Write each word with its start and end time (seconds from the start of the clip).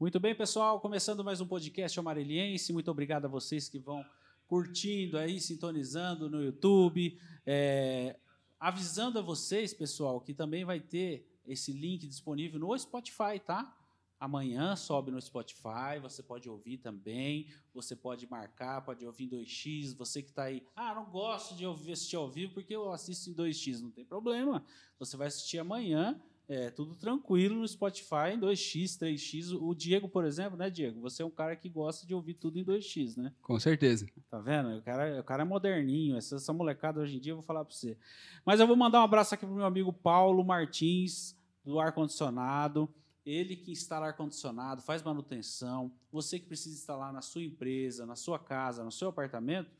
Muito 0.00 0.20
bem, 0.20 0.32
pessoal, 0.32 0.78
começando 0.78 1.24
mais 1.24 1.40
um 1.40 1.46
podcast 1.48 1.98
amareliense. 1.98 2.72
Muito 2.72 2.88
obrigado 2.88 3.24
a 3.24 3.28
vocês 3.28 3.68
que 3.68 3.80
vão 3.80 4.06
curtindo 4.46 5.18
aí, 5.18 5.40
sintonizando 5.40 6.30
no 6.30 6.40
YouTube. 6.40 7.18
É, 7.44 8.16
avisando 8.60 9.18
a 9.18 9.22
vocês, 9.22 9.74
pessoal, 9.74 10.20
que 10.20 10.32
também 10.32 10.64
vai 10.64 10.78
ter 10.78 11.28
esse 11.44 11.72
link 11.72 12.06
disponível 12.06 12.60
no 12.60 12.78
Spotify, 12.78 13.40
tá? 13.44 13.76
Amanhã 14.20 14.76
sobe 14.76 15.10
no 15.10 15.20
Spotify, 15.20 15.98
você 16.00 16.22
pode 16.22 16.48
ouvir 16.48 16.78
também, 16.78 17.48
você 17.74 17.96
pode 17.96 18.24
marcar, 18.30 18.82
pode 18.82 19.04
ouvir 19.04 19.24
em 19.24 19.30
2x. 19.30 19.96
Você 19.96 20.22
que 20.22 20.30
está 20.30 20.44
aí, 20.44 20.64
ah, 20.76 20.94
não 20.94 21.06
gosto 21.06 21.56
de 21.56 21.66
ouvir, 21.66 21.90
assistir 21.90 22.14
ao 22.14 22.30
vivo 22.30 22.54
porque 22.54 22.76
eu 22.76 22.92
assisto 22.92 23.30
em 23.30 23.34
2x, 23.34 23.80
não 23.80 23.90
tem 23.90 24.04
problema. 24.04 24.64
Você 24.96 25.16
vai 25.16 25.26
assistir 25.26 25.58
amanhã 25.58 26.22
é, 26.48 26.70
tudo 26.70 26.94
tranquilo 26.94 27.56
no 27.56 27.68
Spotify 27.68 28.32
em 28.32 28.40
2x, 28.40 28.98
3x. 28.98 29.54
O 29.60 29.74
Diego, 29.74 30.08
por 30.08 30.24
exemplo, 30.24 30.56
né, 30.56 30.70
Diego? 30.70 30.98
Você 31.02 31.22
é 31.22 31.26
um 31.26 31.30
cara 31.30 31.54
que 31.54 31.68
gosta 31.68 32.06
de 32.06 32.14
ouvir 32.14 32.34
tudo 32.34 32.58
em 32.58 32.64
2x, 32.64 33.18
né? 33.18 33.34
Com 33.42 33.60
certeza. 33.60 34.06
Tá 34.30 34.40
vendo? 34.40 34.78
O 34.78 34.82
cara, 34.82 35.20
o 35.20 35.24
cara 35.24 35.42
é 35.42 35.44
moderninho. 35.44 36.16
Essa, 36.16 36.36
essa 36.36 36.52
molecada 36.52 37.00
hoje 37.00 37.18
em 37.18 37.20
dia, 37.20 37.32
eu 37.32 37.36
vou 37.36 37.44
falar 37.44 37.66
para 37.66 37.74
você. 37.74 37.98
Mas 38.46 38.60
eu 38.60 38.66
vou 38.66 38.76
mandar 38.76 39.00
um 39.00 39.04
abraço 39.04 39.34
aqui 39.34 39.44
pro 39.44 39.54
meu 39.54 39.66
amigo 39.66 39.92
Paulo 39.92 40.42
Martins, 40.42 41.36
do 41.62 41.78
ar-condicionado. 41.78 42.88
Ele 43.26 43.54
que 43.54 43.70
instala 43.70 44.06
ar-condicionado, 44.06 44.80
faz 44.80 45.02
manutenção. 45.02 45.92
Você 46.10 46.38
que 46.38 46.46
precisa 46.46 46.74
instalar 46.74 47.12
na 47.12 47.20
sua 47.20 47.42
empresa, 47.42 48.06
na 48.06 48.16
sua 48.16 48.38
casa, 48.38 48.82
no 48.82 48.90
seu 48.90 49.10
apartamento, 49.10 49.70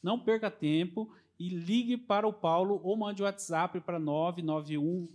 não 0.00 0.20
perca 0.20 0.48
tempo 0.52 1.12
e 1.36 1.48
ligue 1.48 1.96
para 1.96 2.28
o 2.28 2.32
Paulo 2.32 2.80
ou 2.84 2.96
mande 2.96 3.22
o 3.22 3.24
WhatsApp 3.24 3.80
para 3.80 3.98
991 3.98 5.08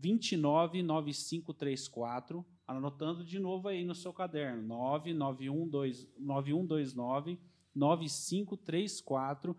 299534, 0.00 2.44
anotando 2.66 3.24
de 3.24 3.38
novo 3.38 3.68
aí 3.68 3.84
no 3.84 3.94
seu 3.94 4.12
caderno, 4.12 4.62
99129 4.62 7.38
9534. 7.74 9.56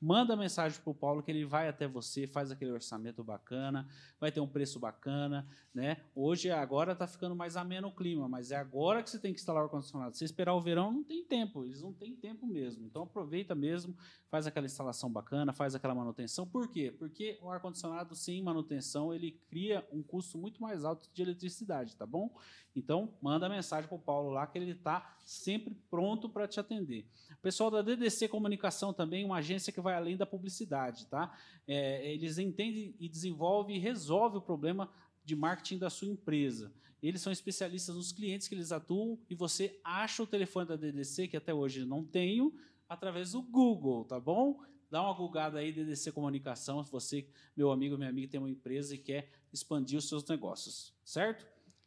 Manda 0.00 0.34
mensagem 0.34 0.80
para 0.80 0.90
o 0.90 0.94
Paulo 0.94 1.22
que 1.22 1.30
ele 1.30 1.44
vai 1.44 1.68
até 1.68 1.86
você, 1.86 2.26
faz 2.26 2.50
aquele 2.50 2.70
orçamento 2.70 3.22
bacana, 3.22 3.86
vai 4.18 4.32
ter 4.32 4.40
um 4.40 4.48
preço 4.48 4.80
bacana, 4.80 5.46
né? 5.74 5.98
Hoje, 6.14 6.50
agora 6.50 6.92
está 6.92 7.06
ficando 7.06 7.36
mais 7.36 7.54
ameno 7.54 7.88
o 7.88 7.94
clima, 7.94 8.26
mas 8.26 8.50
é 8.50 8.56
agora 8.56 9.02
que 9.02 9.10
você 9.10 9.18
tem 9.18 9.34
que 9.34 9.40
instalar 9.40 9.62
o 9.62 9.64
ar-condicionado. 9.66 10.16
Se 10.16 10.24
esperar 10.24 10.54
o 10.54 10.60
verão, 10.60 10.90
não 10.90 11.04
tem 11.04 11.22
tempo, 11.22 11.64
eles 11.64 11.82
não 11.82 11.92
têm 11.92 12.16
tempo 12.16 12.46
mesmo. 12.46 12.86
Então 12.86 13.02
aproveita 13.02 13.54
mesmo, 13.54 13.94
faz 14.30 14.46
aquela 14.46 14.64
instalação 14.64 15.12
bacana, 15.12 15.52
faz 15.52 15.74
aquela 15.74 15.94
manutenção. 15.94 16.46
Por 16.46 16.68
quê? 16.68 16.90
Porque 16.98 17.38
o 17.42 17.50
ar-condicionado 17.50 18.14
sem 18.14 18.42
manutenção, 18.42 19.12
ele 19.12 19.32
cria 19.50 19.86
um 19.92 20.02
custo 20.02 20.38
muito 20.38 20.62
mais 20.62 20.82
alto 20.82 21.10
de 21.12 21.20
eletricidade, 21.20 21.94
tá 21.94 22.06
bom? 22.06 22.34
Então, 22.74 23.12
manda 23.20 23.48
mensagem 23.48 23.86
para 23.88 23.96
o 23.96 24.00
Paulo 24.00 24.30
lá 24.30 24.46
que 24.46 24.56
ele 24.56 24.70
está 24.70 25.14
sempre 25.24 25.74
pronto 25.90 26.28
para 26.28 26.48
te 26.48 26.58
atender. 26.58 27.06
Pessoal 27.42 27.70
da 27.70 27.80
DDC 27.80 28.28
Comunicação 28.28 28.92
também, 28.92 29.24
uma 29.24 29.38
agência 29.38 29.72
que 29.72 29.80
vai 29.80 29.94
além 29.94 30.16
da 30.16 30.26
publicidade, 30.26 31.06
tá? 31.06 31.34
É, 31.66 32.12
eles 32.12 32.36
entendem 32.36 32.94
e 33.00 33.08
desenvolvem 33.08 33.76
e 33.76 33.78
resolvem 33.78 34.38
o 34.38 34.42
problema 34.42 34.92
de 35.24 35.34
marketing 35.34 35.78
da 35.78 35.88
sua 35.88 36.08
empresa. 36.08 36.72
Eles 37.02 37.22
são 37.22 37.32
especialistas 37.32 37.96
nos 37.96 38.12
clientes 38.12 38.46
que 38.46 38.54
eles 38.54 38.72
atuam 38.72 39.18
e 39.28 39.34
você 39.34 39.80
acha 39.82 40.22
o 40.22 40.26
telefone 40.26 40.68
da 40.68 40.76
DDC, 40.76 41.28
que 41.28 41.36
até 41.36 41.54
hoje 41.54 41.86
não 41.86 42.04
tenho, 42.04 42.54
através 42.86 43.32
do 43.32 43.40
Google, 43.40 44.04
tá 44.04 44.20
bom? 44.20 44.60
Dá 44.90 45.00
uma 45.02 45.14
googada 45.14 45.60
aí, 45.60 45.72
DDC 45.72 46.12
Comunicação, 46.12 46.84
se 46.84 46.90
você, 46.90 47.26
meu 47.56 47.70
amigo, 47.70 47.96
minha 47.96 48.10
amiga, 48.10 48.32
tem 48.32 48.40
uma 48.40 48.50
empresa 48.50 48.94
e 48.94 48.98
quer 48.98 49.30
expandir 49.52 49.98
os 49.98 50.08
seus 50.08 50.26
negócios, 50.26 50.92
certo? 51.04 51.46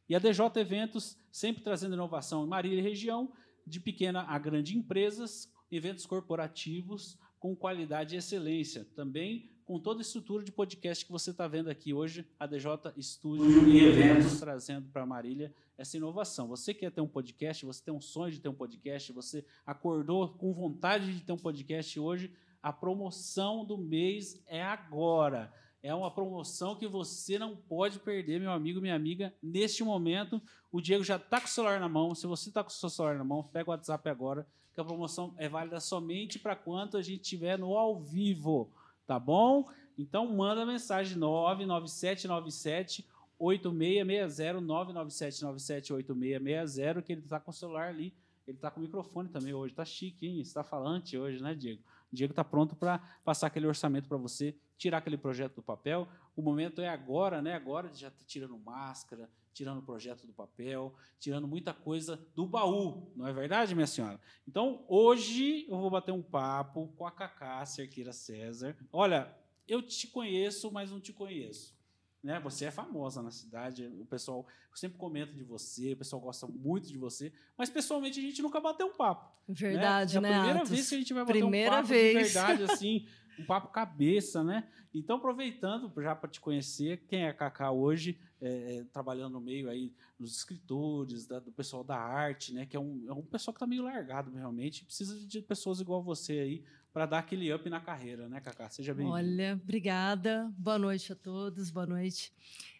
E 0.09 0.15
a 0.15 0.19
DJ 0.19 0.45
Eventos, 0.55 1.17
sempre 1.31 1.63
trazendo 1.63 1.93
inovação 1.93 2.45
em 2.45 2.47
Marília 2.47 2.79
e 2.79 2.81
região, 2.81 3.31
de 3.65 3.79
pequena 3.79 4.23
a 4.23 4.37
grande 4.37 4.77
empresas, 4.77 5.51
eventos 5.71 6.05
corporativos 6.05 7.17
com 7.39 7.55
qualidade 7.55 8.15
e 8.15 8.17
excelência. 8.17 8.85
Também 8.95 9.49
com 9.65 9.79
toda 9.79 10.01
a 10.01 10.03
estrutura 10.03 10.43
de 10.43 10.51
podcast 10.51 11.05
que 11.05 11.11
você 11.11 11.31
está 11.31 11.47
vendo 11.47 11.69
aqui 11.69 11.93
hoje, 11.93 12.25
a 12.39 12.45
DJ 12.45 12.71
Estúdio 12.97 13.67
e 13.67 13.85
Eventos 13.85 14.39
trazendo 14.39 14.89
para 14.89 15.05
Marília 15.05 15.53
essa 15.77 15.97
inovação. 15.97 16.47
Você 16.47 16.73
quer 16.73 16.91
ter 16.91 17.01
um 17.01 17.07
podcast, 17.07 17.65
você 17.65 17.83
tem 17.83 17.93
um 17.93 18.01
sonho 18.01 18.31
de 18.31 18.39
ter 18.39 18.49
um 18.49 18.53
podcast, 18.53 19.11
você 19.11 19.45
acordou 19.65 20.29
com 20.29 20.53
vontade 20.53 21.13
de 21.13 21.23
ter 21.23 21.31
um 21.31 21.37
podcast 21.37 21.99
hoje, 21.99 22.31
a 22.61 22.71
promoção 22.71 23.65
do 23.65 23.77
mês 23.77 24.41
é 24.47 24.61
agora. 24.61 25.51
É 25.83 25.93
uma 25.93 26.09
promoção 26.09 26.77
que 26.77 26.87
você 26.87 27.37
não 27.37 27.57
pode 27.57 27.99
perder, 27.99 28.39
meu 28.39 28.53
amigo, 28.53 28.79
minha 28.79 28.95
amiga. 28.95 29.33
Neste 29.43 29.83
momento, 29.83 30.41
o 30.71 30.79
Diego 30.79 31.03
já 31.03 31.17
está 31.17 31.41
com 31.41 31.45
o 31.45 31.49
celular 31.49 31.77
na 31.77 31.89
mão. 31.89 32.15
Se 32.15 32.25
você 32.25 32.47
está 32.47 32.63
com 32.63 32.69
o 32.69 32.73
seu 32.73 32.89
celular 32.89 33.17
na 33.17 33.23
mão, 33.25 33.43
pega 33.43 33.69
o 33.69 33.73
WhatsApp 33.73 34.07
agora, 34.07 34.47
que 34.73 34.79
a 34.79 34.85
promoção 34.85 35.33
é 35.37 35.49
válida 35.49 35.81
somente 35.81 36.39
para 36.39 36.55
quanto 36.55 36.95
a 36.95 37.01
gente 37.01 37.23
tiver 37.23 37.59
no 37.59 37.77
ao 37.77 37.99
vivo, 37.99 38.71
tá 39.05 39.19
bom? 39.19 39.69
Então 39.97 40.25
manda 40.33 40.65
mensagem 40.65 41.17
99797 41.17 43.05
8660 43.37 44.61
99797 44.61 45.93
8660 45.93 47.01
que 47.01 47.11
ele 47.11 47.21
está 47.21 47.41
com 47.41 47.51
o 47.51 47.53
celular 47.53 47.89
ali. 47.89 48.13
Ele 48.47 48.57
está 48.57 48.71
com 48.71 48.79
o 48.79 48.83
microfone 48.83 49.27
também 49.27 49.53
hoje, 49.53 49.73
está 49.73 49.83
chique, 49.83 50.25
hein? 50.25 50.39
Está 50.39 50.63
falante 50.63 51.17
hoje, 51.17 51.43
né, 51.43 51.53
Diego? 51.53 51.81
O 52.13 52.15
Diego 52.15 52.31
está 52.31 52.43
pronto 52.43 52.75
para 52.75 52.99
passar 53.25 53.47
aquele 53.47 53.65
orçamento 53.65 54.07
para 54.07 54.17
você, 54.17 54.55
tirar 54.77 54.99
aquele 54.99 55.17
projeto 55.17 55.55
do 55.55 55.63
papel. 55.63 56.07
O 56.35 56.43
momento 56.43 56.79
é 56.79 56.87
agora, 56.87 57.41
né? 57.41 57.55
Agora 57.55 57.91
já 57.91 58.09
está 58.09 58.23
tirando 58.23 58.55
máscara, 58.59 59.27
tirando 59.51 59.79
o 59.79 59.81
projeto 59.81 60.27
do 60.27 60.31
papel, 60.31 60.93
tirando 61.19 61.47
muita 61.47 61.73
coisa 61.73 62.23
do 62.35 62.45
baú, 62.45 63.11
não 63.15 63.27
é 63.27 63.33
verdade, 63.33 63.73
minha 63.73 63.87
senhora? 63.87 64.21
Então, 64.47 64.85
hoje 64.87 65.65
eu 65.67 65.75
vou 65.75 65.89
bater 65.89 66.11
um 66.11 66.21
papo 66.21 66.93
com 66.95 67.07
a 67.07 67.11
Cacá 67.11 67.65
Cerqueira 67.65 68.13
César. 68.13 68.77
Olha, 68.91 69.35
eu 69.67 69.81
te 69.81 70.07
conheço, 70.07 70.71
mas 70.71 70.91
não 70.91 71.01
te 71.01 71.11
conheço. 71.11 71.75
Né? 72.23 72.39
Você 72.39 72.65
é 72.65 72.71
famosa 72.71 73.21
na 73.21 73.31
cidade, 73.31 73.85
o 73.99 74.05
pessoal 74.05 74.47
sempre 74.73 74.97
comenta 74.97 75.33
de 75.33 75.43
você, 75.43 75.91
o 75.91 75.97
pessoal 75.97 76.21
gosta 76.21 76.47
muito 76.47 76.87
de 76.87 76.97
você, 76.97 77.33
mas 77.57 77.69
pessoalmente 77.69 78.19
a 78.19 78.23
gente 78.23 78.41
nunca 78.41 78.61
bateu 78.61 78.87
um 78.87 78.93
papo. 78.93 79.29
Né? 79.47 79.55
Verdade, 79.55 80.19
né? 80.21 80.29
É 80.29 80.31
a 80.31 80.37
primeira 80.37 80.59
Atos? 80.59 80.69
vez 80.69 80.89
que 80.89 80.95
a 80.95 80.97
gente 80.99 81.13
vai 81.13 81.25
bater 81.25 81.39
primeira 81.39 81.71
um 81.71 81.75
papo 81.75 81.87
vez. 81.89 82.27
de 82.27 82.33
verdade, 82.33 82.63
assim, 82.71 83.05
um 83.37 83.45
papo 83.45 83.67
cabeça, 83.67 84.41
né? 84.41 84.63
Então, 84.93 85.17
aproveitando 85.17 85.91
já 86.01 86.15
para 86.15 86.29
te 86.29 86.39
conhecer, 86.39 87.03
quem 87.07 87.23
é 87.23 87.29
a 87.29 87.33
Cacá 87.33 87.71
hoje, 87.71 88.17
é, 88.43 88.75
é, 88.75 88.83
trabalhando 88.91 89.33
no 89.33 89.41
meio 89.41 89.69
aí 89.69 89.93
dos 90.19 90.35
escritores, 90.35 91.25
da, 91.25 91.39
do 91.39 91.51
pessoal 91.51 91.83
da 91.83 91.97
arte, 91.97 92.53
né? 92.53 92.65
Que 92.65 92.75
é 92.75 92.79
um, 92.79 93.05
é 93.07 93.13
um 93.13 93.21
pessoal 93.21 93.53
que 93.53 93.57
está 93.57 93.65
meio 93.65 93.83
largado 93.83 94.31
realmente, 94.31 94.83
precisa 94.83 95.17
de 95.25 95.41
pessoas 95.41 95.79
igual 95.79 96.03
você 96.03 96.33
aí 96.33 96.63
para 96.91 97.05
dar 97.05 97.19
aquele 97.19 97.51
up 97.53 97.67
na 97.69 97.79
carreira, 97.79 98.27
né, 98.27 98.41
Cacá? 98.41 98.69
Seja 98.69 98.93
bem-vindo. 98.93 99.15
Olha, 99.15 99.59
obrigada. 99.63 100.53
Boa 100.57 100.77
noite 100.77 101.13
a 101.13 101.15
todos. 101.15 101.71
Boa 101.71 101.87
noite. 101.87 102.33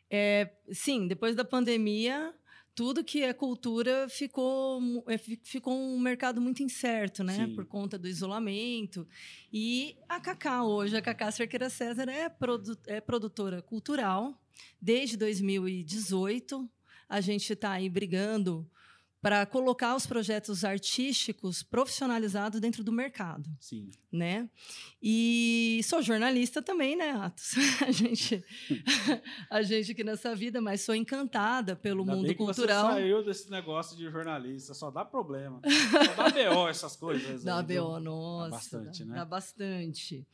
É, 0.10 0.52
sim, 0.72 1.08
depois 1.08 1.36
da 1.36 1.46
pandemia, 1.46 2.36
tudo 2.76 3.04
que 3.04 3.22
é 3.24 3.32
cultura 3.34 4.08
ficou, 4.10 4.82
fi- 5.20 5.40
ficou 5.44 5.74
um 5.78 6.00
mercado 6.00 6.42
muito 6.42 6.64
incerto, 6.64 7.24
né? 7.24 7.46
Sim. 7.48 7.56
Por 7.56 7.66
conta 7.66 7.98
do 7.98 8.08
isolamento. 8.08 9.08
E 9.52 9.96
a 10.10 10.20
Cacá 10.20 10.64
hoje, 10.64 10.96
a 10.98 11.02
Cacá 11.02 11.30
Cerqueira 11.32 11.70
César 11.70 12.10
é, 12.10 12.30
produ 12.30 12.78
é 12.88 13.00
produtora 13.00 13.62
cultural 13.62 14.42
desde 14.82 15.16
2018. 15.18 16.70
A 17.08 17.22
gente 17.22 17.54
está 17.54 17.72
aí 17.74 17.90
brigando 17.90 18.68
para 19.24 19.46
colocar 19.46 19.96
os 19.96 20.06
projetos 20.06 20.66
artísticos 20.66 21.64
profissionalizados 21.64 22.60
dentro 22.60 22.84
do 22.84 22.92
mercado 22.92 23.50
Sim. 23.58 23.90
né? 24.12 24.50
E 25.02 25.80
sou 25.86 26.02
jornalista 26.02 26.62
também, 26.62 26.98
né, 26.98 27.12
Atos? 27.12 27.54
A 27.88 27.92
gente, 27.92 28.44
a 29.50 29.62
gente 29.62 29.92
aqui 29.92 30.04
nessa 30.04 30.36
vida, 30.36 30.60
mas 30.60 30.82
sou 30.82 30.94
encantada 30.94 31.76
pelo 31.76 32.02
Ainda 32.02 32.16
mundo 32.16 32.36
cultural. 32.36 32.88
Você 32.88 32.94
saiu 32.94 33.24
desse 33.24 33.50
negócio 33.50 33.96
de 33.96 34.10
jornalista, 34.10 34.74
só 34.74 34.92
dá 34.92 35.06
problema. 35.06 35.62
Só 35.64 36.14
dá 36.16 36.30
BO 36.30 36.68
essas 36.68 36.96
coisas. 36.96 37.44
Dá 37.44 37.60
aí? 37.60 37.66
BO, 37.66 38.00
nossa. 38.00 38.50
bastante, 38.52 39.00
dá, 39.04 39.10
né? 39.10 39.16
dá 39.16 39.26
bastante. 39.26 40.28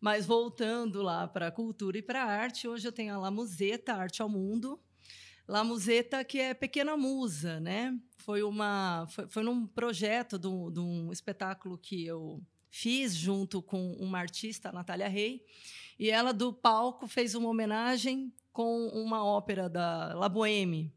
Mas 0.00 0.26
voltando 0.26 1.02
lá 1.02 1.26
para 1.26 1.48
a 1.48 1.50
cultura 1.50 1.98
e 1.98 2.02
para 2.02 2.22
a 2.22 2.26
arte, 2.26 2.68
hoje 2.68 2.86
eu 2.86 2.92
tenho 2.92 3.14
a 3.14 3.18
La 3.18 3.30
Museta, 3.30 3.94
Arte 3.94 4.22
ao 4.22 4.28
Mundo. 4.28 4.80
La 5.48 5.62
Museta, 5.62 6.24
que 6.24 6.40
é 6.40 6.54
Pequena 6.54 6.96
Musa, 6.96 7.60
né? 7.60 7.96
Foi, 8.18 8.42
uma, 8.42 9.06
foi, 9.08 9.28
foi 9.28 9.42
num 9.44 9.66
projeto 9.66 10.38
de 10.38 10.48
um, 10.48 11.12
espetáculo 11.12 11.78
que 11.78 12.04
eu 12.04 12.42
fiz 12.68 13.14
junto 13.14 13.62
com 13.62 13.92
uma 13.92 14.18
artista, 14.18 14.68
a 14.68 14.72
Natália 14.72 15.08
Rey, 15.08 15.44
e 15.98 16.10
ela 16.10 16.32
do 16.32 16.52
palco 16.52 17.06
fez 17.06 17.34
uma 17.34 17.48
homenagem 17.48 18.32
com 18.52 18.88
uma 18.88 19.24
ópera 19.24 19.68
da 19.68 20.14
La 20.14 20.28
Boheme, 20.28 20.92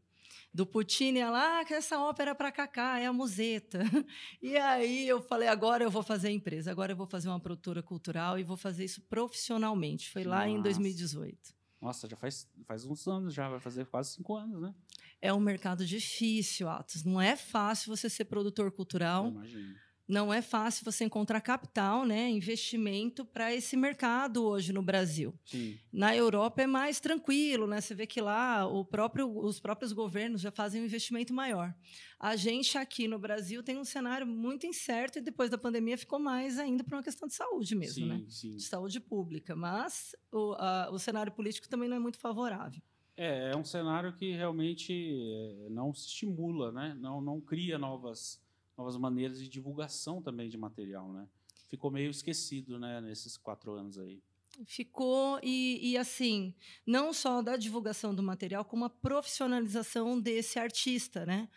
do 0.52 0.66
Puccini, 0.66 1.20
ela, 1.20 1.60
ah, 1.60 1.64
essa 1.70 2.00
ópera 2.00 2.34
para 2.34 2.50
Cacá, 2.50 2.98
é 2.98 3.06
a 3.06 3.12
Museta. 3.12 3.78
E 4.42 4.56
aí 4.56 5.06
eu 5.06 5.22
falei, 5.22 5.46
agora 5.46 5.84
eu 5.84 5.90
vou 5.90 6.02
fazer 6.02 6.28
a 6.28 6.32
empresa, 6.32 6.72
agora 6.72 6.92
eu 6.92 6.96
vou 6.96 7.06
fazer 7.06 7.28
uma 7.28 7.38
produtora 7.38 7.82
cultural 7.82 8.36
e 8.38 8.42
vou 8.42 8.56
fazer 8.56 8.84
isso 8.84 9.00
profissionalmente. 9.02 10.10
Foi 10.10 10.24
lá 10.24 10.48
em 10.48 10.54
Massa. 10.54 10.64
2018. 10.64 11.59
Nossa, 11.80 12.06
já 12.08 12.16
faz, 12.16 12.48
faz 12.66 12.84
uns 12.84 13.06
anos, 13.08 13.32
já 13.32 13.48
vai 13.48 13.58
fazer 13.58 13.86
quase 13.86 14.12
cinco 14.12 14.36
anos, 14.36 14.60
né? 14.60 14.74
É 15.20 15.32
um 15.32 15.40
mercado 15.40 15.84
difícil, 15.84 16.68
Atos. 16.68 17.04
Não 17.04 17.20
é 17.20 17.36
fácil 17.36 17.94
você 17.94 18.08
ser 18.08 18.26
produtor 18.26 18.70
cultural. 18.70 19.26
Eu 19.26 19.30
imagino. 19.30 19.74
Não 20.10 20.34
é 20.34 20.42
fácil 20.42 20.84
você 20.84 21.04
encontrar 21.04 21.40
capital, 21.40 22.04
né, 22.04 22.28
investimento 22.28 23.24
para 23.24 23.54
esse 23.54 23.76
mercado 23.76 24.44
hoje 24.44 24.72
no 24.72 24.82
Brasil. 24.82 25.32
Sim. 25.44 25.78
Na 25.92 26.14
Europa 26.14 26.62
é 26.62 26.66
mais 26.66 26.98
tranquilo, 26.98 27.66
né? 27.66 27.80
Você 27.80 27.94
vê 27.94 28.06
que 28.06 28.20
lá 28.20 28.66
próprio, 28.90 29.30
os 29.38 29.60
próprios 29.60 29.92
governos 29.92 30.40
já 30.40 30.50
fazem 30.50 30.82
um 30.82 30.84
investimento 30.84 31.32
maior. 31.32 31.72
A 32.18 32.34
gente 32.34 32.76
aqui 32.76 33.06
no 33.06 33.20
Brasil 33.20 33.62
tem 33.62 33.78
um 33.78 33.84
cenário 33.84 34.26
muito 34.26 34.66
incerto 34.66 35.18
e 35.18 35.22
depois 35.22 35.48
da 35.48 35.56
pandemia 35.56 35.96
ficou 35.96 36.18
mais 36.18 36.58
ainda 36.58 36.82
para 36.82 36.96
uma 36.96 37.02
questão 37.04 37.28
de 37.28 37.34
saúde 37.34 37.76
mesmo, 37.76 38.02
sim, 38.02 38.08
né? 38.08 38.24
Sim. 38.28 38.56
De 38.56 38.64
saúde 38.64 38.98
pública. 38.98 39.54
Mas 39.54 40.16
o, 40.32 40.54
a, 40.54 40.90
o 40.90 40.98
cenário 40.98 41.30
político 41.30 41.68
também 41.68 41.88
não 41.88 41.96
é 41.96 42.00
muito 42.00 42.18
favorável. 42.18 42.82
É, 43.16 43.52
é 43.52 43.56
um 43.56 43.64
cenário 43.64 44.12
que 44.14 44.32
realmente 44.32 44.92
é, 44.92 45.68
não 45.70 45.94
se 45.94 46.08
estimula, 46.08 46.72
né? 46.72 46.96
Não, 46.98 47.20
não 47.20 47.40
cria 47.40 47.78
novas 47.78 48.42
novas 48.80 48.96
maneiras 48.96 49.38
de 49.38 49.48
divulgação 49.48 50.22
também 50.22 50.48
de 50.48 50.56
material, 50.56 51.12
né? 51.12 51.28
Ficou 51.68 51.90
meio 51.90 52.10
esquecido, 52.10 52.78
né, 52.78 53.00
nesses 53.00 53.36
quatro 53.36 53.72
anos 53.72 53.98
aí. 53.98 54.22
Ficou, 54.64 55.38
e, 55.42 55.92
e 55.92 55.96
assim, 55.98 56.54
não 56.86 57.12
só 57.12 57.40
da 57.42 57.56
divulgação 57.56 58.14
do 58.14 58.22
material, 58.22 58.64
como 58.64 58.84
a 58.84 58.90
profissionalização 58.90 60.18
desse 60.18 60.58
artista, 60.58 61.24
né? 61.24 61.48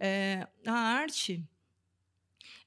É, 0.00 0.48
a 0.64 0.72
arte, 0.72 1.44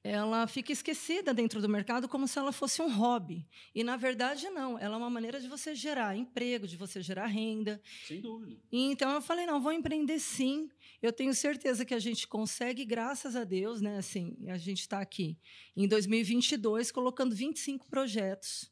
ela 0.03 0.48
fica 0.48 0.71
esquecida 0.71 1.33
dentro 1.33 1.62
do 1.62 1.69
mercado 1.69 2.07
como 2.07 2.27
se 2.27 2.39
ela 2.39 2.51
fosse 2.51 2.81
um 2.81 2.92
hobby. 2.92 3.48
E, 3.74 3.83
na 3.83 3.95
verdade, 3.98 4.50
não. 4.50 4.77
Ela 4.80 4.95
é 4.95 4.98
uma 4.98 5.09
maneira 5.09 5.39
de 5.39 5.48
você 5.48 5.75
gerar 5.75 6.15
emprego, 6.15 6.68
de 6.68 6.75
você 6.75 7.01
gerar 7.01 7.27
renda. 7.27 7.80
Sem 8.07 8.19
dúvida. 8.19 8.59
E, 8.71 8.92
então, 8.92 9.12
eu 9.12 9.21
falei, 9.21 9.45
não, 9.45 9.62
vou 9.62 9.71
empreender 9.71 10.19
sim. 10.19 10.69
Eu 11.01 11.13
tenho 11.13 11.33
certeza 11.36 11.86
que 11.86 11.94
a 11.94 12.00
gente 12.00 12.27
consegue, 12.27 12.83
graças 12.83 13.36
a 13.36 13.44
Deus, 13.44 13.80
né? 13.80 13.98
Assim, 13.98 14.36
a 14.48 14.57
gente 14.57 14.81
está 14.81 15.00
aqui 15.00 15.38
em 15.75 15.88
2022 15.88 16.92
colocando 16.92 17.36
25 17.36 17.88
projetos 17.88 18.71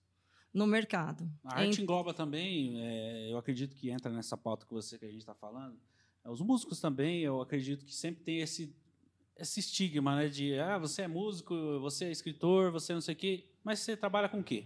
no 0.52 0.66
mercado. 0.66 1.32
A 1.44 1.60
arte 1.60 1.82
engloba 1.82 2.12
também, 2.12 2.82
é, 2.82 3.32
eu 3.32 3.38
acredito 3.38 3.76
que 3.76 3.92
entra 3.92 4.12
nessa 4.12 4.36
pauta 4.36 4.66
que 4.66 4.74
você 4.74 4.98
que 4.98 5.06
a 5.06 5.10
gente 5.10 5.22
está 5.22 5.36
falando. 5.36 5.80
Os 6.26 6.42
músicos 6.42 6.80
também, 6.80 7.22
eu 7.22 7.40
acredito 7.40 7.86
que 7.86 7.94
sempre 7.94 8.24
tem 8.24 8.42
esse 8.42 8.76
esse 9.40 9.60
estigma, 9.60 10.16
né, 10.16 10.28
de 10.28 10.58
ah, 10.60 10.78
você 10.78 11.04
é 11.04 11.08
músico, 11.08 11.80
você 11.80 12.06
é 12.06 12.12
escritor, 12.12 12.72
você 12.72 12.94
não 12.94 13.02
sei 13.02 13.16
o 13.16 13.18
quê, 13.18 13.46
mas 13.64 13.80
você 13.80 13.96
trabalha 13.96 14.28
com 14.28 14.40
o 14.40 14.44
quê? 14.44 14.66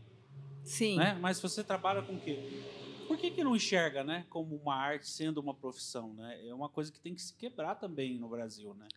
Sim. 0.64 0.98
Né? 0.98 1.18
Mas 1.20 1.40
você 1.40 1.64
trabalha 1.64 2.02
com 2.02 2.16
o 2.16 2.20
quê? 2.20 2.40
Por 3.08 3.18
que, 3.18 3.32
que 3.32 3.44
não 3.44 3.56
enxerga, 3.56 4.04
né, 4.04 4.26
como 4.30 4.56
uma 4.56 4.76
arte 4.76 5.08
sendo 5.08 5.40
uma 5.40 5.54
profissão, 5.54 6.14
né? 6.14 6.48
É 6.48 6.54
uma 6.54 6.70
coisa 6.70 6.92
que 6.92 7.00
tem 7.00 7.14
que 7.14 7.22
se 7.22 7.36
quebrar 7.36 7.76
também 7.76 8.18
no 8.18 8.30
Brasil, 8.30 8.74
né? 8.74 8.88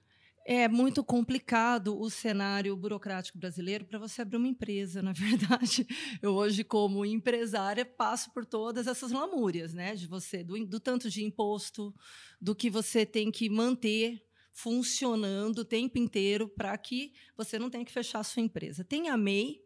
É 0.48 0.68
muito 0.68 1.02
complicado 1.02 2.00
o 2.00 2.08
cenário 2.08 2.76
burocrático 2.76 3.36
brasileiro 3.36 3.84
para 3.84 3.98
você 3.98 4.22
abrir 4.22 4.36
uma 4.36 4.46
empresa, 4.46 5.02
na 5.02 5.12
verdade. 5.12 5.84
Eu 6.22 6.34
hoje, 6.34 6.62
como 6.62 7.04
empresária, 7.04 7.84
passo 7.84 8.32
por 8.32 8.46
todas 8.46 8.86
essas 8.86 9.10
lamúrias, 9.10 9.74
né? 9.74 9.96
De 9.96 10.06
você, 10.06 10.44
do, 10.44 10.64
do 10.64 10.78
tanto 10.78 11.10
de 11.10 11.24
imposto, 11.24 11.92
do 12.40 12.54
que 12.54 12.70
você 12.70 13.04
tem 13.04 13.30
que 13.32 13.50
manter 13.50 14.25
funcionando 14.56 15.58
o 15.58 15.64
tempo 15.66 15.98
inteiro 15.98 16.48
para 16.48 16.76
que 16.78 17.12
você 17.36 17.58
não 17.58 17.68
tenha 17.68 17.84
que 17.84 17.92
fechar 17.92 18.20
a 18.20 18.24
sua 18.24 18.40
empresa. 18.40 18.82
Tem 18.82 19.10
a 19.10 19.16
MEI, 19.16 19.62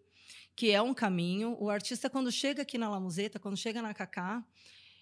que 0.56 0.72
é 0.72 0.82
um 0.82 0.92
caminho. 0.92 1.56
O 1.60 1.70
artista, 1.70 2.10
quando 2.10 2.32
chega 2.32 2.62
aqui 2.62 2.76
na 2.76 2.90
La 2.90 2.98
Museta, 2.98 3.38
quando 3.38 3.56
chega 3.56 3.80
na 3.80 3.94
Cacá, 3.94 4.44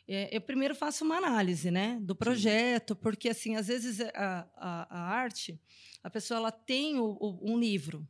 é, 0.07 0.29
eu 0.37 0.43
primeiro 0.43 0.75
faço 0.75 1.05
uma 1.05 1.17
análise 1.17 1.71
né, 1.71 1.99
do 2.03 2.15
projeto, 2.15 2.95
porque, 2.95 3.31
assim, 3.31 3.57
às 3.57 3.69
vezes, 3.69 3.99
a, 4.15 4.47
a, 4.57 4.99
a 4.99 5.01
arte, 5.09 5.59
a 6.05 6.11
pessoa 6.11 6.37
ela 6.37 6.53
tem 6.53 6.99
o, 6.99 7.17
o, 7.19 7.51
um 7.51 7.59
livro 7.59 8.07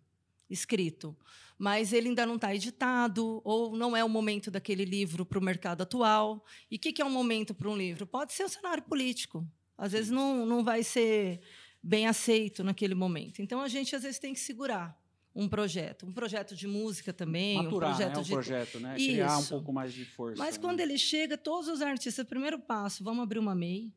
escrito, 0.50 1.16
mas 1.56 1.92
ele 1.92 2.08
ainda 2.08 2.26
não 2.26 2.34
está 2.34 2.52
editado, 2.52 3.40
ou 3.44 3.76
não 3.76 3.96
é 3.96 4.02
o 4.02 4.08
momento 4.08 4.50
daquele 4.50 4.84
livro 4.84 5.24
para 5.24 5.38
o 5.38 5.42
mercado 5.42 5.82
atual. 5.82 6.44
E 6.68 6.74
o 6.74 6.78
que, 6.80 6.92
que 6.92 7.00
é 7.00 7.04
um 7.04 7.10
momento 7.10 7.54
para 7.54 7.70
um 7.70 7.76
livro? 7.76 8.04
Pode 8.04 8.32
ser 8.32 8.42
o 8.42 8.46
um 8.46 8.48
cenário 8.48 8.82
político. 8.82 9.46
Às 9.78 9.92
vezes 9.92 10.10
não, 10.10 10.44
não 10.44 10.64
vai 10.64 10.82
ser 10.82 11.40
bem 11.82 12.06
aceito 12.06 12.64
naquele 12.64 12.94
momento. 12.94 13.40
Então 13.40 13.60
a 13.60 13.68
gente 13.68 13.94
às 13.94 14.02
vezes 14.02 14.18
tem 14.18 14.34
que 14.34 14.40
segurar 14.40 14.98
um 15.34 15.48
projeto, 15.48 16.06
um 16.06 16.12
projeto 16.12 16.54
de 16.54 16.66
música 16.66 17.12
também, 17.12 17.62
Maturar, 17.62 17.90
um 17.90 17.94
projeto 17.94 18.14
né? 18.14 18.18
um 18.18 18.22
de 18.22 18.32
projeto, 18.32 18.80
né? 18.80 18.94
Criar 18.96 19.38
um 19.38 19.44
pouco 19.44 19.72
mais 19.72 19.92
de 19.92 20.04
força. 20.04 20.42
Mas 20.42 20.56
né? 20.56 20.60
quando 20.60 20.80
ele 20.80 20.98
chega, 20.98 21.38
todos 21.38 21.68
os 21.68 21.80
artistas, 21.80 22.26
primeiro 22.26 22.58
passo, 22.58 23.04
vamos 23.04 23.22
abrir 23.22 23.38
uma 23.38 23.54
MEI, 23.54 23.92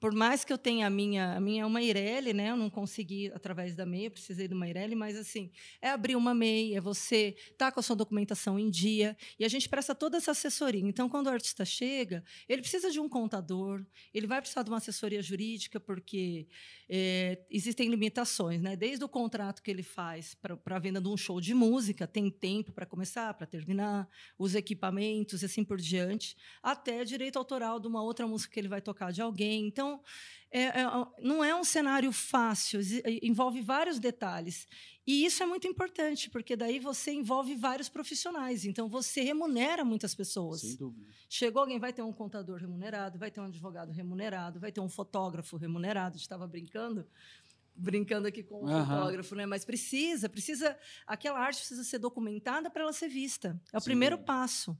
por 0.00 0.14
mais 0.14 0.44
que 0.44 0.52
eu 0.52 0.58
tenha 0.58 0.86
a 0.86 0.90
minha, 0.90 1.36
a 1.36 1.40
minha 1.40 1.62
é 1.62 1.66
uma 1.66 1.82
Ireli, 1.82 2.32
né? 2.32 2.50
Eu 2.50 2.56
não 2.56 2.70
consegui 2.70 3.30
através 3.34 3.74
da 3.74 3.84
MEI, 3.84 4.10
precisei 4.10 4.46
de 4.46 4.54
uma 4.54 4.68
Ireli, 4.68 4.94
mas 4.94 5.16
assim, 5.16 5.50
é 5.80 5.90
abrir 5.90 6.16
uma 6.16 6.34
MEI, 6.34 6.74
é 6.74 6.80
você 6.80 7.36
tá 7.56 7.72
com 7.72 7.80
a 7.80 7.82
sua 7.82 7.96
documentação 7.96 8.58
em 8.58 8.70
dia, 8.70 9.16
e 9.38 9.44
a 9.44 9.48
gente 9.48 9.68
presta 9.68 9.94
toda 9.94 10.16
essa 10.16 10.32
assessoria. 10.32 10.80
Então, 10.80 11.08
quando 11.08 11.26
o 11.26 11.30
artista 11.30 11.64
chega, 11.64 12.24
ele 12.48 12.62
precisa 12.62 12.90
de 12.90 13.00
um 13.00 13.08
contador, 13.08 13.84
ele 14.12 14.26
vai 14.26 14.40
precisar 14.40 14.62
de 14.62 14.70
uma 14.70 14.78
assessoria 14.78 15.22
jurídica, 15.22 15.80
porque 15.80 16.46
é, 16.88 17.38
existem 17.50 17.88
limitações, 17.88 18.60
né? 18.60 18.76
Desde 18.76 19.04
o 19.04 19.08
contrato 19.08 19.62
que 19.62 19.70
ele 19.70 19.82
faz 19.82 20.34
para 20.34 20.58
a 20.76 20.78
venda 20.78 21.00
de 21.00 21.08
um 21.08 21.16
show 21.16 21.40
de 21.40 21.54
música, 21.54 22.06
tem 22.06 22.30
tempo 22.30 22.72
para 22.72 22.86
começar, 22.86 23.32
para 23.34 23.46
terminar, 23.46 24.08
os 24.38 24.54
equipamentos 24.54 25.42
e 25.42 25.46
assim 25.46 25.64
por 25.64 25.78
diante, 25.78 26.36
até 26.62 27.04
direito 27.04 27.38
autoral 27.38 27.78
de 27.80 27.86
uma 27.86 28.02
outra 28.02 28.26
música 28.26 28.52
que 28.52 28.60
ele 28.60 28.68
vai 28.68 28.80
tocar 28.80 29.12
de 29.12 29.22
alguém. 29.22 29.66
Então, 29.66 29.87
então, 29.88 30.00
é, 30.50 30.62
é, 30.64 30.86
não 31.20 31.44
é 31.44 31.54
um 31.54 31.64
cenário 31.64 32.10
fácil, 32.12 32.80
envolve 33.22 33.60
vários 33.60 33.98
detalhes. 33.98 34.66
E 35.06 35.24
isso 35.24 35.42
é 35.42 35.46
muito 35.46 35.66
importante, 35.66 36.28
porque 36.28 36.54
daí 36.54 36.78
você 36.78 37.12
envolve 37.12 37.54
vários 37.54 37.88
profissionais. 37.88 38.64
Então, 38.66 38.88
você 38.88 39.22
remunera 39.22 39.84
muitas 39.84 40.14
pessoas. 40.14 40.60
Sem 40.60 40.76
dúvida. 40.76 41.06
Chegou 41.28 41.62
alguém, 41.62 41.78
vai 41.78 41.92
ter 41.92 42.02
um 42.02 42.12
contador 42.12 42.58
remunerado, 42.58 43.18
vai 43.18 43.30
ter 43.30 43.40
um 43.40 43.44
advogado 43.44 43.90
remunerado, 43.90 44.60
vai 44.60 44.70
ter 44.70 44.80
um 44.80 44.88
fotógrafo 44.88 45.56
remunerado. 45.56 46.14
A 46.14 46.18
gente 46.18 46.22
estava 46.22 46.46
brincando 46.46 47.06
brincando 47.80 48.26
aqui 48.26 48.42
com 48.42 48.56
o 48.56 48.68
uhum. 48.68 48.84
fotógrafo, 48.84 49.36
né? 49.36 49.46
Mas 49.46 49.64
precisa, 49.64 50.28
precisa, 50.28 50.76
aquela 51.06 51.38
arte 51.38 51.58
precisa 51.58 51.84
ser 51.84 52.00
documentada 52.00 52.68
para 52.68 52.82
ela 52.82 52.92
ser 52.92 53.08
vista. 53.08 53.58
É 53.72 53.76
o 53.76 53.80
Sim. 53.80 53.84
primeiro 53.84 54.18
passo, 54.18 54.76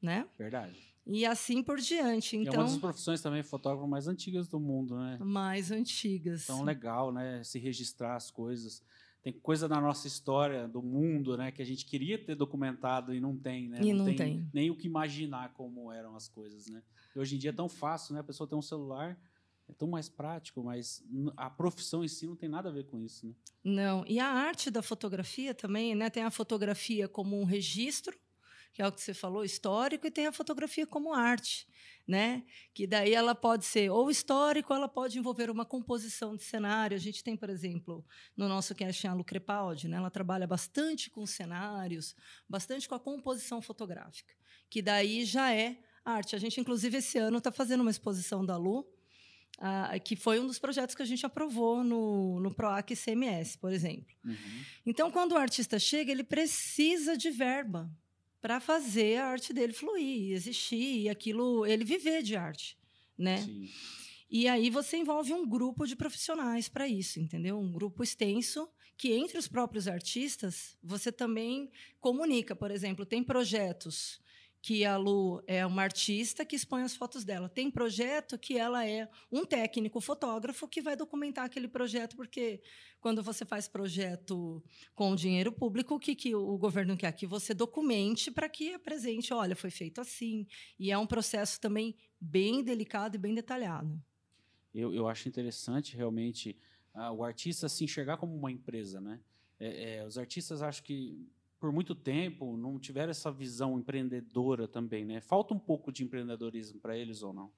né? 0.00 0.28
Verdade. 0.38 0.95
E 1.06 1.24
assim 1.24 1.62
por 1.62 1.78
diante. 1.78 2.36
Então, 2.36 2.54
é 2.54 2.56
uma 2.56 2.62
das 2.64 2.72
então 2.72 2.80
profissões 2.80 3.20
também 3.20 3.42
fotógrafo 3.42 3.86
mais 3.86 4.08
antigas 4.08 4.48
do 4.48 4.58
mundo, 4.58 4.98
né? 4.98 5.18
Mais 5.20 5.70
antigas. 5.70 6.44
Então, 6.44 6.64
legal, 6.64 7.12
né? 7.12 7.42
Se 7.44 7.58
registrar 7.58 8.16
as 8.16 8.30
coisas. 8.30 8.82
Tem 9.22 9.32
coisa 9.32 9.68
da 9.68 9.80
nossa 9.80 10.06
história, 10.06 10.68
do 10.68 10.82
mundo, 10.82 11.36
né? 11.36 11.52
Que 11.52 11.62
a 11.62 11.64
gente 11.64 11.84
queria 11.84 12.18
ter 12.18 12.34
documentado 12.34 13.14
e 13.14 13.20
não 13.20 13.36
tem, 13.36 13.68
né? 13.68 13.80
E 13.82 13.92
não, 13.92 13.98
não 13.98 14.04
tem, 14.06 14.16
tem, 14.16 14.50
nem 14.52 14.70
o 14.70 14.76
que 14.76 14.86
imaginar 14.86 15.52
como 15.52 15.92
eram 15.92 16.16
as 16.16 16.28
coisas, 16.28 16.66
né? 16.66 16.82
E 17.14 17.18
hoje 17.18 17.36
em 17.36 17.38
dia 17.38 17.50
é 17.50 17.52
tão 17.52 17.68
fácil, 17.68 18.14
né? 18.14 18.20
A 18.20 18.24
pessoa 18.24 18.48
tem 18.48 18.58
um 18.58 18.62
celular, 18.62 19.18
é 19.68 19.72
tão 19.72 19.88
mais 19.88 20.08
prático, 20.08 20.62
mas 20.62 21.04
a 21.36 21.50
profissão 21.50 22.04
em 22.04 22.08
si 22.08 22.26
não 22.26 22.36
tem 22.36 22.48
nada 22.48 22.68
a 22.68 22.72
ver 22.72 22.84
com 22.86 23.00
isso, 23.00 23.26
né? 23.26 23.34
Não. 23.64 24.04
E 24.06 24.18
a 24.18 24.26
arte 24.26 24.70
da 24.70 24.82
fotografia 24.82 25.54
também, 25.54 25.94
né? 25.94 26.10
Tem 26.10 26.22
a 26.22 26.30
fotografia 26.30 27.08
como 27.08 27.40
um 27.40 27.44
registro 27.44 28.16
que 28.76 28.82
é 28.82 28.86
o 28.86 28.92
que 28.92 29.00
você 29.00 29.14
falou, 29.14 29.42
histórico, 29.42 30.06
e 30.06 30.10
tem 30.10 30.26
a 30.26 30.32
fotografia 30.32 30.86
como 30.86 31.14
arte, 31.14 31.66
né? 32.06 32.44
Que 32.74 32.86
daí 32.86 33.14
ela 33.14 33.34
pode 33.34 33.64
ser 33.64 33.90
ou 33.90 34.10
histórico, 34.10 34.74
ela 34.74 34.86
pode 34.86 35.18
envolver 35.18 35.48
uma 35.48 35.64
composição 35.64 36.36
de 36.36 36.44
cenário. 36.44 36.94
A 36.94 37.00
gente 37.00 37.24
tem, 37.24 37.38
por 37.38 37.48
exemplo, 37.48 38.04
no 38.36 38.46
nosso 38.46 38.74
cast 38.74 39.06
a 39.06 39.14
Lu 39.14 39.24
Crepaldi, 39.24 39.88
né? 39.88 39.96
Ela 39.96 40.10
trabalha 40.10 40.46
bastante 40.46 41.08
com 41.08 41.24
cenários, 41.24 42.14
bastante 42.46 42.86
com 42.86 42.94
a 42.94 43.00
composição 43.00 43.62
fotográfica, 43.62 44.34
que 44.68 44.82
daí 44.82 45.24
já 45.24 45.54
é 45.54 45.78
arte. 46.04 46.36
A 46.36 46.38
gente, 46.38 46.60
inclusive, 46.60 46.98
esse 46.98 47.16
ano 47.16 47.38
está 47.38 47.50
fazendo 47.50 47.80
uma 47.80 47.90
exposição 47.90 48.44
da 48.44 48.58
Lu, 48.58 48.86
ah, 49.58 49.98
que 49.98 50.16
foi 50.16 50.38
um 50.38 50.46
dos 50.46 50.58
projetos 50.58 50.94
que 50.94 51.00
a 51.00 51.06
gente 51.06 51.24
aprovou 51.24 51.82
no, 51.82 52.40
no 52.40 52.54
PROAC 52.54 52.94
CMS, 52.94 53.56
por 53.56 53.72
exemplo. 53.72 54.14
Uhum. 54.22 54.64
Então, 54.84 55.10
quando 55.10 55.32
o 55.32 55.38
artista 55.38 55.78
chega, 55.78 56.12
ele 56.12 56.22
precisa 56.22 57.16
de 57.16 57.30
verba 57.30 57.90
para 58.40 58.60
fazer 58.60 59.18
a 59.18 59.26
arte 59.26 59.52
dele 59.52 59.72
fluir, 59.72 60.32
existir 60.32 61.02
e 61.02 61.08
aquilo 61.08 61.66
ele 61.66 61.84
viver 61.84 62.22
de 62.22 62.36
arte, 62.36 62.78
né? 63.18 63.38
Sim. 63.38 63.68
E 64.28 64.48
aí 64.48 64.70
você 64.70 64.96
envolve 64.96 65.32
um 65.32 65.48
grupo 65.48 65.86
de 65.86 65.94
profissionais 65.94 66.68
para 66.68 66.88
isso, 66.88 67.20
entendeu? 67.20 67.58
Um 67.58 67.70
grupo 67.70 68.02
extenso 68.02 68.68
que 68.96 69.12
entre 69.12 69.38
os 69.38 69.46
próprios 69.46 69.86
artistas 69.86 70.76
você 70.82 71.12
também 71.12 71.70
comunica, 72.00 72.56
por 72.56 72.70
exemplo, 72.70 73.06
tem 73.06 73.22
projetos 73.22 74.20
que 74.66 74.84
a 74.84 74.96
Lu 74.96 75.40
é 75.46 75.64
uma 75.64 75.82
artista 75.82 76.44
que 76.44 76.56
expõe 76.56 76.82
as 76.82 76.96
fotos 76.96 77.24
dela. 77.24 77.48
Tem 77.48 77.70
projeto 77.70 78.36
que 78.36 78.58
ela 78.58 78.84
é 78.84 79.08
um 79.30 79.44
técnico 79.44 80.00
fotógrafo 80.00 80.66
que 80.66 80.82
vai 80.82 80.96
documentar 80.96 81.44
aquele 81.44 81.68
projeto, 81.68 82.16
porque 82.16 82.60
quando 83.00 83.22
você 83.22 83.44
faz 83.44 83.68
projeto 83.68 84.60
com 84.92 85.14
dinheiro 85.14 85.52
público, 85.52 85.94
o 85.94 86.00
que, 86.00 86.16
que 86.16 86.34
o 86.34 86.58
governo 86.58 86.96
quer? 86.96 87.12
Que 87.12 87.28
você 87.28 87.54
documente 87.54 88.28
para 88.28 88.48
que 88.48 88.74
apresente, 88.74 89.32
olha, 89.32 89.54
foi 89.54 89.70
feito 89.70 90.00
assim. 90.00 90.48
E 90.80 90.90
é 90.90 90.98
um 90.98 91.06
processo 91.06 91.60
também 91.60 91.94
bem 92.20 92.60
delicado 92.64 93.14
e 93.14 93.18
bem 93.18 93.36
detalhado. 93.36 94.02
Eu, 94.74 94.92
eu 94.92 95.06
acho 95.06 95.28
interessante, 95.28 95.96
realmente, 95.96 96.58
uh, 96.92 97.12
o 97.12 97.22
artista 97.22 97.68
se 97.68 97.84
enxergar 97.84 98.16
como 98.16 98.34
uma 98.34 98.50
empresa. 98.50 99.00
Né? 99.00 99.20
É, 99.60 99.98
é, 99.98 100.04
os 100.04 100.18
artistas, 100.18 100.60
acho 100.60 100.82
que 100.82 101.24
por 101.58 101.72
muito 101.72 101.94
tempo 101.94 102.56
não 102.56 102.78
tiveram 102.78 103.10
essa 103.10 103.30
visão 103.30 103.78
empreendedora 103.78 104.68
também, 104.68 105.04
né? 105.04 105.20
Falta 105.20 105.54
um 105.54 105.58
pouco 105.58 105.90
de 105.90 106.04
empreendedorismo 106.04 106.80
para 106.80 106.96
eles 106.96 107.22
ou 107.22 107.32
não? 107.32 107.50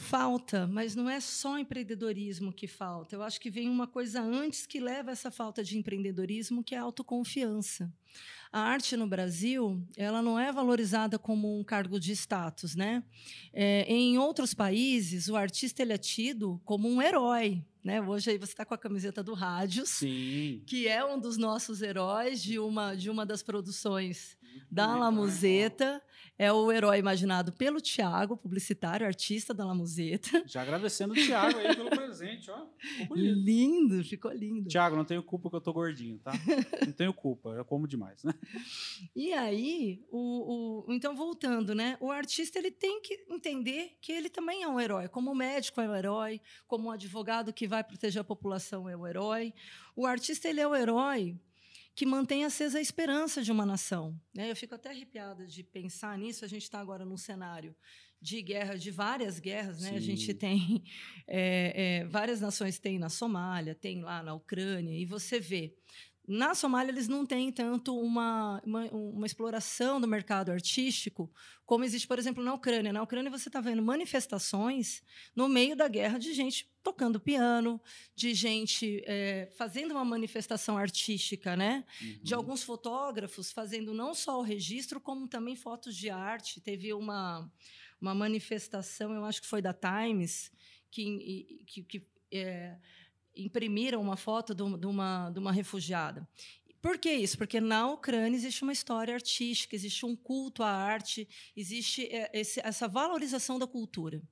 Falta, 0.00 0.64
mas 0.64 0.94
não 0.94 1.10
é 1.10 1.18
só 1.18 1.58
empreendedorismo 1.58 2.52
que 2.52 2.68
falta. 2.68 3.16
Eu 3.16 3.22
acho 3.22 3.40
que 3.40 3.50
vem 3.50 3.68
uma 3.68 3.84
coisa 3.84 4.22
antes 4.22 4.64
que 4.64 4.78
leva 4.78 5.10
a 5.10 5.12
essa 5.12 5.28
falta 5.28 5.62
de 5.62 5.76
empreendedorismo, 5.76 6.62
que 6.62 6.72
é 6.72 6.78
a 6.78 6.82
autoconfiança. 6.82 7.92
A 8.52 8.60
arte 8.60 8.96
no 8.96 9.08
Brasil, 9.08 9.82
ela 9.96 10.22
não 10.22 10.38
é 10.38 10.52
valorizada 10.52 11.18
como 11.18 11.58
um 11.58 11.64
cargo 11.64 11.98
de 11.98 12.12
status, 12.12 12.76
né? 12.76 13.02
É, 13.52 13.82
em 13.92 14.16
outros 14.18 14.54
países, 14.54 15.28
o 15.28 15.34
artista 15.34 15.82
ele 15.82 15.92
é 15.92 15.98
tido 15.98 16.60
como 16.64 16.88
um 16.88 17.02
herói, 17.02 17.60
né? 17.82 18.00
Hoje 18.00 18.30
aí 18.30 18.38
você 18.38 18.52
está 18.52 18.64
com 18.64 18.74
a 18.74 18.78
camiseta 18.78 19.20
do 19.20 19.34
Rádios, 19.34 19.88
Sim. 19.90 20.62
que 20.64 20.86
é 20.86 21.04
um 21.04 21.18
dos 21.18 21.36
nossos 21.36 21.82
heróis 21.82 22.40
de 22.40 22.56
uma 22.56 22.94
de 22.94 23.10
uma 23.10 23.26
das 23.26 23.42
produções 23.42 24.37
da 24.70 24.94
La 24.96 25.10
Museta 25.10 26.02
é 26.38 26.52
o 26.52 26.70
herói 26.70 26.98
imaginado 26.98 27.52
pelo 27.52 27.80
Tiago, 27.80 28.36
publicitário, 28.36 29.04
artista 29.04 29.52
da 29.52 29.64
La 29.64 29.74
Museta. 29.74 30.44
Já 30.46 30.62
agradecendo 30.62 31.12
o 31.12 31.16
Tiago 31.16 31.58
aí 31.58 31.74
pelo 31.74 31.90
presente, 31.90 32.48
ó. 32.48 32.64
Ficou. 32.78 33.16
Lindo, 33.16 34.04
ficou 34.04 34.32
lindo. 34.32 34.68
Tiago, 34.68 34.94
não 34.94 35.04
tenho 35.04 35.22
culpa 35.22 35.50
que 35.50 35.56
eu 35.56 35.60
tô 35.60 35.72
gordinho, 35.72 36.18
tá? 36.20 36.32
Não 36.86 36.92
tenho 36.92 37.12
culpa, 37.12 37.50
eu 37.50 37.64
como 37.64 37.88
demais, 37.88 38.22
né? 38.22 38.32
E 39.16 39.32
aí, 39.32 40.00
o, 40.12 40.84
o, 40.86 40.92
então 40.92 41.16
voltando, 41.16 41.74
né? 41.74 41.96
O 42.00 42.12
artista 42.12 42.58
ele 42.58 42.70
tem 42.70 43.00
que 43.00 43.26
entender 43.28 43.96
que 44.00 44.12
ele 44.12 44.30
também 44.30 44.62
é 44.62 44.68
um 44.68 44.78
herói, 44.78 45.08
como 45.08 45.32
o 45.32 45.34
médico 45.34 45.80
é 45.80 45.88
um 45.88 45.94
herói, 45.94 46.40
como 46.68 46.88
o 46.88 46.92
advogado 46.92 47.52
que 47.52 47.66
vai 47.66 47.82
proteger 47.82 48.20
a 48.20 48.24
população 48.24 48.88
é 48.88 48.94
o 48.94 49.00
um 49.00 49.06
herói. 49.06 49.52
O 49.96 50.06
artista 50.06 50.48
ele 50.48 50.60
é 50.60 50.68
o 50.68 50.74
herói 50.74 51.36
que 51.98 52.06
mantém 52.06 52.44
acesa 52.44 52.78
a 52.78 52.80
esperança 52.80 53.42
de 53.42 53.50
uma 53.50 53.66
nação. 53.66 54.16
Né? 54.32 54.48
Eu 54.48 54.54
fico 54.54 54.72
até 54.72 54.88
arrepiada 54.88 55.44
de 55.48 55.64
pensar 55.64 56.16
nisso. 56.16 56.44
A 56.44 56.48
gente 56.48 56.62
está 56.62 56.78
agora 56.78 57.04
num 57.04 57.16
cenário 57.16 57.74
de 58.22 58.40
guerra, 58.40 58.76
de 58.76 58.88
várias 58.92 59.40
guerras. 59.40 59.80
Né? 59.80 59.96
A 59.96 60.00
gente 60.00 60.32
tem 60.32 60.84
é, 61.26 62.02
é, 62.02 62.04
várias 62.04 62.40
nações 62.40 62.78
tem 62.78 63.00
na 63.00 63.08
Somália, 63.08 63.74
tem 63.74 64.00
lá 64.00 64.22
na 64.22 64.32
Ucrânia, 64.32 64.96
e 64.96 65.04
você 65.04 65.40
vê 65.40 65.74
na 66.28 66.54
Somália, 66.54 66.92
eles 66.92 67.08
não 67.08 67.24
têm 67.24 67.50
tanto 67.50 67.98
uma, 67.98 68.60
uma, 68.62 68.84
uma, 68.90 69.26
exploração 69.26 69.98
do 69.98 70.06
mercado 70.06 70.52
artístico 70.52 71.32
como 71.64 71.84
existe, 71.84 72.06
por 72.06 72.18
exemplo, 72.18 72.44
na 72.44 72.52
Ucrânia. 72.52 72.92
Na 72.92 73.02
Ucrânia, 73.02 73.30
você 73.30 73.48
está 73.48 73.62
vendo 73.62 73.80
manifestações 73.80 75.02
no 75.34 75.48
meio 75.48 75.74
da 75.74 75.88
guerra 75.88 76.18
de 76.18 76.34
gente 76.34 76.70
tocando 76.82 77.18
piano, 77.18 77.80
de 78.14 78.34
gente 78.34 79.02
é, 79.06 79.50
fazendo 79.56 79.92
uma 79.92 80.04
manifestação 80.04 80.76
artística, 80.76 81.56
né? 81.56 81.82
Uhum. 82.00 82.20
De 82.22 82.34
alguns 82.34 82.62
fotógrafos 82.62 83.50
fazendo 83.50 83.94
não 83.94 84.12
só 84.12 84.38
o 84.38 84.42
registro, 84.42 85.00
como 85.00 85.26
também 85.26 85.56
fotos 85.56 85.96
de 85.96 86.10
arte. 86.10 86.60
Teve 86.60 86.92
uma, 86.92 87.50
uma 87.98 88.14
manifestação, 88.14 89.14
eu 89.14 89.24
acho 89.24 89.40
que 89.40 89.48
foi 89.48 89.62
da 89.62 89.72
Times, 89.72 90.52
que, 90.90 91.64
que, 91.66 91.82
que 91.84 92.06
é, 92.30 92.76
imprimiram 93.38 94.00
uma 94.00 94.16
foto 94.16 94.54
de 94.54 94.62
uma, 94.62 95.30
de 95.30 95.38
uma 95.38 95.52
refugiada. 95.52 96.28
Por 96.80 96.96
que 96.96 97.10
isso? 97.10 97.36
Porque 97.36 97.60
na 97.60 97.90
Ucrânia 97.90 98.36
existe 98.36 98.62
uma 98.62 98.72
história 98.72 99.12
artística, 99.12 99.74
existe 99.74 100.06
um 100.06 100.14
culto 100.14 100.62
à 100.62 100.70
arte, 100.70 101.28
existe 101.56 102.08
esse, 102.32 102.60
essa 102.60 102.86
valorização 102.86 103.58
da 103.58 103.66
cultura. 103.66 104.22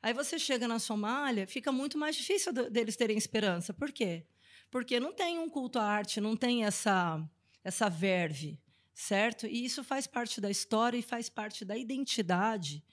Aí 0.00 0.14
você 0.14 0.38
chega 0.38 0.68
na 0.68 0.78
Somália, 0.78 1.46
fica 1.46 1.72
muito 1.72 1.98
mais 1.98 2.14
difícil 2.14 2.52
deles 2.52 2.96
terem 2.96 3.18
esperança. 3.18 3.74
Por 3.74 3.90
quê? 3.90 4.24
Porque 4.70 5.00
não 5.00 5.12
tem 5.12 5.38
um 5.38 5.48
culto 5.48 5.78
à 5.78 5.84
arte, 5.84 6.20
não 6.20 6.36
tem 6.36 6.64
essa, 6.64 7.20
essa 7.64 7.88
verve, 7.88 8.60
certo? 8.94 9.46
E 9.46 9.64
isso 9.64 9.82
faz 9.82 10.06
parte 10.06 10.40
da 10.40 10.50
história 10.50 10.96
e 10.96 11.02
faz 11.02 11.28
parte 11.28 11.64
da 11.64 11.76
identidade 11.76 12.84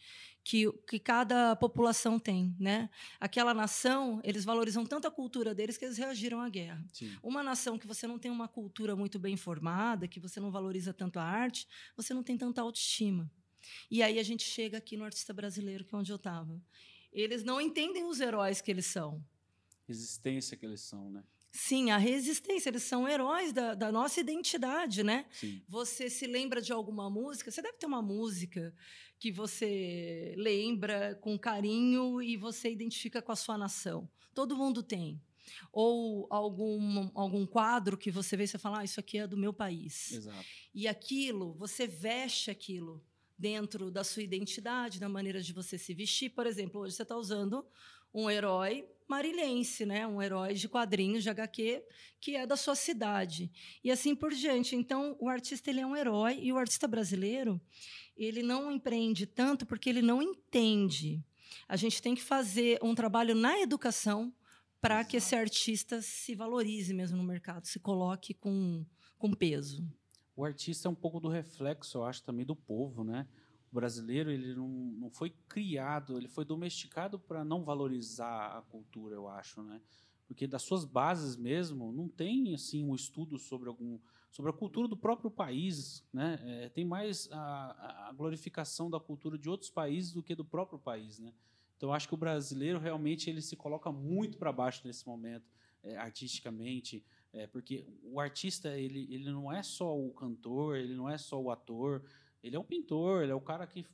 que, 0.43 0.69
que 0.87 0.99
cada 0.99 1.55
população 1.55 2.19
tem, 2.19 2.53
né? 2.59 2.89
Aquela 3.19 3.53
nação, 3.53 4.19
eles 4.23 4.43
valorizam 4.43 4.85
tanto 4.85 5.07
a 5.07 5.11
cultura 5.11 5.55
deles 5.55 5.77
que 5.77 5.85
eles 5.85 5.97
reagiram 5.97 6.41
à 6.41 6.49
guerra. 6.49 6.85
Sim. 6.91 7.15
Uma 7.23 7.41
nação 7.41 7.77
que 7.77 7.87
você 7.87 8.05
não 8.05 8.19
tem 8.19 8.29
uma 8.29 8.47
cultura 8.47 8.95
muito 8.95 9.17
bem 9.17 9.37
formada, 9.37 10.07
que 10.07 10.19
você 10.19 10.39
não 10.39 10.51
valoriza 10.51 10.93
tanto 10.93 11.17
a 11.17 11.23
arte, 11.23 11.67
você 11.95 12.13
não 12.13 12.23
tem 12.23 12.37
tanta 12.37 12.61
autoestima. 12.61 13.31
E 13.89 14.03
aí 14.03 14.19
a 14.19 14.23
gente 14.23 14.43
chega 14.43 14.77
aqui 14.77 14.97
no 14.97 15.05
artista 15.05 15.33
brasileiro, 15.33 15.85
que 15.85 15.95
é 15.95 15.97
onde 15.97 16.11
eu 16.11 16.17
estava. 16.17 16.61
Eles 17.13 17.43
não 17.43 17.61
entendem 17.61 18.03
os 18.03 18.19
heróis 18.19 18.59
que 18.59 18.69
eles 18.69 18.85
são. 18.85 19.23
Resistência 19.87 20.57
que 20.57 20.65
eles 20.65 20.81
são, 20.81 21.09
né? 21.09 21.23
Sim, 21.55 21.91
a 21.91 21.97
resistência, 21.97 22.69
eles 22.69 22.81
são 22.81 23.07
heróis 23.07 23.53
da, 23.53 23.75
da 23.75 23.91
nossa 23.91 24.19
identidade, 24.19 25.03
né? 25.03 25.27
Sim. 25.31 25.61
Você 25.69 26.09
se 26.09 26.25
lembra 26.25 26.59
de 26.59 26.73
alguma 26.73 27.11
música? 27.11 27.51
Você 27.51 27.61
deve 27.61 27.77
ter 27.77 27.85
uma 27.85 28.01
música 28.01 28.73
que 29.23 29.31
você 29.31 30.35
lembra 30.35 31.15
com 31.21 31.39
carinho 31.39 32.21
e 32.21 32.35
você 32.35 32.69
identifica 32.69 33.21
com 33.21 33.31
a 33.31 33.37
sua 33.37 33.57
nação. 33.57 34.09
Todo 34.33 34.57
mundo 34.57 34.83
tem. 34.83 35.17
Ou 35.71 36.27
algum, 36.29 37.09
algum 37.15 37.45
quadro 37.45 37.97
que 37.97 38.11
você 38.11 38.35
vê 38.35 38.43
e 38.43 38.47
você 38.49 38.57
fala, 38.57 38.79
ah, 38.79 38.83
isso 38.83 38.99
aqui 38.99 39.19
é 39.19 39.25
do 39.25 39.37
meu 39.37 39.53
país. 39.53 40.11
Exato. 40.11 40.45
E 40.75 40.89
aquilo, 40.89 41.53
você 41.53 41.87
veste 41.87 42.51
aquilo 42.51 43.01
dentro 43.37 43.91
da 43.91 44.03
sua 44.03 44.23
identidade, 44.23 44.99
da 44.99 45.09
maneira 45.09 45.41
de 45.41 45.53
você 45.53 45.77
se 45.77 45.93
vestir. 45.93 46.29
Por 46.29 46.45
exemplo, 46.47 46.81
hoje 46.81 46.95
você 46.95 47.03
está 47.03 47.15
usando 47.15 47.65
um 48.13 48.29
herói 48.29 48.87
marilhense, 49.07 49.85
né? 49.85 50.07
um 50.07 50.21
herói 50.21 50.53
de 50.53 50.69
quadrinhos, 50.69 51.23
de 51.23 51.29
HQ, 51.29 51.83
que 52.19 52.35
é 52.35 52.45
da 52.45 52.55
sua 52.55 52.75
cidade. 52.75 53.51
E 53.83 53.91
assim 53.91 54.15
por 54.15 54.33
diante. 54.33 54.75
Então, 54.75 55.15
o 55.19 55.27
artista 55.27 55.69
ele 55.69 55.81
é 55.81 55.85
um 55.85 55.95
herói, 55.95 56.39
e 56.41 56.53
o 56.53 56.57
artista 56.57 56.87
brasileiro 56.87 57.59
ele 58.15 58.43
não 58.43 58.71
empreende 58.71 59.25
tanto 59.25 59.65
porque 59.65 59.89
ele 59.89 60.01
não 60.01 60.21
entende. 60.21 61.23
A 61.67 61.75
gente 61.75 62.01
tem 62.01 62.15
que 62.15 62.21
fazer 62.21 62.79
um 62.81 62.95
trabalho 62.95 63.35
na 63.35 63.59
educação 63.59 64.33
para 64.81 65.03
que 65.03 65.17
esse 65.17 65.35
artista 65.35 66.01
se 66.01 66.35
valorize 66.35 66.93
mesmo 66.93 67.17
no 67.17 67.23
mercado, 67.23 67.65
se 67.65 67.79
coloque 67.79 68.33
com, 68.33 68.85
com 69.17 69.31
peso. 69.31 69.87
O 70.35 70.43
artista 70.43 70.87
é 70.87 70.91
um 70.91 70.95
pouco 70.95 71.19
do 71.19 71.29
reflexo, 71.29 71.97
eu 71.99 72.05
acho, 72.05 72.23
também 72.23 72.45
do 72.45 72.55
povo, 72.55 73.03
né? 73.03 73.27
o 73.73 73.75
brasileiro 73.75 74.29
ele 74.29 74.53
não, 74.53 74.67
não 74.67 75.09
foi 75.09 75.31
criado, 75.49 76.15
ele 76.15 76.27
foi 76.27 76.45
domesticado 76.45 77.17
para 77.17 77.43
não 77.43 77.63
valorizar 77.63 78.55
a 78.55 78.61
cultura, 78.61 79.15
eu 79.15 79.27
acho, 79.27 79.63
né? 79.63 79.81
Porque 80.27 80.45
das 80.45 80.61
suas 80.61 80.85
bases 80.85 81.35
mesmo 81.35 81.91
não 81.91 82.07
tem 82.07 82.53
assim 82.53 82.85
um 82.85 82.93
estudo 82.93 83.39
sobre 83.39 83.67
algum 83.67 83.99
sobre 84.29 84.49
a 84.51 84.53
cultura 84.53 84.87
do 84.87 84.95
próprio 84.95 85.29
país, 85.31 86.03
né? 86.13 86.39
É, 86.43 86.69
tem 86.69 86.85
mais 86.85 87.27
a, 87.31 88.09
a, 88.09 88.13
glorificação 88.13 88.91
da 88.91 88.99
cultura 88.99 89.39
de 89.39 89.49
outros 89.49 89.71
países 89.71 90.13
do 90.13 90.21
que 90.21 90.35
do 90.35 90.45
próprio 90.45 90.77
país, 90.77 91.17
né? 91.17 91.33
Então 91.75 91.89
eu 91.89 91.93
acho 91.93 92.07
que 92.07 92.13
o 92.13 92.17
brasileiro 92.17 92.77
realmente 92.77 93.27
ele 93.27 93.41
se 93.41 93.55
coloca 93.55 93.91
muito 93.91 94.37
para 94.37 94.51
baixo 94.51 94.85
nesse 94.85 95.07
momento, 95.07 95.51
é, 95.81 95.97
artisticamente, 95.97 97.03
é, 97.33 97.47
porque 97.47 97.85
o 98.03 98.19
artista 98.19 98.77
ele, 98.77 99.07
ele 99.09 99.31
não 99.31 99.51
é 99.51 99.63
só 99.63 99.97
o 99.97 100.11
cantor, 100.11 100.77
ele 100.77 100.95
não 100.95 101.09
é 101.09 101.17
só 101.17 101.41
o 101.41 101.49
ator, 101.49 102.03
ele 102.43 102.55
é 102.55 102.59
o 102.59 102.63
pintor, 102.63 103.23
ele 103.23 103.31
é 103.31 103.35
o 103.35 103.41
cara 103.41 103.65
que 103.65 103.87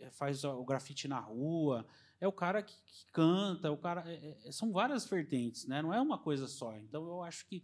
eh, 0.00 0.10
faz 0.10 0.42
o 0.42 0.64
grafite 0.64 1.06
na 1.06 1.20
rua, 1.20 1.86
é 2.20 2.26
o 2.26 2.32
cara 2.32 2.62
que, 2.62 2.74
que 2.86 3.06
canta, 3.12 3.68
é 3.68 3.70
o 3.70 3.76
cara. 3.76 4.02
É, 4.10 4.36
é, 4.44 4.52
são 4.52 4.72
várias 4.72 5.04
vertentes, 5.06 5.66
né? 5.66 5.82
não 5.82 5.92
é 5.92 6.00
uma 6.00 6.18
coisa 6.18 6.48
só. 6.48 6.76
Então 6.78 7.06
eu 7.06 7.22
acho 7.22 7.46
que 7.46 7.62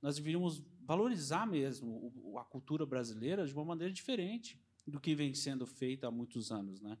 nós 0.00 0.16
deveríamos 0.16 0.62
valorizar 0.84 1.46
mesmo 1.46 2.12
a 2.38 2.44
cultura 2.44 2.86
brasileira 2.86 3.46
de 3.46 3.52
uma 3.52 3.64
maneira 3.64 3.92
diferente 3.92 4.60
do 4.86 5.00
que 5.00 5.14
vem 5.14 5.34
sendo 5.34 5.66
feita 5.66 6.06
há 6.06 6.10
muitos 6.10 6.52
anos. 6.52 6.80
Né? 6.80 6.96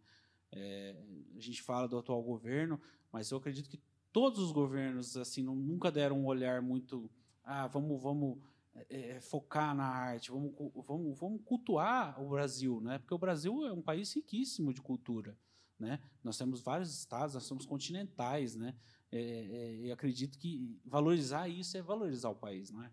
É, 0.50 0.96
a 1.36 1.40
gente 1.40 1.62
fala 1.62 1.86
do 1.86 1.98
atual 1.98 2.22
governo, 2.22 2.80
mas 3.12 3.30
eu 3.30 3.38
acredito 3.38 3.68
que 3.68 3.78
todos 4.12 4.40
os 4.40 4.50
governos 4.50 5.16
assim 5.16 5.42
nunca 5.42 5.92
deram 5.92 6.18
um 6.18 6.26
olhar 6.26 6.60
muito. 6.60 7.10
Ah, 7.46 7.66
vamos, 7.68 8.02
vamos 8.02 8.38
é, 8.74 9.12
é, 9.12 9.20
focar 9.20 9.74
na 9.74 9.86
arte, 9.86 10.30
vamos, 10.30 10.52
vamos, 10.86 11.18
vamos 11.18 11.40
cultuar 11.44 12.20
o 12.20 12.30
Brasil, 12.30 12.80
né? 12.80 12.98
porque 12.98 13.14
o 13.14 13.18
Brasil 13.18 13.64
é 13.64 13.72
um 13.72 13.80
país 13.80 14.12
riquíssimo 14.14 14.74
de 14.74 14.82
cultura. 14.82 15.38
Né? 15.78 16.00
Nós 16.22 16.36
temos 16.36 16.60
vários 16.60 16.92
estados, 16.98 17.34
nós 17.34 17.44
somos 17.44 17.66
continentais, 17.66 18.56
né? 18.56 18.74
É, 19.12 19.86
é, 19.86 19.92
acredito 19.92 20.38
que 20.38 20.80
valorizar 20.84 21.48
isso 21.48 21.76
é 21.76 21.82
valorizar 21.82 22.30
o 22.30 22.34
país, 22.34 22.70
não 22.70 22.82
é? 22.82 22.90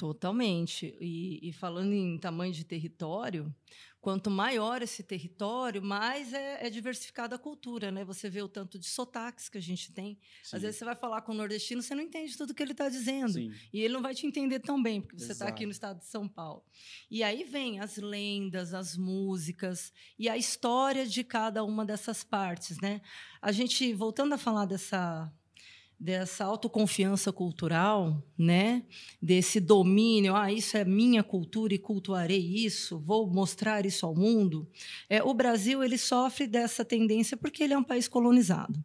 Totalmente. 0.00 0.96
E, 0.98 1.46
e, 1.46 1.52
falando 1.52 1.92
em 1.92 2.16
tamanho 2.16 2.54
de 2.54 2.64
território, 2.64 3.54
quanto 4.00 4.30
maior 4.30 4.80
esse 4.80 5.02
território, 5.02 5.82
mais 5.82 6.32
é, 6.32 6.66
é, 6.66 6.70
diversificada 6.70 7.36
a 7.36 7.38
cultura, 7.38 7.90
né? 7.90 8.02
Você 8.06 8.30
vê 8.30 8.40
o 8.40 8.48
tanto 8.48 8.78
de 8.78 8.86
sotaques 8.86 9.50
que 9.50 9.58
a 9.58 9.60
gente 9.60 9.92
tem. 9.92 10.18
Sim. 10.42 10.56
Às 10.56 10.62
vezes 10.62 10.78
você 10.78 10.86
vai 10.86 10.96
falar 10.96 11.20
com 11.20 11.32
o 11.32 11.34
nordestino, 11.34 11.82
você 11.82 11.94
não 11.94 12.02
entende 12.02 12.34
tudo 12.34 12.54
que 12.54 12.62
ele 12.62 12.72
está 12.72 12.88
dizendo. 12.88 13.34
Sim. 13.34 13.52
E 13.74 13.82
ele 13.82 13.92
não 13.92 14.00
vai 14.00 14.14
te 14.14 14.26
entender 14.26 14.60
tão 14.60 14.82
bem, 14.82 15.02
porque 15.02 15.18
você 15.18 15.32
está 15.32 15.46
aqui 15.46 15.66
no 15.66 15.72
estado 15.72 15.98
de 15.98 16.06
São 16.06 16.26
Paulo. 16.26 16.64
E 17.10 17.22
aí 17.22 17.44
vem 17.44 17.78
as 17.78 17.98
lendas, 17.98 18.72
as 18.72 18.96
músicas 18.96 19.92
e 20.18 20.30
a 20.30 20.36
história 20.38 21.06
de 21.06 21.22
cada 21.22 21.62
uma 21.62 21.84
dessas 21.84 22.24
partes, 22.24 22.80
né? 22.80 23.02
A 23.42 23.52
gente, 23.52 23.92
voltando 23.92 24.32
a 24.32 24.38
falar 24.38 24.64
dessa 24.64 25.30
dessa 26.00 26.46
autoconfiança 26.46 27.30
cultural, 27.30 28.26
né? 28.38 28.82
Desse 29.20 29.60
domínio, 29.60 30.34
ah, 30.34 30.50
isso 30.50 30.78
é 30.78 30.84
minha 30.84 31.22
cultura 31.22 31.74
e 31.74 31.78
cultuarei 31.78 32.40
isso, 32.40 32.98
vou 32.98 33.30
mostrar 33.30 33.84
isso 33.84 34.06
ao 34.06 34.14
mundo. 34.14 34.66
É, 35.10 35.22
o 35.22 35.34
Brasil 35.34 35.84
ele 35.84 35.98
sofre 35.98 36.46
dessa 36.46 36.82
tendência 36.86 37.36
porque 37.36 37.62
ele 37.62 37.74
é 37.74 37.78
um 37.78 37.84
país 37.84 38.08
colonizado. 38.08 38.82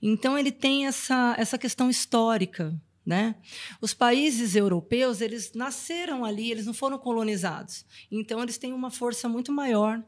Então 0.00 0.38
ele 0.38 0.50
tem 0.50 0.86
essa 0.86 1.34
essa 1.36 1.58
questão 1.58 1.90
histórica, 1.90 2.74
né? 3.04 3.34
Os 3.78 3.92
países 3.92 4.56
europeus 4.56 5.20
eles 5.20 5.52
nasceram 5.52 6.24
ali, 6.24 6.50
eles 6.50 6.64
não 6.64 6.72
foram 6.72 6.96
colonizados. 6.96 7.84
Então 8.10 8.42
eles 8.42 8.56
têm 8.56 8.72
uma 8.72 8.90
força 8.90 9.28
muito 9.28 9.52
maior 9.52 10.02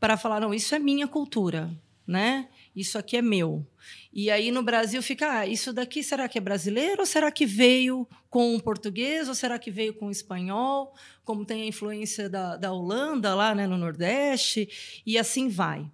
para 0.00 0.16
falar 0.16 0.40
não, 0.40 0.52
isso 0.52 0.74
é 0.74 0.80
minha 0.80 1.06
cultura, 1.06 1.70
né? 2.04 2.48
Isso 2.74 2.98
aqui 2.98 3.16
é 3.16 3.22
meu. 3.22 3.66
E 4.12 4.30
aí 4.30 4.50
no 4.50 4.62
Brasil 4.62 5.02
fica, 5.02 5.40
ah, 5.40 5.46
isso 5.46 5.72
daqui 5.72 6.02
será 6.02 6.28
que 6.28 6.38
é 6.38 6.40
brasileiro 6.40 7.00
ou 7.00 7.06
será 7.06 7.30
que 7.30 7.44
veio 7.44 8.06
com 8.30 8.54
o 8.54 8.62
português 8.62 9.28
ou 9.28 9.34
será 9.34 9.58
que 9.58 9.70
veio 9.70 9.94
com 9.94 10.06
o 10.06 10.10
espanhol? 10.10 10.94
Como 11.24 11.44
tem 11.44 11.62
a 11.62 11.66
influência 11.66 12.28
da, 12.28 12.56
da 12.56 12.72
Holanda 12.72 13.34
lá 13.34 13.54
né, 13.54 13.66
no 13.66 13.76
Nordeste 13.76 14.68
e 15.04 15.18
assim 15.18 15.48
vai. 15.48 15.90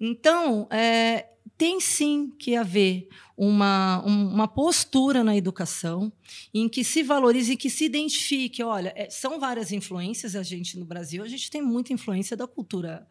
Então 0.00 0.66
é, 0.70 1.28
tem 1.58 1.80
sim 1.80 2.32
que 2.38 2.56
haver 2.56 3.08
uma, 3.36 4.02
uma 4.04 4.48
postura 4.48 5.22
na 5.24 5.36
educação 5.36 6.12
em 6.52 6.68
que 6.68 6.84
se 6.84 7.02
valorize, 7.02 7.56
que 7.56 7.68
se 7.68 7.84
identifique. 7.84 8.62
Olha, 8.62 8.92
é, 8.96 9.10
são 9.10 9.38
várias 9.38 9.72
influências 9.72 10.34
a 10.36 10.42
gente 10.42 10.78
no 10.78 10.84
Brasil, 10.84 11.22
a 11.22 11.28
gente 11.28 11.50
tem 11.50 11.60
muita 11.60 11.92
influência 11.92 12.36
da 12.36 12.46
cultura 12.46 13.06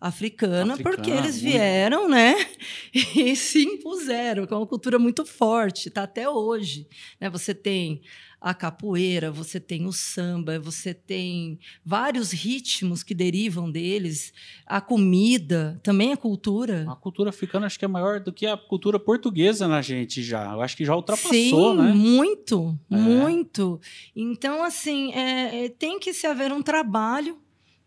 africana, 0.00 0.74
africana 0.74 0.96
porque 0.96 1.10
eles 1.10 1.40
vieram, 1.40 2.08
né, 2.08 2.34
e 2.92 3.34
se 3.34 3.62
impuseram, 3.62 4.46
com 4.46 4.54
é 4.54 4.58
uma 4.58 4.66
cultura 4.66 4.98
muito 4.98 5.24
forte, 5.24 5.90
tá 5.90 6.02
até 6.02 6.28
hoje, 6.28 6.86
né? 7.20 7.30
Você 7.30 7.54
tem 7.54 8.02
a 8.40 8.54
capoeira, 8.54 9.30
você 9.30 9.58
tem 9.58 9.86
o 9.86 9.92
samba, 9.92 10.58
você 10.58 10.94
tem 10.94 11.58
vários 11.84 12.30
ritmos 12.30 13.02
que 13.02 13.14
derivam 13.14 13.70
deles, 13.70 14.32
a 14.64 14.80
comida, 14.80 15.80
também 15.82 16.12
a 16.12 16.16
cultura. 16.16 16.86
A 16.88 16.94
cultura 16.94 17.30
africana 17.30 17.66
acho 17.66 17.78
que 17.78 17.84
é 17.84 17.88
maior 17.88 18.20
do 18.20 18.32
que 18.32 18.46
a 18.46 18.56
cultura 18.56 19.00
portuguesa 19.00 19.66
na 19.66 19.82
gente 19.82 20.22
já. 20.22 20.52
Eu 20.52 20.60
acho 20.60 20.76
que 20.76 20.84
já 20.84 20.94
ultrapassou, 20.94 21.30
Sim, 21.32 21.76
né? 21.76 21.92
muito, 21.92 22.78
é. 22.90 22.96
muito. 22.96 23.80
Então, 24.14 24.62
assim, 24.62 25.12
é, 25.12 25.64
é, 25.64 25.68
tem 25.68 25.98
que 25.98 26.12
se 26.12 26.26
haver 26.26 26.52
um 26.52 26.62
trabalho 26.62 27.38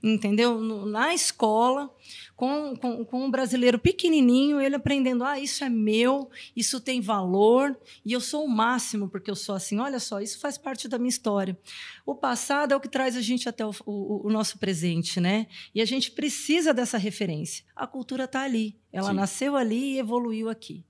entendeu? 0.02 0.60
No, 0.60 0.86
na 0.86 1.14
escola, 1.14 1.94
com, 2.36 2.76
com, 2.76 3.04
com 3.06 3.26
um 3.26 3.32
brasileiro 3.32 3.78
pequenininho, 3.78 4.62
ele 4.62 4.76
aprendendo: 4.76 5.24
ah, 5.24 5.40
isso 5.40 5.64
é 5.64 5.70
meu, 5.70 6.30
isso 6.56 6.80
tem 6.80 7.02
valor, 7.02 7.78
e 8.06 8.14
eu 8.14 8.22
sou 8.22 8.46
o 8.46 8.50
máximo 8.50 9.10
porque 9.10 9.30
eu 9.30 9.36
sou 9.36 9.56
assim. 9.56 9.80
Olha 9.80 10.00
só, 10.00 10.22
isso 10.22 10.40
faz 10.40 10.58
parte 10.58 10.88
da 10.88 10.98
minha 10.98 11.10
história. 11.10 11.58
O 12.06 12.16
passado 12.16 12.74
é 12.74 12.76
o 12.76 12.80
que 12.80 12.90
traz 12.90 13.16
a 13.16 13.22
gente 13.22 13.48
até 13.48 13.66
o, 13.66 13.72
o, 13.86 14.28
o 14.28 14.30
nosso 14.32 14.58
presente, 14.58 15.20
né? 15.20 15.48
E 15.76 15.82
a 15.82 15.86
gente 15.86 16.12
precisa 16.12 16.74
dessa 16.74 16.98
referência. 16.98 17.64
A 17.76 17.86
cultura 17.86 18.24
está 18.24 18.42
ali, 18.42 18.78
ela 18.92 19.10
Sim. 19.10 19.16
nasceu 19.16 19.56
ali 19.56 19.96
e 19.96 20.00
evoluiu 20.00 20.50
aqui. 20.50 20.84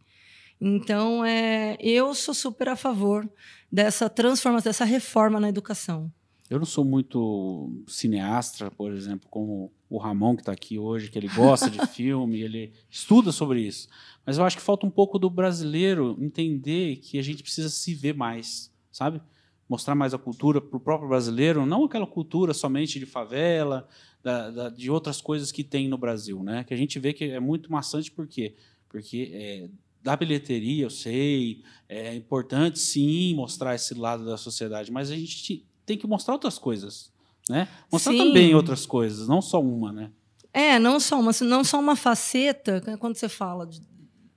Então, 0.61 1.23
é, 1.23 1.77
eu 1.79 2.13
sou 2.13 2.33
super 2.33 2.67
a 2.67 2.75
favor 2.75 3.29
dessa 3.71 4.09
transformação, 4.09 4.69
dessa 4.69 4.83
reforma 4.83 5.39
na 5.39 5.47
educação. 5.47 6.11
Eu 6.49 6.57
não 6.57 6.65
sou 6.65 6.83
muito 6.83 7.83
cineasta, 7.87 8.71
por 8.71 8.91
exemplo, 8.91 9.29
como 9.29 9.71
o 9.87 9.99
Ramon, 9.99 10.35
que 10.35 10.41
está 10.41 10.51
aqui 10.51 10.79
hoje, 10.79 11.09
que 11.11 11.17
ele 11.17 11.27
gosta 11.27 11.69
de 11.69 11.79
filme, 11.93 12.41
ele 12.41 12.73
estuda 12.89 13.31
sobre 13.31 13.61
isso. 13.61 13.87
Mas 14.25 14.37
eu 14.37 14.43
acho 14.43 14.57
que 14.57 14.63
falta 14.63 14.85
um 14.85 14.89
pouco 14.89 15.19
do 15.19 15.29
brasileiro 15.29 16.17
entender 16.19 16.97
que 16.97 17.19
a 17.19 17.21
gente 17.21 17.43
precisa 17.43 17.69
se 17.69 17.93
ver 17.93 18.15
mais, 18.15 18.73
sabe? 18.91 19.21
Mostrar 19.67 19.93
mais 19.93 20.13
a 20.13 20.17
cultura 20.17 20.59
para 20.59 20.77
o 20.77 20.79
próprio 20.79 21.07
brasileiro, 21.07 21.65
não 21.67 21.85
aquela 21.85 22.07
cultura 22.07 22.51
somente 22.51 22.97
de 22.97 23.05
favela, 23.05 23.87
da, 24.23 24.49
da, 24.49 24.69
de 24.69 24.89
outras 24.89 25.21
coisas 25.21 25.51
que 25.51 25.63
tem 25.63 25.87
no 25.87 25.97
Brasil, 25.99 26.43
né? 26.43 26.63
Que 26.63 26.73
a 26.73 26.77
gente 26.77 26.97
vê 26.97 27.13
que 27.13 27.25
é 27.25 27.39
muito 27.39 27.71
maçante, 27.71 28.11
por 28.11 28.27
quê? 28.27 28.55
Porque 28.87 29.29
é, 29.31 29.69
da 30.01 30.15
bilheteria, 30.15 30.85
eu 30.85 30.89
sei, 30.89 31.61
é 31.87 32.15
importante 32.15 32.79
sim 32.79 33.35
mostrar 33.35 33.75
esse 33.75 33.93
lado 33.93 34.25
da 34.25 34.35
sociedade, 34.35 34.91
mas 34.91 35.11
a 35.11 35.15
gente 35.15 35.68
tem 35.89 35.97
que 35.97 36.05
mostrar 36.05 36.35
outras 36.35 36.59
coisas, 36.59 37.11
né? 37.49 37.67
Mostrar 37.91 38.11
Sim. 38.11 38.19
também 38.19 38.53
outras 38.53 38.85
coisas, 38.85 39.27
não 39.27 39.41
só 39.41 39.59
uma, 39.59 39.91
né? 39.91 40.11
É, 40.53 40.77
não 40.77 40.99
só 40.99 41.19
uma, 41.19 41.31
não 41.41 41.63
só 41.63 41.79
uma 41.79 41.95
faceta, 41.95 42.79
né, 42.85 42.95
quando 42.95 43.15
você 43.15 43.27
fala 43.27 43.65
de, 43.65 43.81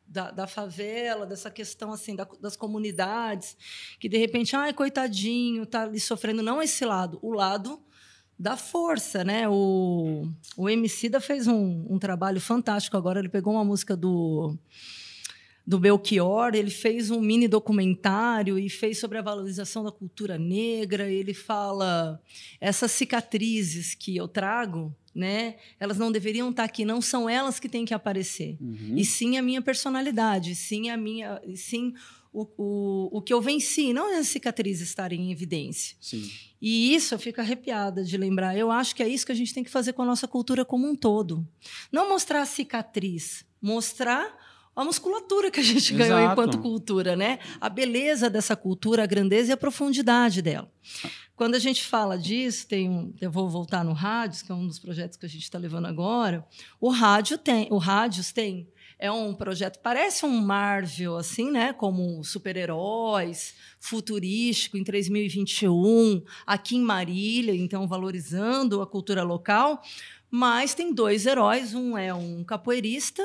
da, 0.06 0.30
da, 0.30 0.46
favela, 0.46 1.26
dessa 1.26 1.50
questão 1.50 1.92
assim 1.92 2.16
da, 2.16 2.26
das 2.40 2.56
comunidades, 2.56 3.54
que 4.00 4.08
de 4.08 4.16
repente, 4.16 4.56
ai, 4.56 4.72
coitadinho, 4.72 5.66
tá 5.66 5.82
ali 5.82 6.00
sofrendo, 6.00 6.42
não 6.42 6.62
esse 6.62 6.86
lado, 6.86 7.18
o 7.20 7.32
lado 7.32 7.78
da 8.38 8.56
força, 8.56 9.22
né? 9.22 9.46
O, 9.46 10.26
o 10.56 10.70
Emicida 10.70 11.20
fez 11.20 11.46
um, 11.46 11.86
um 11.88 11.98
trabalho 11.98 12.40
fantástico 12.40 12.96
agora, 12.96 13.18
ele 13.18 13.28
pegou 13.28 13.52
uma 13.52 13.64
música 13.64 13.94
do 13.94 14.56
do 15.66 15.78
Belchior, 15.78 16.54
ele 16.54 16.70
fez 16.70 17.10
um 17.10 17.20
mini 17.20 17.46
documentário 17.46 18.58
e 18.58 18.68
fez 18.68 18.98
sobre 18.98 19.18
a 19.18 19.22
valorização 19.22 19.84
da 19.84 19.92
cultura 19.92 20.36
negra. 20.36 21.10
Ele 21.10 21.32
fala 21.32 22.20
essas 22.60 22.90
cicatrizes 22.90 23.94
que 23.94 24.16
eu 24.16 24.26
trago, 24.26 24.94
né? 25.14 25.56
Elas 25.78 25.98
não 25.98 26.10
deveriam 26.10 26.50
estar 26.50 26.64
aqui, 26.64 26.84
não 26.84 27.00
são 27.00 27.28
elas 27.28 27.60
que 27.60 27.68
têm 27.68 27.84
que 27.84 27.94
aparecer, 27.94 28.56
uhum. 28.60 28.94
e 28.96 29.04
sim 29.04 29.36
a 29.36 29.42
minha 29.42 29.62
personalidade, 29.62 30.54
sim 30.54 30.90
a 30.90 30.96
minha, 30.96 31.40
sim 31.54 31.94
o, 32.32 32.48
o, 32.56 33.18
o 33.18 33.22
que 33.22 33.32
eu 33.32 33.40
venci, 33.40 33.92
não 33.92 34.18
as 34.18 34.28
cicatrizes 34.28 34.88
estarem 34.88 35.20
em 35.20 35.32
evidência. 35.32 35.96
Sim. 36.00 36.28
E 36.60 36.94
isso 36.94 37.14
eu 37.14 37.18
fico 37.18 37.40
arrepiada 37.40 38.02
de 38.02 38.16
lembrar. 38.16 38.56
Eu 38.56 38.70
acho 38.70 38.94
que 38.94 39.02
é 39.02 39.08
isso 39.08 39.26
que 39.26 39.32
a 39.32 39.34
gente 39.34 39.52
tem 39.52 39.64
que 39.64 39.70
fazer 39.70 39.92
com 39.92 40.02
a 40.02 40.06
nossa 40.06 40.26
cultura 40.26 40.64
como 40.64 40.88
um 40.88 40.94
todo. 40.94 41.46
Não 41.90 42.08
mostrar 42.08 42.40
a 42.40 42.46
cicatriz, 42.46 43.44
mostrar 43.60 44.51
a 44.74 44.84
musculatura 44.84 45.50
que 45.50 45.60
a 45.60 45.62
gente 45.62 45.94
Exato. 45.94 45.98
ganhou 45.98 46.32
enquanto 46.32 46.58
cultura, 46.58 47.14
né? 47.14 47.38
A 47.60 47.68
beleza 47.68 48.30
dessa 48.30 48.56
cultura, 48.56 49.02
a 49.02 49.06
grandeza 49.06 49.50
e 49.50 49.52
a 49.52 49.56
profundidade 49.56 50.40
dela. 50.40 50.70
Quando 51.36 51.54
a 51.54 51.58
gente 51.58 51.84
fala 51.84 52.16
disso, 52.16 52.66
tem 52.66 52.88
um, 52.88 53.12
eu 53.20 53.30
vou 53.30 53.48
voltar 53.48 53.84
no 53.84 53.92
Rádios, 53.92 54.42
que 54.42 54.52
é 54.52 54.54
um 54.54 54.66
dos 54.66 54.78
projetos 54.78 55.16
que 55.16 55.26
a 55.26 55.28
gente 55.28 55.42
está 55.42 55.58
levando 55.58 55.86
agora. 55.86 56.46
O 56.80 56.90
rádio 56.90 57.36
tem, 57.36 57.68
o 57.70 57.78
Rádios 57.78 58.32
tem 58.32 58.68
é 59.02 59.10
um 59.10 59.34
projeto 59.34 59.80
parece 59.80 60.24
um 60.24 60.40
Marvel 60.40 61.16
assim, 61.16 61.50
né? 61.50 61.72
Como 61.72 62.22
super-heróis, 62.22 63.56
futurístico 63.80 64.76
em 64.76 64.84
2021, 64.84 66.22
aqui 66.46 66.76
em 66.76 66.82
Marília, 66.82 67.52
então 67.52 67.88
valorizando 67.88 68.80
a 68.80 68.86
cultura 68.86 69.24
local. 69.24 69.82
Mas 70.34 70.72
tem 70.72 70.94
dois 70.94 71.26
heróis, 71.26 71.74
um 71.74 71.94
é 71.94 72.14
um 72.14 72.42
capoeirista 72.42 73.22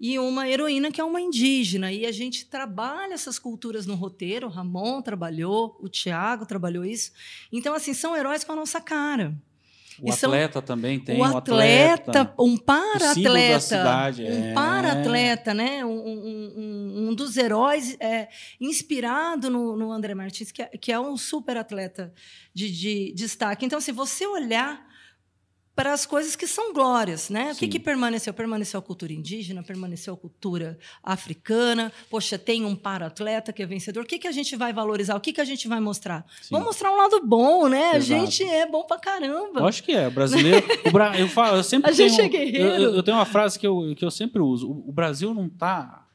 e 0.00 0.18
uma 0.18 0.48
heroína 0.48 0.90
que 0.90 0.98
é 0.98 1.04
uma 1.04 1.20
indígena. 1.20 1.92
E 1.92 2.06
a 2.06 2.10
gente 2.10 2.46
trabalha 2.46 3.12
essas 3.12 3.38
culturas 3.38 3.84
no 3.84 3.94
roteiro. 3.94 4.46
O 4.46 4.50
Ramon 4.50 5.02
trabalhou, 5.02 5.76
o 5.78 5.86
Tiago 5.86 6.46
trabalhou 6.46 6.82
isso. 6.82 7.12
Então, 7.52 7.74
assim, 7.74 7.92
são 7.92 8.16
heróis 8.16 8.42
com 8.42 8.52
a 8.52 8.56
nossa 8.56 8.80
cara. 8.80 9.34
O 10.00 10.10
atleta 10.10 10.62
também 10.62 10.98
tem 10.98 11.20
o 11.20 11.24
atleta, 11.24 12.32
um 12.38 12.56
para-atleta, 12.56 14.14
um 14.18 14.44
é. 14.44 14.52
para-atleta, 14.54 15.52
né? 15.52 15.84
Um, 15.84 15.90
um, 15.90 17.08
um, 17.08 17.14
dos 17.14 17.36
heróis 17.36 17.98
é, 18.00 18.28
inspirado 18.58 19.50
no, 19.50 19.76
no 19.76 19.92
André 19.92 20.14
Martins, 20.14 20.50
que 20.50 20.62
é, 20.62 20.68
que 20.68 20.90
é 20.90 20.98
um 20.98 21.18
super 21.18 21.58
atleta 21.58 22.14
de, 22.54 22.70
de 22.70 23.12
destaque. 23.14 23.66
Então, 23.66 23.78
se 23.78 23.92
você 23.92 24.26
olhar 24.26 24.86
para 25.76 25.92
as 25.92 26.06
coisas 26.06 26.34
que 26.34 26.46
são 26.46 26.72
glórias, 26.72 27.28
né? 27.28 27.52
Sim. 27.52 27.52
O 27.52 27.56
que, 27.56 27.68
que 27.68 27.78
permaneceu? 27.78 28.32
Permaneceu 28.32 28.80
a 28.80 28.82
cultura 28.82 29.12
indígena, 29.12 29.62
permaneceu 29.62 30.14
a 30.14 30.16
cultura 30.16 30.78
africana. 31.02 31.92
Poxa, 32.08 32.38
tem 32.38 32.64
um 32.64 32.74
para-atleta 32.74 33.52
que 33.52 33.62
é 33.62 33.66
vencedor. 33.66 34.04
O 34.04 34.06
que, 34.06 34.18
que 34.18 34.26
a 34.26 34.32
gente 34.32 34.56
vai 34.56 34.72
valorizar? 34.72 35.14
O 35.14 35.20
que, 35.20 35.34
que 35.34 35.40
a 35.40 35.44
gente 35.44 35.68
vai 35.68 35.78
mostrar? 35.78 36.24
Sim. 36.40 36.48
Vamos 36.52 36.68
mostrar 36.68 36.90
um 36.90 36.96
lado 36.96 37.20
bom, 37.22 37.68
né? 37.68 37.94
Exato. 37.94 38.22
A 38.22 38.24
gente 38.24 38.42
é 38.42 38.66
bom 38.66 38.84
pra 38.84 38.98
caramba. 38.98 39.60
Eu 39.60 39.66
acho 39.66 39.82
que 39.82 39.92
é. 39.92 40.08
O 40.08 40.10
brasileiro. 40.10 40.66
o 40.86 40.90
Bra... 40.90 41.18
eu, 41.20 41.28
falo, 41.28 41.58
eu 41.58 41.62
sempre 41.62 41.90
a 41.92 41.94
tenho, 41.94 42.08
gente 42.08 42.22
é 42.22 42.28
guerreiro. 42.28 42.68
Eu, 42.68 42.94
eu, 42.94 43.02
tenho 43.02 43.18
uma 43.18 43.26
frase 43.26 43.58
que 43.58 43.66
eu, 43.66 43.94
que 43.94 44.04
eu 44.04 44.10
sempre 44.10 44.40
uso. 44.40 44.70
O, 44.70 44.88
o 44.88 44.92
Brasil 44.92 45.34
não 45.34 45.46
tá 45.46 46.06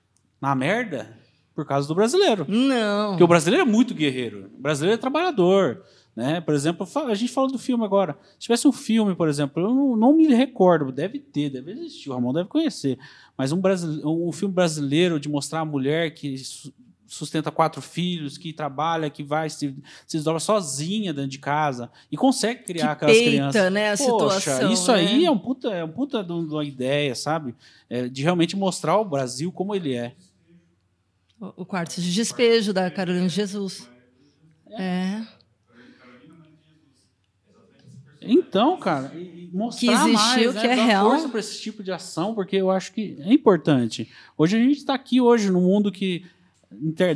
na 0.41 0.55
merda 0.55 1.15
por 1.53 1.67
causa 1.67 1.87
do 1.87 1.93
brasileiro. 1.93 2.47
Não. 2.49 3.11
Porque 3.11 3.23
o 3.23 3.27
brasileiro 3.27 3.67
é 3.67 3.71
muito 3.71 3.93
guerreiro. 3.93 4.49
O 4.57 4.59
brasileiro 4.59 4.95
é 4.95 4.97
trabalhador 4.97 5.83
Né? 6.15 6.41
Por 6.41 6.53
exemplo, 6.53 6.87
a 7.07 7.15
gente 7.15 7.31
falou 7.31 7.49
do 7.49 7.57
filme 7.57 7.85
agora. 7.85 8.17
Se 8.33 8.39
tivesse 8.39 8.67
um 8.67 8.71
filme, 8.71 9.15
por 9.15 9.29
exemplo, 9.29 9.63
eu 9.63 9.73
não, 9.73 9.95
não 9.95 10.13
me 10.13 10.27
recordo, 10.27 10.91
deve 10.91 11.19
ter, 11.19 11.49
deve 11.49 11.71
existir, 11.71 12.09
o 12.09 12.13
Ramon 12.13 12.33
deve 12.33 12.49
conhecer. 12.49 12.97
Mas 13.37 13.51
um, 13.51 13.61
um 14.03 14.31
filme 14.31 14.53
brasileiro 14.53 15.19
de 15.19 15.29
mostrar 15.29 15.61
a 15.61 15.65
mulher 15.65 16.13
que 16.13 16.35
sustenta 17.11 17.51
quatro 17.51 17.81
filhos, 17.81 18.37
que 18.37 18.53
trabalha, 18.53 19.09
que 19.09 19.21
vai, 19.21 19.49
se, 19.49 19.75
se 20.07 20.17
desdobra 20.17 20.39
sozinha 20.39 21.13
dentro 21.13 21.29
de 21.29 21.39
casa 21.39 21.91
e 22.09 22.15
consegue 22.15 22.63
criar 22.63 22.87
que 22.87 22.91
aquelas 22.91 23.17
peita, 23.17 23.29
crianças. 23.29 23.71
Né, 23.73 23.91
a 23.91 23.97
Poxa, 23.97 24.39
situação, 24.39 24.71
isso 24.71 24.91
né? 24.93 24.97
aí 24.99 25.25
é 25.25 25.31
um 25.31 25.37
puta, 25.37 25.69
é 25.69 25.83
um 25.83 25.91
puta 25.91 26.23
de 26.23 26.31
uma 26.31 26.63
ideia, 26.63 27.13
sabe? 27.13 27.53
É, 27.89 28.07
de 28.07 28.23
realmente 28.23 28.55
mostrar 28.55 28.97
o 28.97 29.03
Brasil 29.03 29.51
como 29.51 29.75
ele 29.75 29.93
é. 29.93 30.15
O 31.57 31.65
quarto 31.65 31.99
de 31.99 32.13
despejo 32.13 32.71
da 32.71 32.89
Carolina 32.89 33.27
Jesus. 33.27 33.89
É. 34.69 35.21
Então, 38.31 38.77
cara, 38.77 39.11
mostrar 39.51 39.79
que 39.79 40.11
existiu, 40.11 40.13
mais, 40.13 40.55
né? 40.55 40.61
que 40.61 40.67
é 40.67 40.75
Dar 40.75 40.85
real. 40.85 41.09
força 41.09 41.29
para 41.29 41.39
esse 41.39 41.61
tipo 41.61 41.83
de 41.83 41.91
ação, 41.91 42.33
porque 42.33 42.55
eu 42.55 42.71
acho 42.71 42.93
que 42.93 43.17
é 43.19 43.33
importante. 43.33 44.09
Hoje 44.37 44.57
a 44.57 44.59
gente 44.59 44.77
está 44.77 44.93
aqui 44.93 45.19
hoje 45.19 45.51
no 45.51 45.59
mundo 45.59 45.91
que 45.91 46.23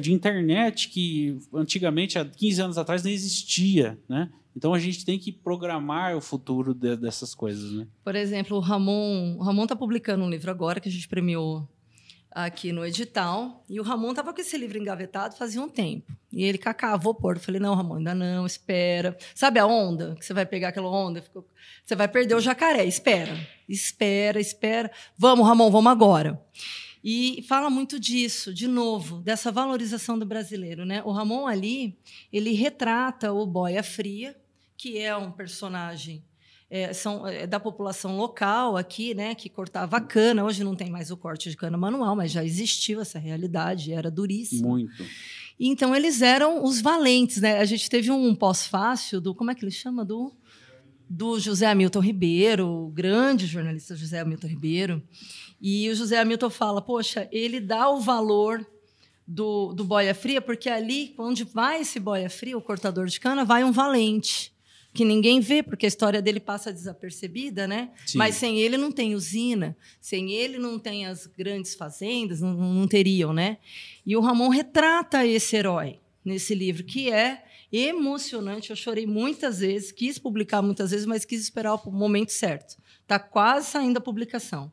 de 0.02 0.12
internet 0.12 0.90
que 0.90 1.38
antigamente 1.54 2.20
há 2.20 2.26
15 2.26 2.62
anos 2.62 2.78
atrás 2.78 3.04
não 3.04 3.10
existia, 3.10 3.98
né? 4.10 4.30
Então 4.56 4.74
a 4.74 4.80
gente 4.80 5.06
tem 5.06 5.18
que 5.18 5.32
programar 5.32 6.16
o 6.16 6.22
futuro 6.22 6.74
de, 6.74 6.96
dessas 6.96 7.34
coisas, 7.34 7.72
né? 7.72 7.88
Por 8.04 8.16
exemplo, 8.16 8.58
o 8.58 8.60
Ramon, 8.60 9.38
o 9.38 9.44
Ramon 9.44 9.64
está 9.64 9.76
publicando 9.76 10.24
um 10.24 10.30
livro 10.30 10.52
agora 10.52 10.80
que 10.80 10.90
a 10.90 10.92
gente 10.92 11.08
premiou 11.08 11.68
aqui 12.36 12.74
no 12.74 12.86
edital, 12.86 13.64
e 13.70 13.80
o 13.80 13.84
Ramon 13.84 14.10
estava 14.10 14.34
com 14.34 14.42
esse 14.42 14.58
livro 14.58 14.78
engavetado 14.78 15.38
fazia 15.38 15.62
um 15.62 15.70
tempo. 15.70 16.12
E 16.34 16.44
ele, 16.44 16.58
Cacá, 16.58 16.98
vou 16.98 17.16
pôr. 17.16 17.38
Eu 17.38 17.40
falei, 17.40 17.62
não, 17.62 17.74
Ramon, 17.74 17.96
ainda 17.96 18.14
não, 18.14 18.46
espera. 18.46 19.18
Sabe 19.34 19.58
a 19.58 19.66
onda? 19.66 20.16
Que 20.16 20.26
você 20.26 20.34
vai 20.34 20.46
pegar 20.46 20.68
aquela 20.68 20.90
onda, 20.90 21.24
você 21.86 21.96
vai 21.96 22.10
perder 22.10 22.36
o 22.36 22.42
jacaré, 22.42 22.84
espera. 22.84 23.34
Espera, 23.70 24.38
espera. 24.38 24.92
Vamos, 25.18 25.48
Ramon, 25.48 25.72
vamos 25.72 25.90
agora. 25.90 26.38
E 27.02 27.46
fala 27.48 27.70
muito 27.70 27.98
disso, 27.98 28.54
de 28.54 28.68
novo, 28.68 29.20
dessa 29.20 29.50
valorização 29.50 30.20
do 30.20 30.26
brasileiro. 30.26 30.86
Né? 30.86 31.02
O 31.06 31.12
Ramon 31.14 31.48
ali, 31.48 31.98
ele 32.34 32.52
retrata 32.52 33.32
o 33.32 33.46
Boia 33.46 33.82
Fria, 33.82 34.36
que 34.76 34.98
é 34.98 35.16
um 35.16 35.32
personagem 35.32 36.22
é, 36.70 36.94
são, 36.94 37.28
é, 37.28 37.46
da 37.46 37.60
população 37.60 38.18
local 38.18 38.76
aqui, 38.76 39.14
né, 39.14 39.36
que 39.36 39.50
cortava 39.50 40.02
cana. 40.02 40.44
Hoje 40.44 40.64
não 40.64 40.76
tem 40.76 40.90
mais 40.90 41.12
o 41.12 41.18
corte 41.18 41.50
de 41.50 41.58
cana 41.58 41.78
manual, 41.78 42.16
mas 42.16 42.32
já 42.32 42.44
existiu 42.44 43.02
essa 43.02 43.20
realidade, 43.20 43.92
era 43.92 44.10
duríssimo. 44.10 44.70
Muito. 44.70 45.04
Então 45.60 45.96
eles 45.96 46.22
eram 46.22 46.64
os 46.64 46.82
valentes, 46.82 47.42
né? 47.42 47.60
A 47.60 47.66
gente 47.66 47.90
teve 47.90 48.12
um 48.12 48.36
pós-fácil 48.36 49.22
do 49.22 49.34
como 49.34 49.52
é 49.52 49.56
que 49.56 49.64
ele 49.64 49.72
chama 49.72 50.04
do 50.04 50.34
do 51.08 51.40
José 51.40 51.68
Hamilton 51.68 52.00
Ribeiro, 52.00 52.68
o 52.68 52.90
grande 52.90 53.46
jornalista 53.46 53.96
José 53.96 54.20
Hamilton 54.20 54.48
Ribeiro. 54.48 55.04
E 55.62 55.90
o 55.90 55.96
José 55.96 56.20
Hamilton 56.20 56.50
fala: 56.50 56.82
Poxa, 56.82 57.28
ele 57.32 57.60
dá 57.60 57.90
o 57.90 58.00
valor 58.00 58.66
do, 59.28 59.74
do 59.74 59.84
boia 59.84 60.14
fria, 60.14 60.42
porque 60.42 60.70
ali, 60.70 61.14
onde 61.18 61.44
vai 61.44 61.82
esse 61.82 62.00
boia 62.00 62.30
fria, 62.30 62.58
o 62.58 62.62
cortador 62.62 63.08
de 63.08 63.20
cana, 63.20 63.46
vai 63.46 63.64
um 63.64 63.72
valente, 63.72 64.54
que 64.96 65.04
ninguém 65.04 65.42
vê, 65.42 65.62
porque 65.62 65.86
a 65.86 65.90
história 65.90 66.22
dele 66.22 66.40
passa 66.40 66.72
desapercebida, 66.72 67.68
né? 67.68 67.92
Sim. 68.06 68.18
Mas 68.18 68.36
sem 68.36 68.60
ele 68.60 68.78
não 68.78 68.92
tem 68.92 69.14
usina, 69.14 69.76
sem 70.00 70.32
ele 70.32 70.58
não 70.58 70.80
tem 70.80 71.06
as 71.06 71.28
grandes 71.28 71.76
fazendas, 71.76 72.40
não, 72.40 72.54
não 72.54 72.88
teriam, 72.88 73.34
né? 73.34 73.58
E 74.06 74.16
o 74.16 74.22
Ramon 74.22 74.48
retrata 74.48 75.26
esse 75.28 75.58
herói 75.58 76.00
nesse 76.24 76.56
livro, 76.56 76.84
que 76.84 77.12
é 77.12 77.44
emocionante. 77.72 78.70
Eu 78.70 78.76
chorei 78.76 79.06
muitas 79.06 79.60
vezes, 79.60 79.92
quis 79.92 80.18
publicar 80.18 80.62
muitas 80.62 80.92
vezes, 80.92 81.06
mas 81.06 81.26
quis 81.26 81.42
esperar 81.42 81.76
o 81.76 81.92
momento 81.92 82.32
certo. 82.32 82.78
Está 83.02 83.20
quase 83.20 83.68
saindo 83.68 83.98
a 83.98 84.02
publicação. 84.02 84.72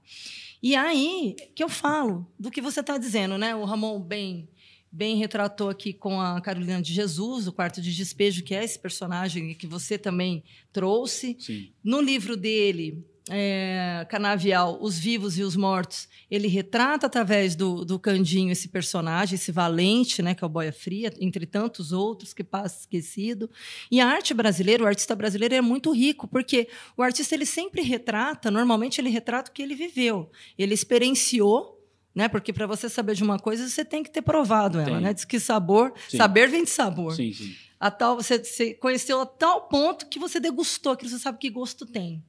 E 0.62 0.76
aí 0.76 1.34
que 1.54 1.64
eu 1.64 1.68
falo 1.68 2.30
do 2.38 2.50
que 2.50 2.60
você 2.60 2.78
está 2.78 2.96
dizendo, 2.96 3.36
né? 3.36 3.56
O 3.56 3.64
Ramon 3.64 4.00
bem 4.00 4.48
bem 4.92 5.16
retratou 5.16 5.70
aqui 5.70 5.92
com 5.92 6.20
a 6.20 6.40
Carolina 6.40 6.82
de 6.82 6.92
Jesus, 6.92 7.46
o 7.46 7.52
quarto 7.52 7.80
de 7.80 7.94
despejo, 7.94 8.44
que 8.44 8.54
é 8.54 8.62
esse 8.62 8.78
personagem 8.78 9.54
que 9.54 9.66
você 9.66 9.96
também 9.96 10.44
trouxe. 10.72 11.36
Sim. 11.40 11.70
No 11.82 12.00
livro 12.00 12.36
dele, 12.36 13.02
é, 13.30 14.04
Canavial, 14.08 14.78
Os 14.80 14.98
Vivos 14.98 15.38
e 15.38 15.42
os 15.42 15.54
Mortos, 15.54 16.08
ele 16.30 16.48
retrata 16.48 17.06
através 17.06 17.54
do, 17.54 17.84
do 17.84 17.98
Candinho 17.98 18.50
esse 18.50 18.68
personagem, 18.68 19.36
esse 19.36 19.52
valente, 19.52 20.20
né, 20.22 20.34
que 20.34 20.42
é 20.42 20.46
o 20.46 20.50
Boia 20.50 20.72
Fria, 20.72 21.12
entre 21.20 21.46
tantos 21.46 21.92
outros 21.92 22.34
que 22.34 22.42
passa 22.42 22.80
esquecido. 22.80 23.48
E 23.90 24.00
a 24.00 24.06
arte 24.06 24.34
brasileira, 24.34 24.82
o 24.82 24.86
artista 24.86 25.14
brasileiro 25.14 25.54
é 25.54 25.60
muito 25.60 25.92
rico, 25.92 26.26
porque 26.26 26.68
o 26.96 27.02
artista 27.02 27.34
ele 27.34 27.46
sempre 27.46 27.82
retrata, 27.82 28.50
normalmente 28.50 29.00
ele 29.00 29.08
retrata 29.08 29.50
o 29.50 29.54
que 29.54 29.62
ele 29.62 29.74
viveu, 29.74 30.30
ele 30.58 30.74
experienciou. 30.74 31.78
Né? 32.14 32.28
Porque 32.28 32.52
para 32.52 32.66
você 32.66 32.88
saber 32.88 33.14
de 33.14 33.22
uma 33.22 33.38
coisa, 33.38 33.68
você 33.68 33.84
tem 33.84 34.02
que 34.02 34.10
ter 34.10 34.22
provado 34.22 34.78
ela. 34.78 34.90
Tem. 34.90 35.00
Né? 35.00 35.14
Diz 35.14 35.24
que 35.24 35.40
sabor, 35.40 35.92
Sim. 36.08 36.18
saber 36.18 36.48
vem 36.48 36.64
de 36.64 36.70
sabor 36.70 37.14
Sim, 37.14 37.32
sim. 37.32 37.54
a 37.80 37.90
tal 37.90 38.16
você, 38.16 38.38
você 38.38 38.74
conheceu 38.74 39.20
a 39.20 39.26
tal 39.26 39.62
ponto 39.62 40.06
que 40.06 40.18
você 40.18 40.38
degustou, 40.38 40.94
que 40.94 41.08
você 41.08 41.18
sabe 41.18 41.38
que 41.38 41.48
gosto 41.48 41.86
tem. 41.86 42.22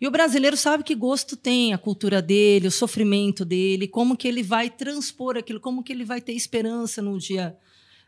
E 0.00 0.06
o 0.06 0.10
brasileiro 0.12 0.56
sabe 0.56 0.84
que 0.84 0.94
gosto 0.94 1.36
tem, 1.36 1.74
a 1.74 1.78
cultura 1.78 2.22
dele, 2.22 2.68
o 2.68 2.70
sofrimento 2.70 3.44
dele, 3.44 3.88
como 3.88 4.16
que 4.16 4.28
ele 4.28 4.42
vai 4.44 4.70
transpor 4.70 5.36
aquilo, 5.36 5.60
como 5.60 5.82
que 5.82 5.92
ele 5.92 6.04
vai 6.04 6.20
ter 6.20 6.32
esperança 6.32 7.02
no 7.02 7.18
dia, 7.18 7.56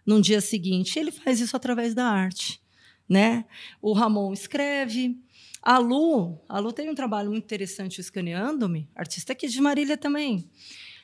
no 0.07 0.21
dia 0.21 0.41
seguinte. 0.41 1.01
Ele 1.01 1.11
faz 1.11 1.41
isso 1.41 1.57
através 1.57 1.95
da 1.95 2.07
arte, 2.07 2.63
né? 3.09 3.45
O 3.83 3.93
Ramon 3.93 4.33
escreve. 4.33 5.19
A 5.61 5.79
Lu, 5.79 6.39
a 6.49 6.61
Lu 6.61 6.73
tem 6.73 6.89
um 6.89 6.95
trabalho 6.95 7.31
muito 7.31 7.43
interessante 7.45 8.01
escaneando-me, 8.01 8.89
artista 8.95 9.33
aqui 9.33 9.49
de 9.49 9.61
Marília 9.61 9.97
também 9.97 10.49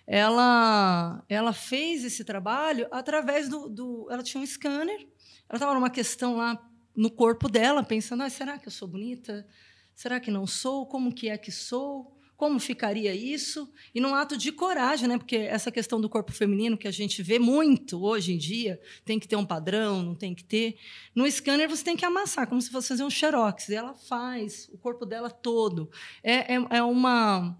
ela, 0.06 1.24
ela 1.28 1.52
fez 1.52 2.04
esse 2.04 2.24
trabalho 2.24 2.86
através 2.90 3.48
do, 3.48 3.68
do 3.68 4.06
ela 4.10 4.22
tinha 4.22 4.42
um 4.42 4.46
scanner 4.46 5.06
ela 5.48 5.56
estava 5.56 5.74
numa 5.74 5.90
questão 5.90 6.36
lá 6.36 6.60
no 6.96 7.10
corpo 7.10 7.48
dela 7.48 7.82
pensando 7.82 8.22
ah, 8.22 8.30
será 8.30 8.58
que 8.58 8.68
eu 8.68 8.72
sou 8.72 8.88
bonita? 8.88 9.46
Será 9.94 10.18
que 10.18 10.30
não 10.30 10.46
sou? 10.46 10.86
Como 10.86 11.12
que 11.12 11.28
é 11.28 11.38
que 11.38 11.52
sou? 11.52 12.12
Como 12.36 12.58
ficaria 12.58 13.14
isso? 13.14 13.72
E 13.94 14.00
num 14.00 14.14
ato 14.14 14.36
de 14.36 14.50
coragem 14.50 15.08
né 15.08 15.16
porque 15.16 15.36
essa 15.36 15.70
questão 15.70 16.00
do 16.00 16.08
corpo 16.08 16.32
feminino 16.32 16.76
que 16.76 16.88
a 16.88 16.90
gente 16.90 17.22
vê 17.22 17.38
muito 17.38 18.02
hoje 18.02 18.32
em 18.32 18.38
dia 18.38 18.80
tem 19.04 19.20
que 19.20 19.28
ter 19.28 19.36
um 19.36 19.46
padrão 19.46 20.02
não 20.02 20.14
tem 20.14 20.34
que 20.34 20.42
ter. 20.42 20.76
No 21.14 21.30
scanner 21.30 21.68
você 21.68 21.84
tem 21.84 21.96
que 21.96 22.04
amassar 22.04 22.48
como 22.48 22.60
se 22.60 22.70
fosse 22.70 22.88
fazer 22.88 23.04
um 23.04 23.10
xerox 23.10 23.68
e 23.68 23.74
ela 23.74 23.94
faz 23.94 24.68
o 24.72 24.78
corpo 24.78 25.06
dela 25.06 25.30
todo. 25.30 25.90
É, 26.22 26.54
é, 26.54 26.66
é 26.70 26.82
uma 26.82 27.56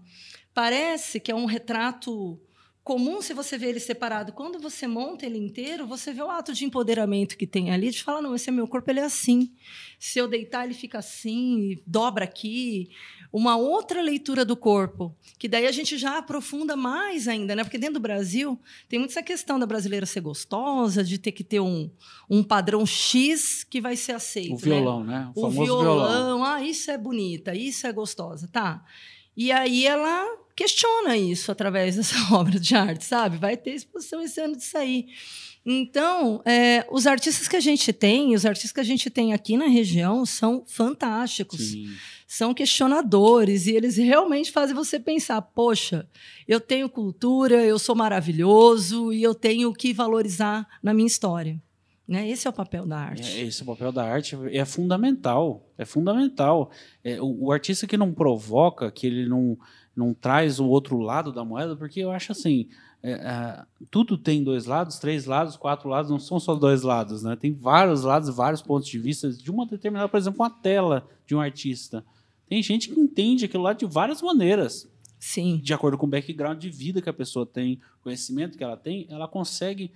parece 0.55 1.19
que 1.19 1.29
é 1.29 1.35
um 1.35 1.45
retrato 1.45 2.39
comum 2.81 3.19
se 3.19 3.33
você 3.33 3.57
vê 3.57 3.67
ele 3.67 3.79
separado. 3.79 4.31
Quando 4.31 4.59
você 4.59 4.87
monta 4.87 5.25
ele 5.25 5.39
inteiro, 5.39 5.85
você 5.85 6.13
vê 6.13 6.21
o 6.21 6.29
ato 6.29 6.53
de 6.53 6.63
empoderamento 6.63 7.35
que 7.35 7.47
tem 7.47 7.71
ali, 7.71 7.89
de 7.89 8.01
falar, 8.01 8.21
não, 8.21 8.35
esse 8.35 8.47
é 8.47 8.53
meu 8.53 8.67
corpo, 8.67 8.89
ele 8.89 8.99
é 8.99 9.03
assim. 9.03 9.51
Se 9.99 10.19
eu 10.19 10.27
deitar, 10.27 10.63
ele 10.63 10.75
fica 10.75 10.99
assim, 10.99 11.79
dobra 11.85 12.23
aqui. 12.23 12.89
Uma 13.33 13.57
outra 13.57 14.01
leitura 14.01 14.45
do 14.45 14.55
corpo, 14.55 15.13
que 15.37 15.49
daí 15.49 15.67
a 15.67 15.71
gente 15.71 15.97
já 15.97 16.19
aprofunda 16.19 16.77
mais 16.77 17.27
ainda, 17.27 17.53
né? 17.53 17.63
Porque 17.63 17.77
dentro 17.77 17.95
do 17.95 17.99
Brasil 17.99 18.57
tem 18.87 18.97
muito 18.97 19.11
essa 19.11 19.23
questão 19.23 19.59
da 19.59 19.65
brasileira 19.65 20.05
ser 20.05 20.21
gostosa, 20.21 21.03
de 21.03 21.17
ter 21.17 21.33
que 21.33 21.43
ter 21.43 21.59
um, 21.59 21.89
um 22.29 22.41
padrão 22.41 22.85
X 22.85 23.65
que 23.65 23.81
vai 23.81 23.97
ser 23.97 24.13
aceito. 24.13 24.53
O 24.53 24.57
violão, 24.57 25.03
né? 25.03 25.19
né? 25.19 25.31
O, 25.35 25.41
famoso 25.41 25.63
violão, 25.65 26.07
violão. 26.07 26.43
ah, 26.45 26.63
isso 26.63 26.89
é 26.91 26.97
bonita, 26.97 27.53
isso 27.53 27.85
é 27.87 27.91
gostosa, 27.91 28.47
tá? 28.47 28.85
E 29.35 29.51
aí 29.51 29.85
ela 29.85 30.44
questiona 30.55 31.17
isso 31.17 31.51
através 31.51 31.95
dessa 31.97 32.33
obra 32.33 32.59
de 32.59 32.75
arte, 32.75 33.03
sabe? 33.05 33.37
Vai 33.37 33.57
ter 33.57 33.71
exposição 33.71 34.21
esse 34.21 34.39
ano 34.39 34.55
disso 34.55 34.77
aí. 34.77 35.07
Então, 35.65 36.43
é, 36.45 36.85
os 36.91 37.07
artistas 37.07 37.47
que 37.47 37.55
a 37.55 37.59
gente 37.59 37.91
tem, 37.91 38.35
os 38.35 38.45
artistas 38.45 38.71
que 38.71 38.79
a 38.79 38.83
gente 38.83 39.09
tem 39.09 39.33
aqui 39.33 39.57
na 39.57 39.65
região 39.65 40.23
são 40.23 40.63
fantásticos, 40.67 41.71
Sim. 41.71 41.87
são 42.27 42.53
questionadores 42.53 43.65
e 43.65 43.71
eles 43.71 43.97
realmente 43.97 44.51
fazem 44.51 44.75
você 44.75 44.99
pensar: 44.99 45.41
poxa, 45.41 46.07
eu 46.47 46.59
tenho 46.59 46.87
cultura, 46.87 47.65
eu 47.65 47.79
sou 47.79 47.95
maravilhoso 47.95 49.11
e 49.11 49.23
eu 49.23 49.33
tenho 49.33 49.73
que 49.73 49.91
valorizar 49.91 50.67
na 50.83 50.93
minha 50.93 51.07
história. 51.07 51.59
Né? 52.07 52.29
Esse 52.29 52.45
é 52.45 52.49
o 52.51 52.53
papel 52.53 52.85
da 52.85 52.99
arte. 52.99 53.39
É, 53.39 53.41
esse 53.41 53.63
papel 53.63 53.91
da 53.91 54.03
arte 54.03 54.37
é 54.51 54.63
fundamental. 54.63 55.67
É 55.75 55.85
fundamental. 55.85 56.69
É, 57.03 57.19
o, 57.19 57.45
o 57.45 57.51
artista 57.51 57.87
que 57.87 57.97
não 57.97 58.13
provoca, 58.13 58.91
que 58.91 59.07
ele 59.07 59.27
não, 59.27 59.57
não 59.95 60.13
traz 60.13 60.59
o 60.59 60.65
outro 60.65 60.99
lado 60.99 61.31
da 61.31 61.45
moeda, 61.45 61.75
porque 61.75 61.99
eu 61.99 62.11
acho 62.11 62.31
assim. 62.31 62.67
é, 63.01 63.11
é, 63.11 63.65
tudo 63.89 64.17
tem 64.17 64.43
dois 64.43 64.65
lados, 64.65 64.99
três 64.99 65.25
lados, 65.25 65.55
quatro 65.55 65.87
lados, 65.87 66.11
não 66.11 66.19
são 66.19 66.39
só 66.39 66.55
dois 66.55 66.81
lados, 66.81 67.23
né? 67.23 67.35
Tem 67.35 67.53
vários 67.53 68.03
lados, 68.03 68.35
vários 68.35 68.61
pontos 68.61 68.87
de 68.89 68.99
vista 68.99 69.31
de 69.31 69.49
uma 69.51 69.65
determinada, 69.65 70.09
por 70.09 70.17
exemplo, 70.17 70.41
uma 70.41 70.49
tela 70.49 71.07
de 71.25 71.35
um 71.35 71.39
artista. 71.39 72.03
Tem 72.47 72.61
gente 72.61 72.89
que 72.89 72.99
entende 72.99 73.45
aquilo 73.45 73.63
lá 73.63 73.73
de 73.73 73.85
várias 73.85 74.21
maneiras. 74.21 74.87
Sim. 75.19 75.57
De 75.57 75.73
acordo 75.73 75.97
com 75.97 76.05
o 76.05 76.09
background 76.09 76.59
de 76.59 76.69
vida 76.69 77.01
que 77.01 77.09
a 77.09 77.13
pessoa 77.13 77.45
tem, 77.45 77.79
conhecimento 78.03 78.57
que 78.57 78.63
ela 78.63 78.77
tem, 78.77 79.07
ela 79.09 79.27
consegue 79.27 79.91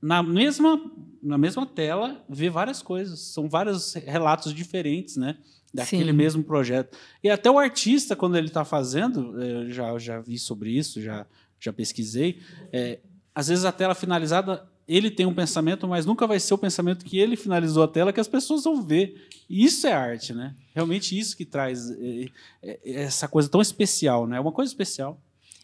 na 0.00 0.22
mesma, 0.22 0.80
na 1.22 1.38
mesma 1.38 1.64
tela, 1.64 2.24
ver 2.28 2.50
várias 2.50 2.82
coisas. 2.82 3.20
São 3.20 3.48
vários 3.48 3.94
relatos 3.94 4.52
diferentes, 4.52 5.16
né? 5.16 5.38
Daquele 5.72 6.10
Sim. 6.10 6.16
mesmo 6.16 6.44
projeto. 6.44 6.96
E 7.22 7.30
até 7.30 7.50
o 7.50 7.58
artista, 7.58 8.14
quando 8.14 8.36
ele 8.36 8.48
está 8.48 8.64
fazendo, 8.64 9.40
eu 9.42 9.70
já, 9.70 9.98
já 9.98 10.20
vi 10.20 10.38
sobre 10.38 10.70
isso, 10.70 11.00
já, 11.00 11.26
já 11.58 11.72
pesquisei. 11.72 12.40
É, 12.70 12.98
às 13.34 13.48
vezes 13.48 13.64
a 13.64 13.72
tela 13.72 13.94
finalizada, 13.94 14.66
ele 14.86 15.10
tem 15.10 15.24
um 15.24 15.34
pensamento, 15.34 15.88
mas 15.88 16.04
nunca 16.04 16.26
vai 16.26 16.38
ser 16.38 16.52
o 16.52 16.58
pensamento 16.58 17.04
que 17.04 17.18
ele 17.18 17.36
finalizou 17.36 17.82
a 17.82 17.88
tela 17.88 18.12
que 18.12 18.20
as 18.20 18.28
pessoas 18.28 18.64
vão 18.64 18.82
ver. 18.82 19.28
E 19.48 19.64
isso 19.64 19.86
é 19.86 19.92
arte, 19.92 20.34
né? 20.34 20.54
Realmente 20.74 21.18
isso 21.18 21.36
que 21.36 21.44
traz 21.44 21.90
é, 21.90 22.28
é, 22.62 22.78
essa 22.84 23.26
coisa 23.26 23.48
tão 23.48 23.60
especial, 23.60 24.26
né? 24.26 24.36
É 24.36 24.40
uma 24.40 24.52
coisa 24.52 24.70
especial. 24.70 25.20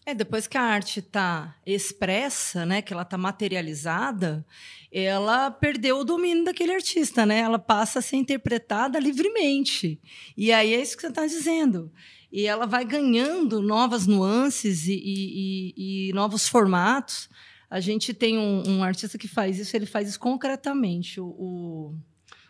É, 0.09 0.15
depois 0.15 0.47
que 0.47 0.57
a 0.57 0.63
arte 0.63 1.01
está 1.01 1.55
expressa, 1.67 2.65
né, 2.65 2.81
que 2.81 2.95
ela 2.95 3.03
está 3.03 3.19
materializada, 3.19 4.43
ela 4.91 5.51
perdeu 5.51 5.99
o 5.99 6.05
domínio 6.05 6.45
daquele 6.45 6.73
artista, 6.73 7.27
né? 7.27 7.41
Ela 7.41 7.59
passa 7.59 7.99
a 7.99 8.03
ser 8.03 8.17
interpretada 8.17 8.99
livremente. 8.99 10.01
E 10.35 10.51
aí 10.51 10.73
é 10.73 10.81
isso 10.81 10.97
que 10.97 11.03
você 11.03 11.09
está 11.09 11.27
dizendo. 11.27 11.93
E 12.33 12.47
ela 12.47 12.65
vai 12.65 12.87
ganhando 12.87 13.61
novas 13.61 14.07
nuances 14.07 14.87
e, 14.87 14.95
e- 14.95 16.09
e- 16.09 16.13
novos 16.15 16.49
formatos. 16.49 17.29
A 17.69 17.79
gente 17.79 18.15
tem 18.15 18.39
um, 18.39 18.63
um 18.67 18.83
artista 18.83 19.19
que 19.19 19.29
faz 19.29 19.59
isso, 19.59 19.77
ele 19.77 19.85
faz 19.85 20.09
isso 20.09 20.21
concretamente. 20.21 21.21
O, 21.21 21.27
o, 21.27 21.95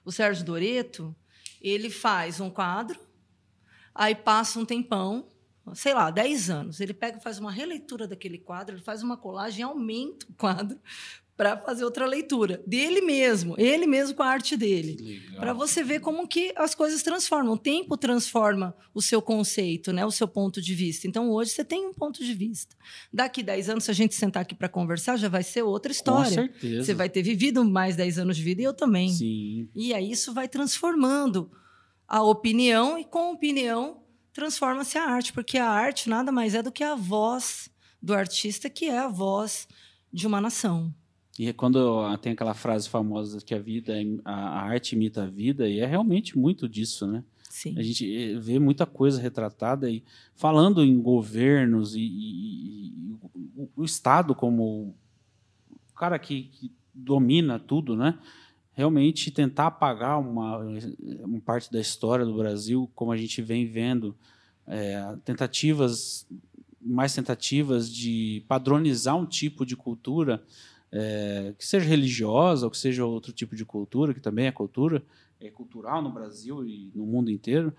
o 0.04 0.12
Sérgio 0.12 0.44
Doreto, 0.44 1.12
ele 1.60 1.90
faz 1.90 2.38
um 2.38 2.50
quadro, 2.50 3.00
aí 3.92 4.14
passa 4.14 4.60
um 4.60 4.64
tempão, 4.64 5.26
sei 5.74 5.94
lá, 5.94 6.10
10 6.10 6.50
anos. 6.50 6.80
Ele 6.80 6.94
pega 6.94 7.18
e 7.18 7.22
faz 7.22 7.38
uma 7.38 7.50
releitura 7.50 8.06
daquele 8.06 8.38
quadro, 8.38 8.76
ele 8.76 8.82
faz 8.82 9.02
uma 9.02 9.16
colagem, 9.16 9.64
aumenta 9.64 10.26
o 10.28 10.34
quadro 10.34 10.78
para 11.38 11.56
fazer 11.56 11.84
outra 11.84 12.04
leitura 12.04 12.60
dele 12.66 13.00
mesmo, 13.00 13.54
ele 13.56 13.86
mesmo 13.86 14.16
com 14.16 14.24
a 14.24 14.26
arte 14.26 14.56
dele. 14.56 15.22
Para 15.36 15.52
você 15.52 15.84
ver 15.84 16.00
como 16.00 16.26
que 16.26 16.52
as 16.56 16.74
coisas 16.74 17.00
transformam. 17.00 17.54
O 17.54 17.56
tempo 17.56 17.96
transforma 17.96 18.74
o 18.92 19.00
seu 19.00 19.22
conceito, 19.22 19.92
né? 19.92 20.04
o 20.04 20.10
seu 20.10 20.26
ponto 20.26 20.60
de 20.60 20.74
vista. 20.74 21.06
Então, 21.06 21.30
hoje 21.30 21.52
você 21.52 21.64
tem 21.64 21.86
um 21.86 21.94
ponto 21.94 22.24
de 22.24 22.34
vista. 22.34 22.74
Daqui 23.12 23.40
10 23.40 23.68
anos, 23.68 23.84
se 23.84 23.90
a 23.92 23.94
gente 23.94 24.16
sentar 24.16 24.42
aqui 24.42 24.56
para 24.56 24.68
conversar, 24.68 25.16
já 25.16 25.28
vai 25.28 25.44
ser 25.44 25.62
outra 25.62 25.90
Com 25.90 25.96
história. 25.96 26.30
certeza. 26.30 26.84
Você 26.84 26.92
vai 26.92 27.08
ter 27.08 27.22
vivido 27.22 27.64
mais 27.64 27.94
10 27.94 28.18
anos 28.18 28.36
de 28.36 28.42
vida 28.42 28.60
e 28.60 28.64
eu 28.64 28.74
também. 28.74 29.10
Sim. 29.10 29.68
E 29.76 29.94
aí 29.94 30.10
isso 30.10 30.34
vai 30.34 30.48
transformando 30.48 31.52
a 32.08 32.20
opinião 32.20 32.98
e 32.98 33.04
com 33.04 33.18
a 33.18 33.30
opinião 33.30 34.02
transforma-se 34.38 34.96
a 34.96 35.04
arte, 35.04 35.32
porque 35.32 35.58
a 35.58 35.68
arte 35.68 36.08
nada 36.08 36.30
mais 36.30 36.54
é 36.54 36.62
do 36.62 36.70
que 36.70 36.84
a 36.84 36.94
voz 36.94 37.68
do 38.00 38.14
artista, 38.14 38.70
que 38.70 38.84
é 38.84 38.96
a 39.00 39.08
voz 39.08 39.66
de 40.12 40.28
uma 40.28 40.40
nação. 40.40 40.94
E 41.36 41.48
é 41.48 41.52
quando 41.52 42.16
tem 42.18 42.32
aquela 42.32 42.54
frase 42.54 42.88
famosa 42.88 43.40
que 43.44 43.52
a 43.52 43.58
vida, 43.58 43.94
a 44.24 44.60
arte 44.62 44.94
imita 44.94 45.24
a 45.24 45.26
vida, 45.26 45.68
e 45.68 45.80
é 45.80 45.86
realmente 45.86 46.38
muito 46.38 46.68
disso, 46.68 47.04
né? 47.08 47.24
Sim. 47.50 47.76
A 47.76 47.82
gente 47.82 48.04
eh, 48.06 48.38
vê 48.38 48.60
muita 48.60 48.86
coisa 48.86 49.20
retratada 49.20 49.90
e 49.90 50.04
falando 50.36 50.84
em 50.84 51.00
governos 51.00 51.96
e, 51.96 52.00
e- 52.00 52.86
e 52.90 53.12
o, 53.56 53.68
o 53.78 53.84
Estado 53.84 54.34
como 54.36 54.94
o 55.90 55.94
cara 55.96 56.16
que, 56.18 56.44
que 56.44 56.72
domina 56.94 57.58
tudo, 57.58 57.96
né? 57.96 58.16
Realmente 58.78 59.32
tentar 59.32 59.66
apagar 59.66 60.20
uma, 60.20 60.58
uma 61.24 61.40
parte 61.40 61.72
da 61.72 61.80
história 61.80 62.24
do 62.24 62.36
Brasil, 62.36 62.88
como 62.94 63.10
a 63.10 63.16
gente 63.16 63.42
vem 63.42 63.66
vendo, 63.66 64.16
eh, 64.68 65.16
tentativas, 65.24 66.24
mais 66.80 67.12
tentativas 67.12 67.92
de 67.92 68.44
padronizar 68.46 69.16
um 69.16 69.26
tipo 69.26 69.66
de 69.66 69.74
cultura 69.74 70.40
eh, 70.92 71.52
que 71.58 71.66
seja 71.66 71.88
religiosa 71.88 72.66
ou 72.66 72.70
que 72.70 72.78
seja 72.78 73.04
outro 73.04 73.32
tipo 73.32 73.56
de 73.56 73.64
cultura, 73.64 74.14
que 74.14 74.20
também 74.20 74.46
é 74.46 74.52
cultura, 74.52 75.02
é 75.40 75.50
cultural 75.50 76.00
no 76.00 76.12
Brasil 76.12 76.64
e 76.64 76.92
no 76.94 77.04
mundo 77.04 77.32
inteiro, 77.32 77.74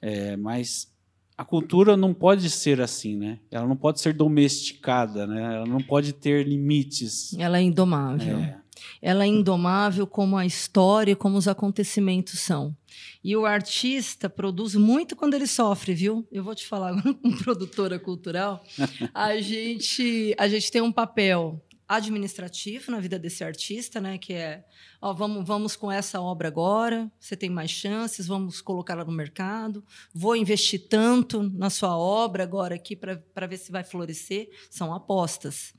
é, 0.00 0.36
mas 0.36 0.88
a 1.36 1.44
cultura 1.44 1.96
não 1.96 2.14
pode 2.14 2.48
ser 2.48 2.80
assim, 2.80 3.16
né? 3.16 3.40
Ela 3.50 3.66
não 3.66 3.76
pode 3.76 4.00
ser 4.00 4.12
domesticada, 4.12 5.26
né? 5.26 5.56
Ela 5.56 5.66
não 5.66 5.82
pode 5.82 6.12
ter 6.12 6.46
limites. 6.46 7.34
Ela 7.36 7.58
é 7.58 7.62
indomável. 7.62 8.38
É, 8.38 8.60
Ela 9.00 9.24
é 9.24 9.26
indomável 9.26 10.06
como 10.06 10.36
a 10.36 10.46
história 10.46 11.12
e 11.12 11.16
como 11.16 11.36
os 11.36 11.48
acontecimentos 11.48 12.40
são. 12.40 12.76
E 13.22 13.36
o 13.36 13.46
artista 13.46 14.28
produz 14.28 14.74
muito 14.74 15.16
quando 15.16 15.34
ele 15.34 15.46
sofre, 15.46 15.94
viu? 15.94 16.26
Eu 16.30 16.44
vou 16.44 16.54
te 16.54 16.66
falar 16.66 16.90
agora 16.90 17.14
como 17.20 17.36
produtora 17.38 17.98
cultural, 17.98 18.64
a 19.12 19.36
gente 19.40 20.34
a 20.38 20.48
gente 20.48 20.70
tem 20.70 20.82
um 20.82 20.92
papel 20.92 21.62
administrativo 21.86 22.90
na 22.90 22.98
vida 22.98 23.18
desse 23.18 23.44
artista, 23.44 24.00
né, 24.00 24.16
que 24.16 24.32
é, 24.32 24.64
ó, 25.00 25.12
vamos 25.12 25.46
vamos 25.46 25.76
com 25.76 25.92
essa 25.92 26.20
obra 26.20 26.48
agora, 26.48 27.10
você 27.20 27.36
tem 27.36 27.50
mais 27.50 27.70
chances, 27.70 28.26
vamos 28.26 28.60
colocá-la 28.60 29.04
no 29.04 29.12
mercado, 29.12 29.84
vou 30.12 30.34
investir 30.34 30.88
tanto 30.88 31.42
na 31.42 31.68
sua 31.68 31.96
obra 31.96 32.42
agora 32.42 32.74
aqui 32.74 32.96
para 32.96 33.46
ver 33.46 33.58
se 33.58 33.70
vai 33.70 33.84
florescer, 33.84 34.48
são 34.70 34.94
apostas. 34.94 35.74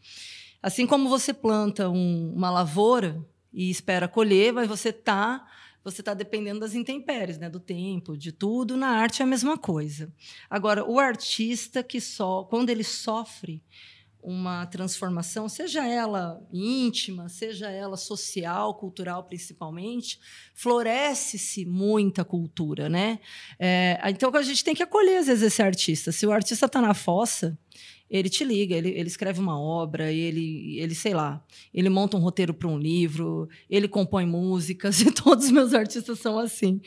Assim 0.65 0.87
como 0.87 1.07
você 1.07 1.31
planta 1.31 1.87
um- 1.91 2.33
uma 2.35 2.49
lavoura 2.49 3.23
e 3.53 3.69
espera 3.69 4.07
colher, 4.07 4.51
mas 4.51 4.67
você 4.67 4.89
está 4.89 5.45
você 5.83 6.01
tá 6.01 6.15
dependendo 6.15 6.61
das 6.61 6.73
intempéries, 6.73 7.37
né, 7.37 7.47
do 7.47 7.59
tempo, 7.59 8.17
de 8.17 8.31
tudo. 8.31 8.75
Na 8.75 8.87
arte 8.87 9.21
é 9.21 9.23
a 9.23 9.27
mesma 9.27 9.55
coisa. 9.55 10.11
Agora, 10.49 10.83
o 10.83 10.99
artista 10.99 11.83
que 11.83 12.01
só 12.01 12.43
quando 12.45 12.71
ele 12.71 12.83
sofre 12.83 13.61
uma 14.19 14.65
transformação, 14.65 15.47
seja 15.47 15.87
ela 15.87 16.41
íntima, 16.51 17.29
seja 17.29 17.69
ela 17.69 17.95
social, 17.95 18.73
cultural 18.73 19.23
principalmente, 19.25 20.19
floresce-se 20.55 21.63
muita 21.63 22.25
cultura, 22.25 22.89
né? 22.89 23.19
É, 23.59 23.99
então 24.09 24.35
a 24.35 24.41
gente 24.41 24.63
tem 24.63 24.73
que 24.73 24.81
acolher 24.81 25.17
às 25.19 25.27
vezes 25.27 25.43
esse 25.43 25.61
artista. 25.61 26.11
Se 26.11 26.25
o 26.25 26.31
artista 26.31 26.65
está 26.65 26.81
na 26.81 26.95
fossa, 26.95 27.55
ele 28.09 28.29
te 28.29 28.43
liga, 28.43 28.75
ele, 28.75 28.89
ele 28.89 29.07
escreve 29.07 29.39
uma 29.39 29.59
obra, 29.59 30.11
ele, 30.11 30.77
ele, 30.79 30.93
sei 30.93 31.13
lá, 31.13 31.43
ele 31.73 31.89
monta 31.89 32.15
um 32.15 32.19
roteiro 32.19 32.53
para 32.53 32.67
um 32.67 32.77
livro, 32.77 33.49
ele 33.69 33.87
compõe 33.87 34.25
músicas, 34.25 35.01
e 35.01 35.11
todos 35.11 35.45
os 35.45 35.51
meus 35.51 35.73
artistas 35.73 36.19
são 36.19 36.37
assim. 36.37 36.79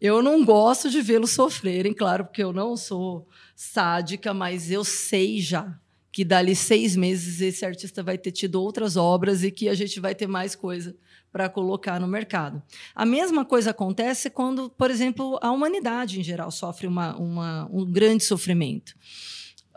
Eu 0.00 0.22
não 0.22 0.44
gosto 0.44 0.90
de 0.90 1.00
vê-los 1.00 1.30
sofrerem, 1.30 1.94
claro, 1.94 2.24
porque 2.24 2.42
eu 2.42 2.52
não 2.52 2.76
sou 2.76 3.26
sádica, 3.56 4.34
mas 4.34 4.70
eu 4.70 4.84
sei 4.84 5.40
já 5.40 5.78
que 6.10 6.24
dali 6.24 6.56
seis 6.56 6.96
meses 6.96 7.40
esse 7.40 7.64
artista 7.64 8.02
vai 8.02 8.18
ter 8.18 8.32
tido 8.32 8.60
outras 8.60 8.96
obras 8.96 9.44
e 9.44 9.50
que 9.50 9.68
a 9.68 9.74
gente 9.74 10.00
vai 10.00 10.14
ter 10.14 10.26
mais 10.26 10.56
coisa 10.56 10.96
para 11.30 11.48
colocar 11.48 12.00
no 12.00 12.08
mercado. 12.08 12.62
A 12.94 13.04
mesma 13.04 13.44
coisa 13.44 13.70
acontece 13.70 14.30
quando, 14.30 14.70
por 14.70 14.90
exemplo, 14.90 15.38
a 15.42 15.50
humanidade 15.50 16.18
em 16.18 16.24
geral 16.24 16.50
sofre 16.50 16.86
uma, 16.86 17.14
uma, 17.16 17.68
um 17.70 17.84
grande 17.84 18.24
sofrimento. 18.24 18.94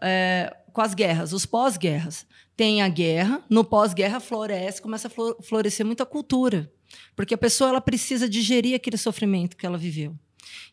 É, 0.02 0.56
com 0.72 0.82
as 0.82 0.94
guerras, 0.94 1.34
os 1.34 1.46
pós-guerras. 1.46 2.26
Tem 2.56 2.82
a 2.82 2.90
guerra, 2.90 3.44
no 3.50 3.64
pós-guerra 3.64 4.20
floresce, 4.20 4.82
começa 4.82 5.08
a 5.08 5.12
flo- 5.12 5.38
florescer 5.42 5.86
muita 5.86 6.06
cultura, 6.06 6.72
porque 7.16 7.34
a 7.34 7.38
pessoa 7.38 7.70
ela 7.70 7.82
precisa 7.82 8.30
digerir 8.30 8.76
aquele 8.76 8.98
sofrimento 8.98 9.58
que 9.58 9.66
ela 9.66 9.78
viveu. 9.78 10.18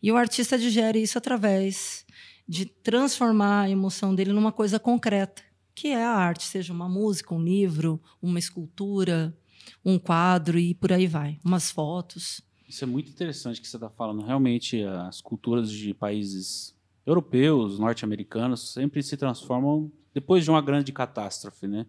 E 0.03 0.11
o 0.13 0.17
artista 0.17 0.59
digere 0.59 1.01
isso 1.01 1.17
através 1.19 2.05
de 2.47 2.65
transformar 2.65 3.63
a 3.63 3.71
emoção 3.71 4.15
dele 4.15 4.33
numa 4.33 4.53
coisa 4.53 4.79
concreta, 4.79 5.43
que 5.75 5.89
é 5.89 6.03
a 6.05 6.11
arte, 6.11 6.45
seja 6.45 6.73
uma 6.73 6.89
música, 6.89 7.35
um 7.35 7.43
livro, 7.43 8.03
uma 8.21 8.39
escultura, 8.39 9.37
um 9.85 9.99
quadro 9.99 10.59
e 10.59 10.75
por 10.75 10.93
aí 10.93 11.07
vai, 11.07 11.39
umas 11.45 11.71
fotos. 11.71 12.41
Isso 12.69 12.85
é 12.85 12.87
muito 12.87 13.11
interessante 13.11 13.61
que 13.61 13.69
você 13.69 13.77
está 13.77 13.89
falando. 13.89 14.23
Realmente, 14.23 14.83
as 14.83 15.21
culturas 15.21 15.71
de 15.71 15.95
países 15.95 16.75
europeus, 17.09 17.79
norte-americanos, 17.79 18.73
sempre 18.73 19.03
se 19.03 19.17
transformam 19.17 19.91
depois 20.13 20.45
de 20.45 20.51
uma 20.51 20.61
grande 20.61 20.93
catástrofe, 20.93 21.67
né? 21.67 21.87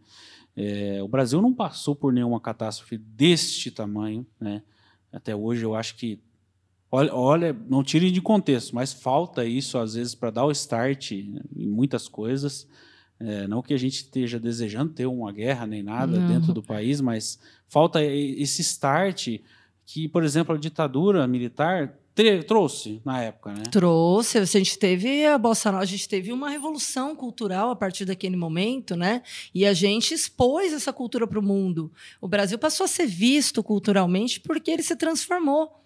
É, 0.56 1.02
o 1.04 1.08
Brasil 1.08 1.42
não 1.42 1.54
passou 1.54 1.96
por 1.96 2.14
nenhuma 2.14 2.40
catástrofe 2.40 2.98
deste 2.98 3.70
tamanho, 3.70 4.26
né? 4.40 4.64
Até 5.12 5.36
hoje 5.36 5.64
eu 5.64 5.76
acho 5.76 5.96
que 5.96 6.20
olha, 6.92 7.14
olha 7.14 7.58
não 7.68 7.84
tirem 7.84 8.12
de 8.12 8.22
contexto, 8.22 8.74
mas 8.74 8.94
falta 8.94 9.46
isso 9.46 9.78
às 9.78 9.94
vezes 9.94 10.16
para 10.16 10.32
dar 10.32 10.46
o 10.46 10.52
start 10.52 11.12
em 11.12 11.68
muitas 11.68 12.08
coisas. 12.08 12.68
É, 13.20 13.48
não 13.48 13.62
que 13.62 13.74
a 13.74 13.78
gente 13.78 13.96
esteja 13.96 14.40
desejando 14.40 14.94
ter 14.94 15.06
uma 15.06 15.32
guerra 15.34 15.68
nem 15.68 15.84
nada 15.84 16.18
Não. 16.18 16.28
dentro 16.28 16.54
do 16.54 16.64
país, 16.64 17.02
mas 17.02 17.38
falta 17.68 18.02
esse 18.02 18.62
start 18.62 19.40
que, 19.86 20.08
por 20.08 20.24
exemplo, 20.24 20.56
a 20.56 20.58
ditadura 20.58 21.28
militar 21.28 21.98
trouxe 22.48 23.02
na 23.06 23.22
época, 23.22 23.54
né? 23.54 23.64
Trouxe, 23.72 24.38
a 24.38 24.46
gente 24.46 24.78
teve 24.78 25.26
a 25.26 25.38
Bossa 25.38 25.72
Nova, 25.72 25.84
a 25.84 25.88
gente 25.88 26.08
teve 26.08 26.32
uma 26.32 26.50
revolução 26.50 27.16
cultural 27.16 27.70
a 27.70 27.76
partir 27.76 28.06
daquele 28.06 28.36
momento, 28.36 28.96
né? 28.96 29.22
E 29.54 29.66
a 29.66 29.74
gente 29.74 30.14
expôs 30.14 30.74
essa 30.74 30.92
cultura 30.94 31.26
para 31.28 31.40
o 31.40 31.44
mundo. 31.44 31.92
O 32.22 32.28
Brasil 32.28 32.58
passou 32.58 32.84
a 32.84 32.88
ser 32.88 33.08
visto 33.08 33.64
culturalmente 33.64 34.40
porque 34.40 34.72
ele 34.72 34.84
se 34.84 34.96
transformou. 34.96 35.80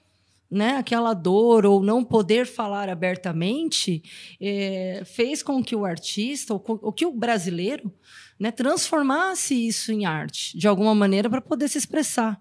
né, 0.53 0.77
aquela 0.77 1.15
dor 1.15 1.65
ou 1.65 1.81
não 1.81 2.03
poder 2.03 2.45
falar 2.45 2.87
abertamente 2.87 4.03
é, 4.39 5.01
fez 5.03 5.41
com 5.41 5.63
que 5.63 5.75
o 5.75 5.83
artista, 5.83 6.53
ou, 6.53 6.93
que 6.93 7.07
o 7.07 7.11
brasileiro, 7.11 7.91
né, 8.39 8.51
transformasse 8.51 9.55
isso 9.55 9.91
em 9.91 10.05
arte, 10.05 10.55
de 10.55 10.67
alguma 10.67 10.93
maneira, 10.93 11.27
para 11.27 11.41
poder 11.41 11.67
se 11.67 11.79
expressar. 11.79 12.39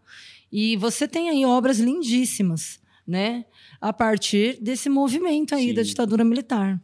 E 0.53 0.77
você 0.77 1.09
tem 1.09 1.31
aí 1.31 1.47
obras 1.47 1.79
lindíssimas, 1.79 2.79
né, 3.07 3.47
a 3.83 3.93
partir 3.93 4.63
desse 4.63 4.89
movimento 4.89 5.57
aí 5.57 5.71
Sim. 5.71 5.75
da 5.75 5.83
ditadura 5.83 6.25
militar. 6.25 6.81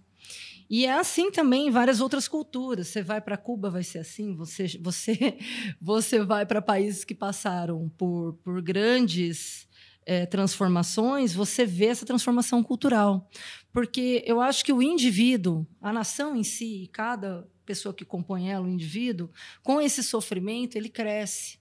E 0.68 0.84
é 0.84 0.92
assim 0.92 1.30
também 1.30 1.68
em 1.68 1.70
várias 1.70 2.00
outras 2.00 2.26
culturas. 2.26 2.88
Você 2.88 3.02
vai 3.02 3.20
para 3.20 3.36
Cuba, 3.36 3.70
vai 3.70 3.84
ser 3.84 4.00
assim. 4.00 4.34
Você, 4.34 4.66
você, 4.80 5.38
você 5.80 6.24
vai 6.24 6.44
para 6.44 6.60
países 6.60 7.04
que 7.04 7.14
passaram 7.14 7.88
por, 7.96 8.34
por 8.42 8.60
grandes 8.60 9.68
é, 10.04 10.26
transformações, 10.26 11.32
você 11.32 11.64
vê 11.64 11.86
essa 11.86 12.04
transformação 12.04 12.62
cultural. 12.64 13.30
Porque 13.72 14.22
eu 14.26 14.40
acho 14.40 14.64
que 14.64 14.72
o 14.72 14.82
indivíduo, 14.82 15.64
a 15.80 15.92
nação 15.92 16.34
em 16.34 16.42
si, 16.42 16.90
cada 16.92 17.46
pessoa 17.64 17.94
que 17.94 18.04
compõe 18.04 18.50
ela, 18.50 18.66
o 18.66 18.68
indivíduo, 18.68 19.30
com 19.62 19.80
esse 19.80 20.02
sofrimento, 20.02 20.76
ele 20.76 20.88
cresce. 20.88 21.58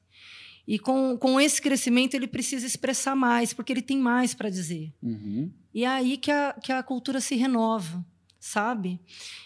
E 0.68 0.78
com, 0.78 1.18
com 1.18 1.40
esse 1.40 1.62
crescimento, 1.62 2.14
ele 2.14 2.28
precisa 2.28 2.66
expressar 2.66 3.16
mais, 3.16 3.54
porque 3.54 3.72
ele 3.72 3.82
tem 3.82 3.98
mais 3.98 4.34
para 4.34 4.50
dizer. 4.50 4.94
Uhum. 5.02 5.50
E 5.74 5.86
é 5.86 5.88
aí 5.88 6.18
que 6.18 6.30
a, 6.30 6.54
que 6.62 6.72
a 6.72 6.84
cultura 6.84 7.22
se 7.22 7.36
renova 7.36 8.06
sabe? 8.48 9.00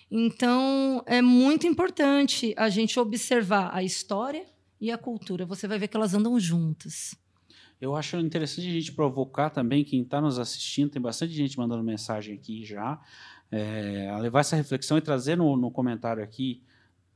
Então, 0.10 1.04
é 1.06 1.22
muito 1.22 1.66
importante 1.66 2.54
a 2.58 2.70
gente 2.70 3.00
observar 3.00 3.72
a 3.74 3.84
história 3.84 4.46
e 4.80 4.92
a 4.92 4.98
cultura. 4.98 5.46
Você 5.46 5.68
vai 5.68 5.80
ver 5.80 5.88
que 5.88 5.98
elas 5.98 6.14
andam 6.14 6.40
juntas. 6.40 7.16
Eu 7.80 7.96
acho 7.96 8.18
interessante 8.18 8.68
a 8.68 8.72
gente 8.72 8.92
provocar 8.92 9.50
também 9.50 9.84
quem 9.84 10.04
está 10.04 10.22
nos 10.22 10.38
assistindo, 10.38 10.92
tem 10.92 11.02
bastante 11.02 11.34
gente 11.34 11.58
mandando 11.58 11.84
mensagem 11.84 12.36
aqui 12.36 12.64
já, 12.64 13.02
é, 13.50 14.08
a 14.10 14.20
levar 14.20 14.42
essa 14.42 14.56
reflexão 14.56 14.98
e 14.98 15.02
trazer 15.02 15.36
no, 15.36 15.58
no 15.58 15.72
comentário 15.72 16.24
aqui 16.24 16.62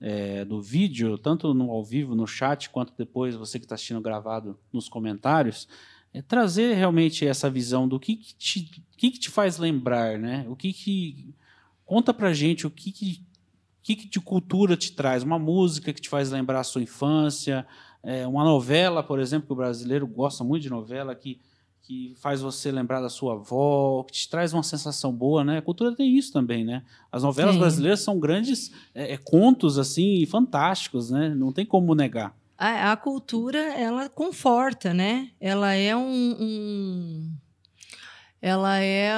é, 0.07 0.45
do 0.45 0.61
vídeo, 0.61 1.17
tanto 1.17 1.51
no 1.53 1.71
ao 1.71 1.83
vivo, 1.83 2.13
no 2.13 2.27
chat, 2.27 2.69
quanto 2.69 2.93
depois 2.95 3.35
você 3.35 3.57
que 3.57 3.65
está 3.65 3.73
assistindo 3.73 3.99
gravado 3.99 4.55
nos 4.71 4.87
comentários, 4.87 5.67
é 6.13 6.21
trazer 6.21 6.75
realmente 6.75 7.25
essa 7.25 7.49
visão 7.49 7.87
do 7.87 7.99
que, 7.99 8.15
que, 8.15 8.35
te, 8.35 8.83
que, 8.95 9.11
que 9.11 9.19
te 9.19 9.29
faz 9.31 9.57
lembrar, 9.57 10.19
né? 10.19 10.45
O 10.47 10.55
que, 10.55 10.71
que 10.71 11.33
Conta 11.85 12.11
pra 12.13 12.33
gente 12.33 12.65
o 12.65 12.71
que, 12.71 12.91
que, 12.91 13.23
que, 13.83 13.95
de 14.09 14.19
cultura 14.19 14.75
te 14.75 14.91
traz, 14.91 15.21
uma 15.21 15.37
música 15.37 15.93
que 15.93 16.01
te 16.01 16.09
faz 16.09 16.31
lembrar 16.31 16.61
a 16.61 16.63
sua 16.63 16.81
infância, 16.81 17.65
é, 18.01 18.25
uma 18.25 18.43
novela, 18.43 19.03
por 19.03 19.19
exemplo, 19.19 19.47
que 19.47 19.53
o 19.53 19.55
brasileiro 19.55 20.07
gosta 20.07 20.43
muito 20.43 20.63
de 20.63 20.69
novela, 20.69 21.13
que, 21.13 21.39
que 21.85 22.15
faz 22.17 22.41
você 22.41 22.71
lembrar 22.71 22.99
da 22.99 23.09
sua 23.09 23.33
avó, 23.33 24.03
que 24.03 24.13
te 24.13 24.27
traz 24.27 24.53
uma 24.53 24.63
sensação 24.63 25.11
boa, 25.13 25.43
né? 25.43 25.59
A 25.59 25.61
cultura 25.61 25.95
tem 25.95 26.17
isso 26.17 26.33
também, 26.33 26.65
né? 26.65 26.83
As 27.11 27.21
novelas 27.21 27.53
Sim. 27.53 27.59
brasileiras 27.59 27.99
são 27.99 28.19
grandes 28.19 28.71
é, 28.93 29.13
é, 29.13 29.17
contos, 29.17 29.77
assim, 29.77 30.25
fantásticos, 30.25 31.11
né? 31.11 31.29
Não 31.29 31.51
tem 31.51 31.63
como 31.63 31.93
negar. 31.93 32.35
A, 32.57 32.91
a 32.91 32.97
cultura, 32.97 33.59
ela 33.59 34.09
conforta, 34.09 34.95
né? 34.95 35.29
Ela 35.39 35.73
é 35.73 35.95
um, 35.95 36.35
um 36.39 37.31
ela 38.41 38.79
é 38.79 39.13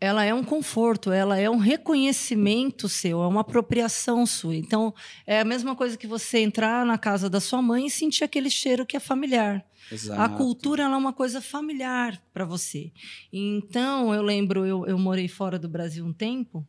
ela 0.00 0.24
é 0.24 0.32
um 0.32 0.44
conforto, 0.44 1.10
ela 1.10 1.38
é 1.38 1.50
um 1.50 1.56
reconhecimento 1.56 2.88
seu, 2.88 3.22
é 3.22 3.26
uma 3.26 3.40
apropriação 3.40 4.24
sua. 4.24 4.54
Então, 4.54 4.94
é 5.26 5.40
a 5.40 5.44
mesma 5.44 5.74
coisa 5.74 5.96
que 5.96 6.06
você 6.06 6.38
entrar 6.38 6.86
na 6.86 6.96
casa 6.96 7.28
da 7.28 7.40
sua 7.40 7.60
mãe 7.60 7.86
e 7.86 7.90
sentir 7.90 8.22
aquele 8.22 8.48
cheiro 8.48 8.86
que 8.86 8.96
é 8.96 9.00
familiar. 9.00 9.64
Exato. 9.90 10.20
A 10.20 10.28
cultura 10.28 10.84
é 10.84 10.88
uma 10.88 11.12
coisa 11.12 11.40
familiar 11.40 12.20
para 12.32 12.44
você. 12.44 12.92
Então, 13.32 14.14
eu 14.14 14.22
lembro, 14.22 14.64
eu, 14.64 14.86
eu 14.86 14.98
morei 14.98 15.26
fora 15.26 15.58
do 15.58 15.68
Brasil 15.68 16.04
um 16.04 16.12
tempo, 16.12 16.66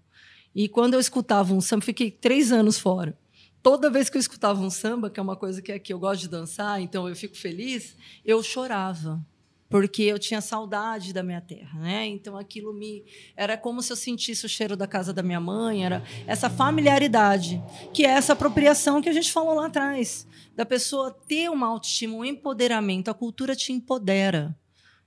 e 0.55 0.67
quando 0.67 0.95
eu 0.95 0.99
escutava 0.99 1.53
um 1.53 1.61
samba, 1.61 1.85
fiquei 1.85 2.09
três 2.09 2.51
anos 2.51 2.79
fora. 2.79 3.15
Toda 3.61 3.89
vez 3.89 4.09
que 4.09 4.17
eu 4.17 4.21
escutava 4.21 4.59
um 4.61 4.69
samba, 4.69 5.09
que 5.09 5.19
é 5.19 5.23
uma 5.23 5.35
coisa 5.35 5.61
que 5.61 5.71
aqui 5.71 5.93
eu 5.93 5.99
gosto 5.99 6.21
de 6.21 6.29
dançar, 6.29 6.81
então 6.81 7.07
eu 7.07 7.15
fico 7.15 7.37
feliz, 7.37 7.95
eu 8.25 8.41
chorava 8.41 9.23
porque 9.69 10.01
eu 10.01 10.17
tinha 10.17 10.41
saudade 10.41 11.13
da 11.13 11.21
minha 11.21 11.39
terra, 11.39 11.79
né? 11.79 12.07
Então 12.07 12.35
aquilo 12.35 12.73
me 12.73 13.03
era 13.37 13.55
como 13.55 13.83
se 13.83 13.93
eu 13.93 13.95
sentisse 13.95 14.45
o 14.45 14.49
cheiro 14.49 14.75
da 14.75 14.87
casa 14.87 15.13
da 15.13 15.21
minha 15.21 15.39
mãe, 15.39 15.85
era 15.85 16.03
essa 16.25 16.49
familiaridade, 16.49 17.61
que 17.93 18.03
é 18.03 18.09
essa 18.09 18.33
apropriação 18.33 18.99
que 18.99 19.07
a 19.07 19.13
gente 19.13 19.31
falou 19.31 19.53
lá 19.53 19.67
atrás, 19.67 20.27
da 20.55 20.65
pessoa 20.65 21.11
ter 21.11 21.49
uma 21.49 21.67
autoestima, 21.67 22.15
um 22.15 22.25
empoderamento, 22.25 23.09
a 23.09 23.13
cultura 23.13 23.55
te 23.55 23.71
empodera. 23.71 24.57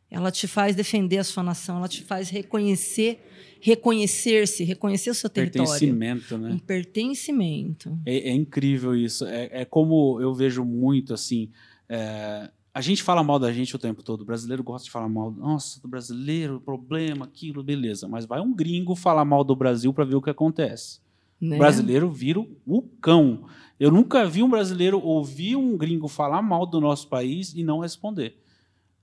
Ela 0.08 0.30
te 0.30 0.46
faz 0.46 0.76
defender 0.76 1.16
a 1.16 1.24
sua 1.24 1.42
nação, 1.42 1.78
ela 1.78 1.88
te 1.88 2.02
faz 2.02 2.28
reconhecer, 2.28 3.18
reconhecer-se, 3.58 4.62
reconhecer 4.62 5.08
o 5.08 5.14
seu 5.14 5.30
território. 5.30 5.70
Pertencimento, 5.70 6.36
né? 6.36 6.50
Um 6.50 6.58
pertencimento. 6.58 7.98
É, 8.04 8.28
é 8.28 8.32
incrível 8.32 8.94
isso. 8.94 9.24
É, 9.24 9.48
é, 9.50 9.64
como 9.64 10.20
eu 10.20 10.34
vejo 10.34 10.66
muito 10.66 11.14
assim. 11.14 11.50
É 11.88 12.50
a 12.74 12.80
gente 12.80 13.02
fala 13.02 13.22
mal 13.22 13.38
da 13.38 13.52
gente 13.52 13.76
o 13.76 13.78
tempo 13.78 14.02
todo. 14.02 14.22
O 14.22 14.24
brasileiro 14.24 14.62
gosta 14.62 14.86
de 14.86 14.90
falar 14.90 15.08
mal. 15.08 15.30
Nossa, 15.30 15.80
do 15.80 15.88
brasileiro, 15.88 16.60
problema, 16.60 17.26
aquilo, 17.26 17.62
beleza. 17.62 18.08
Mas 18.08 18.24
vai 18.24 18.40
um 18.40 18.54
gringo 18.54 18.94
falar 18.94 19.24
mal 19.24 19.44
do 19.44 19.54
Brasil 19.54 19.92
para 19.92 20.04
ver 20.04 20.14
o 20.14 20.22
que 20.22 20.30
acontece. 20.30 21.00
Né? 21.38 21.56
O 21.56 21.58
brasileiro 21.58 22.10
vira 22.10 22.40
o 22.40 22.82
cão. 23.00 23.46
Eu 23.78 23.90
nunca 23.90 24.24
vi 24.24 24.42
um 24.42 24.48
brasileiro 24.48 24.98
ouvir 25.04 25.56
um 25.56 25.76
gringo 25.76 26.08
falar 26.08 26.40
mal 26.40 26.64
do 26.64 26.80
nosso 26.80 27.08
país 27.08 27.52
e 27.52 27.62
não 27.62 27.80
responder. 27.80 28.38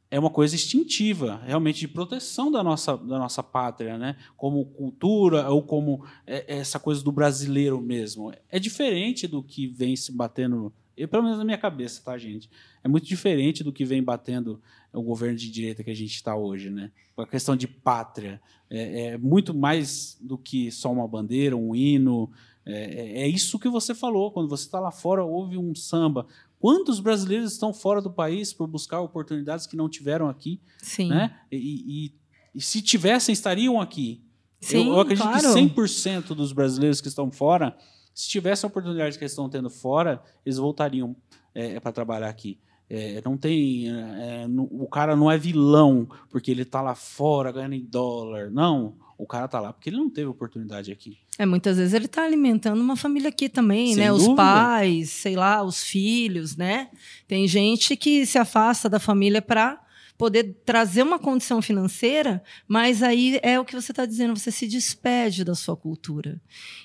É 0.10 0.19
uma 0.19 0.32
coisa 0.32 0.55
instintiva, 0.55 1.39
realmente 1.45 1.82
de 1.82 1.88
proteção 1.88 2.51
da 2.51 2.63
nossa, 2.63 2.97
da 2.97 3.19
nossa 3.19 3.43
pátria, 3.43 3.99
né? 3.99 4.15
como 4.36 4.65
cultura 4.65 5.47
ou 5.51 5.62
como 5.62 6.03
é, 6.25 6.58
essa 6.58 6.79
coisa 6.79 7.03
do 7.03 7.12
brasileiro 7.12 7.79
mesmo. 7.79 8.34
É 8.49 8.58
diferente 8.58 9.27
do 9.27 9.43
que 9.43 9.67
vem 9.67 9.95
se 9.95 10.12
batendo 10.12 10.73
eu, 11.00 11.08
pelo 11.08 11.24
menos 11.24 11.38
na 11.38 11.46
minha 11.46 11.58
cabeça, 11.58 12.02
tá, 12.04 12.18
gente? 12.18 12.50
É 12.84 12.88
muito 12.88 13.08
diferente 13.08 13.64
do 13.64 13.72
que 13.72 13.86
vem 13.86 14.04
batendo 14.04 14.62
o 14.92 15.02
governo 15.02 15.38
de 15.38 15.50
direita 15.50 15.84
que 15.84 15.90
a 15.90 15.96
gente 15.96 16.14
está 16.14 16.36
hoje, 16.36 16.70
né? 16.70 16.92
A 17.18 17.26
questão 17.26 17.56
de 17.56 17.68
pátria 17.68 18.42
é, 18.70 19.08
é, 19.08 19.18
muito 19.18 19.54
mais 19.54 20.18
do 20.20 20.38
que 20.38 20.72
só 20.72 20.92
uma 20.92 21.08
bandeira, 21.08 21.56
um 21.56 21.74
hino. 21.76 22.30
É, 22.66 23.22
é, 23.22 23.22
é 23.22 23.28
isso 23.28 23.58
que 23.58 23.70
você 23.70 23.96
falou 23.96 24.32
quando 24.32 24.50
você 24.50 24.66
está 24.66 24.80
lá 24.80 24.92
fora, 24.92 25.24
ouve 25.24 25.58
um 25.58 25.74
samba. 25.74 26.28
Quantos 26.60 27.00
brasileiros 27.00 27.54
estão 27.54 27.74
fora 27.74 28.02
do 28.02 28.12
país 28.12 28.52
por 28.52 28.68
buscar 28.68 29.00
oportunidades 29.00 29.66
que 29.66 29.78
não 29.78 29.88
tiveram 29.88 30.28
aqui? 30.28 30.60
Sim. 30.80 31.08
Né? 31.08 31.34
E, 31.50 31.56
e, 31.56 32.14
e 32.56 32.62
se 32.62 32.82
tivessem, 32.82 33.32
estariam 33.32 33.80
aqui. 33.80 34.22
Sim, 34.60 34.88
eu, 34.88 34.94
eu 34.94 35.00
acredito 35.00 35.24
claro. 35.24 35.54
que 35.54 35.62
100% 35.62 36.36
dos 36.36 36.52
brasileiros 36.52 37.00
que 37.00 37.08
estão 37.08 37.32
fora 37.32 37.78
se 38.19 38.27
tivesse 38.27 38.65
a 38.65 38.67
oportunidade 38.67 39.17
que 39.17 39.23
eles 39.23 39.32
estão 39.32 39.47
tendo 39.47 39.69
fora, 39.69 40.21
eles 40.45 40.58
voltariam 40.58 41.15
é, 41.55 41.79
para 41.79 41.93
trabalhar 41.93 42.27
aqui. 42.27 42.60
É, 42.89 43.21
não 43.23 43.38
tem. 43.38 43.88
É, 43.89 44.45
no, 44.45 44.63
o 44.63 44.89
cara 44.89 45.15
não 45.15 45.32
é 45.32 45.38
vilão 45.38 46.05
porque 46.29 46.51
ele 46.51 46.63
está 46.63 46.82
lá 46.82 46.93
fora 46.95 47.49
ganhando 47.49 47.75
em 47.75 47.86
dólar. 47.86 48.51
Não. 48.51 48.95
O 49.17 49.25
cara 49.25 49.45
está 49.45 49.62
lá 49.62 49.71
porque 49.71 49.89
ele 49.89 49.95
não 49.95 50.10
teve 50.10 50.27
oportunidade 50.27 50.91
aqui. 50.91 51.17
É, 51.38 51.45
muitas 51.45 51.77
vezes 51.77 51.93
ele 51.93 52.08
está 52.08 52.25
alimentando 52.25 52.82
uma 52.82 52.97
família 52.97 53.29
aqui 53.29 53.47
também, 53.47 53.93
Sem 53.93 54.03
né? 54.03 54.10
Dúvida. 54.10 54.32
Os 54.32 54.36
pais, 54.36 55.10
sei 55.12 55.38
lá, 55.38 55.63
os 55.63 55.82
filhos, 55.82 56.58
né? 56.58 56.89
Tem 57.25 57.47
gente 57.47 57.95
que 57.95 58.25
se 58.25 58.38
afasta 58.38 58.89
da 58.89 58.99
família 58.99 59.41
para 59.41 59.82
poder 60.19 60.58
trazer 60.65 61.01
uma 61.01 61.17
condição 61.17 61.62
financeira, 61.62 62.43
mas 62.67 63.01
aí 63.01 63.39
é 63.41 63.58
o 63.58 63.63
que 63.63 63.73
você 63.73 63.93
está 63.93 64.05
dizendo, 64.05 64.38
você 64.38 64.51
se 64.51 64.67
despede 64.67 65.45
da 65.45 65.55
sua 65.55 65.77
cultura. 65.77 66.41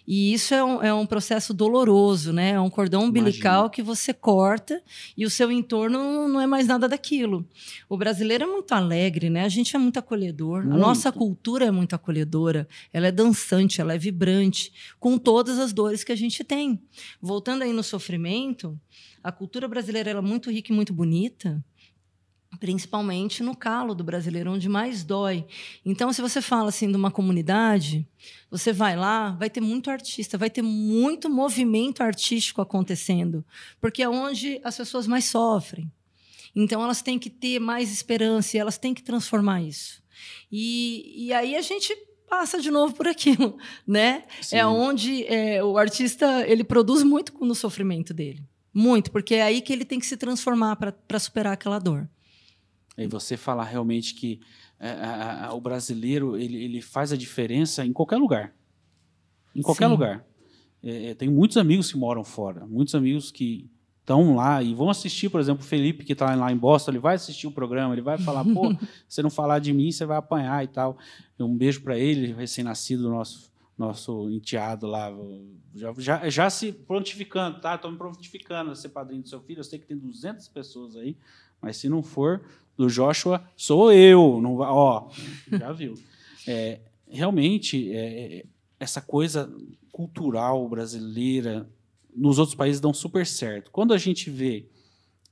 E 0.06 0.32
isso 0.32 0.54
é 0.54 0.62
um, 0.62 0.82
é 0.84 0.94
um 0.94 1.04
processo 1.04 1.52
doloroso, 1.52 2.32
né? 2.32 2.50
É 2.50 2.60
um 2.60 2.70
cordão 2.70 3.02
umbilical 3.02 3.62
Imagina. 3.62 3.70
que 3.70 3.82
você 3.82 4.14
corta 4.14 4.80
e 5.16 5.26
o 5.26 5.30
seu 5.30 5.50
entorno 5.50 6.28
não 6.28 6.40
é 6.40 6.46
mais 6.46 6.68
nada 6.68 6.88
daquilo. 6.88 7.44
O 7.88 7.96
brasileiro 7.96 8.44
é 8.44 8.46
muito 8.46 8.72
alegre, 8.72 9.28
né? 9.28 9.42
A 9.44 9.48
gente 9.48 9.74
é 9.74 9.80
muito 9.80 9.98
acolhedor. 9.98 10.62
Muito. 10.62 10.76
A 10.76 10.78
nossa 10.78 11.10
cultura 11.10 11.64
é 11.64 11.72
muito 11.72 11.92
acolhedora. 11.92 12.68
Ela 12.92 13.08
é 13.08 13.12
dançante, 13.12 13.80
ela 13.80 13.94
é 13.94 13.98
vibrante, 13.98 14.72
com 15.00 15.18
todas 15.18 15.58
as 15.58 15.72
dores 15.72 16.04
que 16.04 16.12
a 16.12 16.16
gente 16.16 16.44
tem. 16.44 16.80
Voltando 17.20 17.62
aí 17.62 17.72
no 17.72 17.82
sofrimento, 17.82 18.78
a 19.24 19.32
cultura 19.32 19.66
brasileira 19.66 20.12
é 20.12 20.20
muito 20.20 20.52
rica 20.52 20.72
e 20.72 20.76
muito 20.76 20.92
bonita 20.92 21.64
principalmente 22.58 23.42
no 23.42 23.56
calo 23.56 23.94
do 23.94 24.04
brasileiro, 24.04 24.52
onde 24.52 24.68
mais 24.68 25.04
dói. 25.04 25.46
Então, 25.84 26.12
se 26.12 26.22
você 26.22 26.40
fala 26.40 26.68
assim 26.68 26.90
de 26.90 26.96
uma 26.96 27.10
comunidade, 27.10 28.06
você 28.50 28.72
vai 28.72 28.96
lá, 28.96 29.30
vai 29.32 29.50
ter 29.50 29.60
muito 29.60 29.90
artista, 29.90 30.38
vai 30.38 30.50
ter 30.50 30.62
muito 30.62 31.28
movimento 31.28 32.02
artístico 32.02 32.60
acontecendo, 32.60 33.44
porque 33.80 34.02
é 34.02 34.08
onde 34.08 34.60
as 34.62 34.76
pessoas 34.76 35.06
mais 35.06 35.24
sofrem. 35.26 35.90
Então, 36.54 36.82
elas 36.82 37.02
têm 37.02 37.18
que 37.18 37.30
ter 37.30 37.58
mais 37.58 37.90
esperança 37.92 38.56
e 38.56 38.60
elas 38.60 38.78
têm 38.78 38.94
que 38.94 39.02
transformar 39.02 39.62
isso. 39.62 40.02
E, 40.50 41.26
e 41.26 41.32
aí 41.32 41.56
a 41.56 41.62
gente 41.62 41.92
passa 42.28 42.60
de 42.60 42.70
novo 42.70 42.94
por 42.94 43.06
aquilo, 43.06 43.56
né? 43.86 44.24
É 44.38 44.42
Sim. 44.42 44.56
É 44.56 44.66
onde 44.66 45.26
é, 45.26 45.62
o 45.62 45.76
artista 45.76 46.46
ele 46.46 46.64
produz 46.64 47.02
muito 47.02 47.32
no 47.44 47.54
sofrimento 47.54 48.14
dele, 48.14 48.42
muito, 48.72 49.10
porque 49.10 49.36
é 49.36 49.42
aí 49.42 49.60
que 49.60 49.72
ele 49.72 49.84
tem 49.84 49.98
que 49.98 50.06
se 50.06 50.16
transformar 50.16 50.76
para 50.76 51.18
superar 51.18 51.52
aquela 51.52 51.78
dor. 51.78 52.08
E 52.96 53.06
você 53.06 53.36
falar 53.36 53.64
realmente 53.64 54.14
que 54.14 54.40
é, 54.78 54.90
a, 54.90 55.46
a, 55.46 55.54
o 55.54 55.60
brasileiro 55.60 56.36
ele, 56.36 56.62
ele 56.62 56.80
faz 56.80 57.12
a 57.12 57.16
diferença 57.16 57.84
em 57.84 57.92
qualquer 57.92 58.16
lugar. 58.16 58.54
Em 59.54 59.62
qualquer 59.62 59.86
Sim. 59.86 59.90
lugar. 59.90 60.24
É, 60.82 61.10
é, 61.10 61.14
tem 61.14 61.28
muitos 61.28 61.56
amigos 61.56 61.90
que 61.90 61.96
moram 61.96 62.22
fora, 62.22 62.66
muitos 62.66 62.94
amigos 62.94 63.30
que 63.30 63.70
estão 64.00 64.36
lá 64.36 64.62
e 64.62 64.74
vão 64.74 64.90
assistir, 64.90 65.30
por 65.30 65.40
exemplo, 65.40 65.64
o 65.64 65.66
Felipe, 65.66 66.04
que 66.04 66.12
está 66.12 66.34
lá 66.34 66.52
em 66.52 66.56
Boston, 66.56 66.90
ele 66.90 66.98
vai 66.98 67.14
assistir 67.14 67.46
o 67.46 67.50
programa, 67.50 67.94
ele 67.94 68.02
vai 68.02 68.18
falar, 68.18 68.44
pô, 68.44 68.74
se 69.08 69.22
não 69.22 69.30
falar 69.30 69.60
de 69.60 69.72
mim, 69.72 69.90
você 69.90 70.04
vai 70.04 70.18
apanhar 70.18 70.62
e 70.62 70.68
tal. 70.68 70.98
Um 71.40 71.56
beijo 71.56 71.80
para 71.82 71.98
ele, 71.98 72.32
recém-nascido, 72.32 73.08
nosso 73.08 73.54
nosso 73.76 74.30
enteado 74.30 74.86
lá, 74.86 75.12
já, 75.74 75.92
já, 75.98 76.28
já 76.28 76.50
se 76.50 76.72
prontificando, 76.72 77.60
tá? 77.60 77.74
Estou 77.74 77.90
me 77.90 77.98
prontificando 77.98 78.70
a 78.70 78.74
ser 78.74 78.90
padrinho 78.90 79.22
do 79.22 79.28
seu 79.28 79.40
filho. 79.40 79.60
Eu 79.60 79.64
sei 79.64 79.78
que 79.78 79.86
tem 79.86 79.98
200 79.98 80.46
pessoas 80.48 80.96
aí, 80.96 81.16
mas 81.60 81.76
se 81.76 81.88
não 81.88 82.02
for 82.02 82.42
do 82.76 82.88
Joshua, 82.88 83.42
sou 83.56 83.92
eu. 83.92 84.40
Não, 84.40 84.56
ó, 84.58 85.10
já 85.50 85.72
viu. 85.72 85.94
É, 86.46 86.80
realmente, 87.08 87.90
é, 87.90 88.44
essa 88.78 89.00
coisa 89.00 89.50
cultural 89.90 90.68
brasileira 90.68 91.66
nos 92.14 92.38
outros 92.38 92.54
países 92.54 92.82
dão 92.82 92.92
super 92.92 93.26
certo. 93.26 93.70
Quando 93.70 93.94
a 93.94 93.98
gente 93.98 94.28
vê 94.28 94.68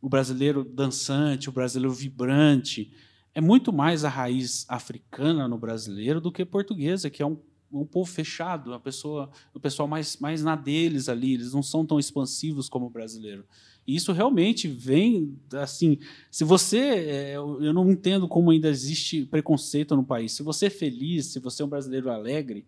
o 0.00 0.08
brasileiro 0.08 0.64
dançante, 0.64 1.48
o 1.48 1.52
brasileiro 1.52 1.92
vibrante, 1.92 2.92
é 3.34 3.40
muito 3.40 3.72
mais 3.72 4.04
a 4.04 4.08
raiz 4.08 4.66
africana 4.68 5.46
no 5.46 5.56
brasileiro 5.56 6.20
do 6.20 6.32
que 6.32 6.44
portuguesa, 6.44 7.08
que 7.08 7.22
é 7.22 7.26
um, 7.26 7.38
um 7.72 7.86
povo 7.86 8.10
fechado, 8.10 8.74
a 8.74 8.80
pessoa, 8.80 9.30
o 9.54 9.60
pessoal 9.60 9.86
mais, 9.86 10.16
mais 10.16 10.42
na 10.42 10.56
deles 10.56 11.08
ali, 11.08 11.34
eles 11.34 11.52
não 11.52 11.62
são 11.62 11.86
tão 11.86 11.98
expansivos 11.98 12.68
como 12.68 12.86
o 12.86 12.90
brasileiro. 12.90 13.44
Isso 13.86 14.12
realmente 14.12 14.68
vem 14.68 15.36
assim. 15.54 15.98
Se 16.30 16.44
você, 16.44 16.78
é, 16.78 17.34
eu 17.34 17.72
não 17.72 17.90
entendo 17.90 18.28
como 18.28 18.50
ainda 18.50 18.68
existe 18.68 19.24
preconceito 19.24 19.96
no 19.96 20.04
país. 20.04 20.32
Se 20.32 20.42
você 20.42 20.66
é 20.66 20.70
feliz, 20.70 21.26
se 21.26 21.40
você 21.40 21.62
é 21.62 21.64
um 21.64 21.68
brasileiro 21.68 22.10
alegre, 22.10 22.64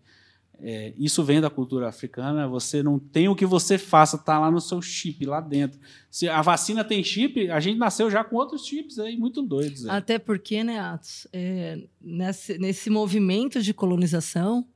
é, 0.60 0.92
isso 0.96 1.22
vem 1.22 1.40
da 1.40 1.50
cultura 1.50 1.88
africana. 1.88 2.48
Você 2.48 2.82
não 2.82 2.98
tem 2.98 3.28
o 3.28 3.36
que 3.36 3.46
você 3.46 3.78
faça, 3.78 4.18
tá 4.18 4.38
lá 4.38 4.50
no 4.50 4.60
seu 4.60 4.82
chip, 4.82 5.24
lá 5.24 5.40
dentro. 5.40 5.78
Se 6.10 6.28
a 6.28 6.42
vacina 6.42 6.82
tem 6.82 7.02
chip, 7.02 7.48
a 7.50 7.60
gente 7.60 7.78
nasceu 7.78 8.10
já 8.10 8.24
com 8.24 8.36
outros 8.36 8.66
chips 8.66 8.98
aí 8.98 9.16
muito 9.16 9.40
doidos. 9.42 9.86
Aí. 9.86 9.96
Até 9.96 10.18
porque, 10.18 10.64
né, 10.64 10.80
Atos, 10.80 11.26
é, 11.32 11.78
nesse, 12.00 12.58
nesse 12.58 12.90
movimento 12.90 13.62
de 13.62 13.72
colonização, 13.72 14.66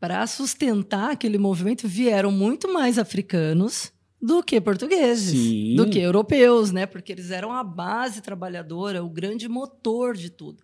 para 0.00 0.26
sustentar 0.26 1.12
aquele 1.12 1.38
movimento, 1.38 1.86
vieram 1.86 2.32
muito 2.32 2.72
mais 2.72 2.98
africanos 2.98 3.92
do 4.22 4.40
que 4.40 4.60
portugueses, 4.60 5.36
Sim. 5.36 5.74
do 5.74 5.90
que 5.90 5.98
europeus, 5.98 6.70
né? 6.70 6.86
Porque 6.86 7.10
eles 7.10 7.32
eram 7.32 7.52
a 7.52 7.64
base 7.64 8.22
trabalhadora, 8.22 9.02
o 9.02 9.08
grande 9.08 9.48
motor 9.48 10.16
de 10.16 10.30
tudo. 10.30 10.62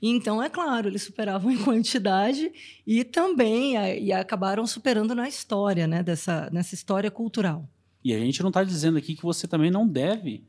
Então, 0.00 0.40
é 0.40 0.48
claro, 0.48 0.88
eles 0.88 1.02
superavam 1.02 1.50
em 1.50 1.58
quantidade 1.58 2.52
e 2.86 3.02
também 3.02 3.74
e 3.98 4.12
acabaram 4.12 4.64
superando 4.64 5.12
na 5.12 5.28
história, 5.28 5.88
né? 5.88 6.04
Dessa, 6.04 6.48
nessa 6.52 6.76
história 6.76 7.10
cultural. 7.10 7.68
E 8.04 8.14
a 8.14 8.18
gente 8.18 8.40
não 8.42 8.48
está 8.48 8.62
dizendo 8.62 8.96
aqui 8.96 9.16
que 9.16 9.24
você 9.24 9.48
também 9.48 9.72
não 9.72 9.88
deve 9.88 10.44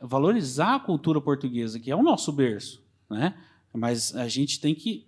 valorizar 0.00 0.76
a 0.76 0.80
cultura 0.80 1.20
portuguesa, 1.20 1.78
que 1.78 1.90
é 1.90 1.94
o 1.94 2.02
nosso 2.02 2.32
berço, 2.32 2.82
né? 3.10 3.34
Mas 3.70 4.16
a 4.16 4.26
gente 4.28 4.58
tem 4.58 4.74
que 4.74 5.06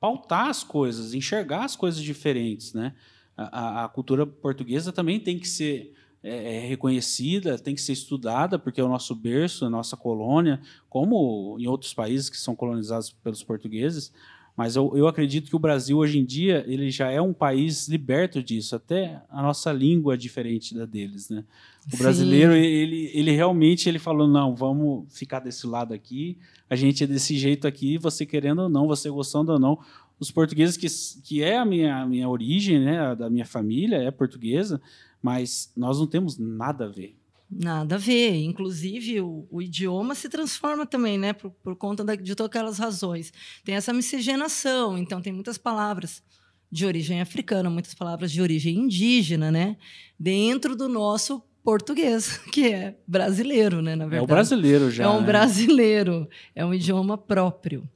pautar 0.00 0.48
as 0.48 0.64
coisas, 0.64 1.14
enxergar 1.14 1.64
as 1.64 1.76
coisas 1.76 2.02
diferentes, 2.02 2.74
né? 2.74 2.94
A, 3.36 3.82
a, 3.82 3.84
a 3.84 3.88
cultura 3.88 4.26
portuguesa 4.26 4.92
também 4.92 5.20
tem 5.20 5.38
que 5.38 5.46
ser 5.48 5.94
é, 6.22 6.56
é, 6.56 6.60
reconhecida, 6.66 7.58
tem 7.58 7.74
que 7.74 7.80
ser 7.80 7.92
estudada, 7.92 8.58
porque 8.58 8.80
é 8.80 8.84
o 8.84 8.88
nosso 8.88 9.14
berço, 9.14 9.64
a 9.64 9.70
nossa 9.70 9.96
colônia, 9.96 10.60
como 10.88 11.56
em 11.58 11.66
outros 11.66 11.94
países 11.94 12.28
que 12.28 12.36
são 12.36 12.56
colonizados 12.56 13.10
pelos 13.10 13.42
portugueses. 13.42 14.12
Mas 14.58 14.74
eu, 14.74 14.92
eu 14.96 15.06
acredito 15.06 15.48
que 15.48 15.54
o 15.54 15.58
Brasil, 15.60 15.96
hoje 15.96 16.18
em 16.18 16.24
dia, 16.24 16.64
ele 16.66 16.90
já 16.90 17.08
é 17.08 17.20
um 17.20 17.32
país 17.32 17.86
liberto 17.86 18.42
disso. 18.42 18.74
Até 18.74 19.22
a 19.30 19.40
nossa 19.40 19.72
língua 19.72 20.14
é 20.14 20.16
diferente 20.16 20.74
da 20.74 20.84
deles. 20.84 21.30
Né? 21.30 21.44
O 21.86 21.92
Sim. 21.92 22.02
brasileiro, 22.02 22.52
ele, 22.52 23.08
ele 23.14 23.30
realmente 23.30 23.88
ele 23.88 24.00
falou, 24.00 24.26
não, 24.26 24.56
vamos 24.56 25.06
ficar 25.16 25.38
desse 25.38 25.64
lado 25.64 25.94
aqui, 25.94 26.36
a 26.68 26.74
gente 26.74 27.04
é 27.04 27.06
desse 27.06 27.38
jeito 27.38 27.68
aqui, 27.68 27.98
você 27.98 28.26
querendo 28.26 28.62
ou 28.62 28.68
não, 28.68 28.88
você 28.88 29.08
gostando 29.08 29.52
ou 29.52 29.60
não. 29.60 29.78
Os 30.18 30.32
portugueses, 30.32 30.76
que, 30.76 30.88
que 31.22 31.40
é 31.40 31.56
a 31.56 31.64
minha, 31.64 32.02
a 32.02 32.06
minha 32.06 32.28
origem, 32.28 32.80
né, 32.80 33.14
da 33.14 33.30
minha 33.30 33.46
família, 33.46 33.98
é 33.98 34.10
portuguesa, 34.10 34.80
mas 35.22 35.72
nós 35.76 35.98
não 35.98 36.06
temos 36.06 36.38
nada 36.38 36.86
a 36.86 36.88
ver. 36.88 37.16
Nada 37.50 37.94
a 37.94 37.98
ver. 37.98 38.34
Inclusive, 38.36 39.20
o, 39.20 39.46
o 39.50 39.62
idioma 39.62 40.14
se 40.14 40.28
transforma 40.28 40.84
também, 40.84 41.16
né? 41.16 41.32
Por, 41.32 41.50
por 41.50 41.74
conta 41.76 42.04
da, 42.04 42.14
de 42.14 42.34
todas 42.34 42.50
aquelas 42.50 42.78
razões. 42.78 43.32
Tem 43.64 43.74
essa 43.74 43.92
miscigenação, 43.92 44.98
então 44.98 45.20
tem 45.22 45.32
muitas 45.32 45.56
palavras 45.56 46.22
de 46.70 46.84
origem 46.84 47.20
africana, 47.20 47.70
muitas 47.70 47.94
palavras 47.94 48.30
de 48.30 48.42
origem 48.42 48.76
indígena, 48.76 49.50
né? 49.50 49.76
Dentro 50.18 50.76
do 50.76 50.88
nosso 50.88 51.42
português, 51.64 52.38
que 52.52 52.68
é 52.68 52.96
brasileiro, 53.06 53.80
né? 53.80 53.96
Na 53.96 54.04
verdade. 54.04 54.20
É 54.20 54.24
o 54.24 54.26
brasileiro 54.26 54.90
já. 54.90 55.04
É 55.04 55.08
um 55.08 55.20
né? 55.20 55.26
brasileiro, 55.26 56.28
é 56.54 56.64
um 56.64 56.74
idioma 56.74 57.16
próprio. 57.16 57.88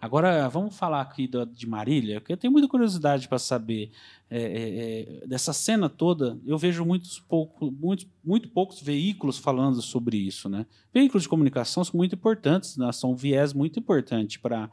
Agora, 0.00 0.48
vamos 0.48 0.76
falar 0.76 1.00
aqui 1.00 1.26
do, 1.26 1.44
de 1.44 1.66
Marília, 1.66 2.20
porque 2.20 2.32
eu 2.32 2.36
tenho 2.36 2.52
muita 2.52 2.68
curiosidade 2.68 3.26
para 3.26 3.38
saber 3.38 3.90
é, 4.30 4.40
é, 4.40 5.22
é, 5.22 5.26
dessa 5.26 5.52
cena 5.52 5.88
toda. 5.88 6.38
Eu 6.46 6.56
vejo 6.56 6.84
muitos 6.84 7.18
pouco, 7.18 7.70
muitos, 7.72 8.06
muito 8.24 8.48
poucos 8.48 8.80
veículos 8.80 9.38
falando 9.38 9.82
sobre 9.82 10.16
isso. 10.16 10.48
Né? 10.48 10.66
Veículos 10.94 11.24
de 11.24 11.28
comunicação 11.28 11.82
são 11.82 11.96
muito 11.96 12.14
importantes, 12.14 12.76
né? 12.76 12.92
são 12.92 13.10
um 13.10 13.16
viés 13.16 13.52
muito 13.52 13.80
importante 13.80 14.38
para 14.38 14.70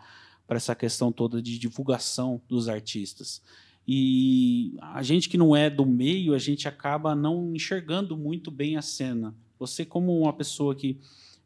essa 0.48 0.76
questão 0.76 1.12
toda 1.12 1.42
de 1.42 1.58
divulgação 1.58 2.40
dos 2.48 2.70
artistas. 2.70 3.42
E 3.88 4.76
a 4.80 5.02
gente 5.02 5.28
que 5.28 5.38
não 5.38 5.56
é 5.56 5.72
do 5.72 5.88
meio, 5.88 6.36
a 6.36 6.40
gente 6.40 6.68
acaba 6.68 7.16
não 7.16 7.56
enxergando 7.56 8.16
muito 8.16 8.52
bem 8.52 8.78
a 8.78 8.82
cena. 8.82 9.34
Você, 9.58 9.86
como 9.86 10.20
uma 10.20 10.34
pessoa 10.34 10.76
que 10.76 11.00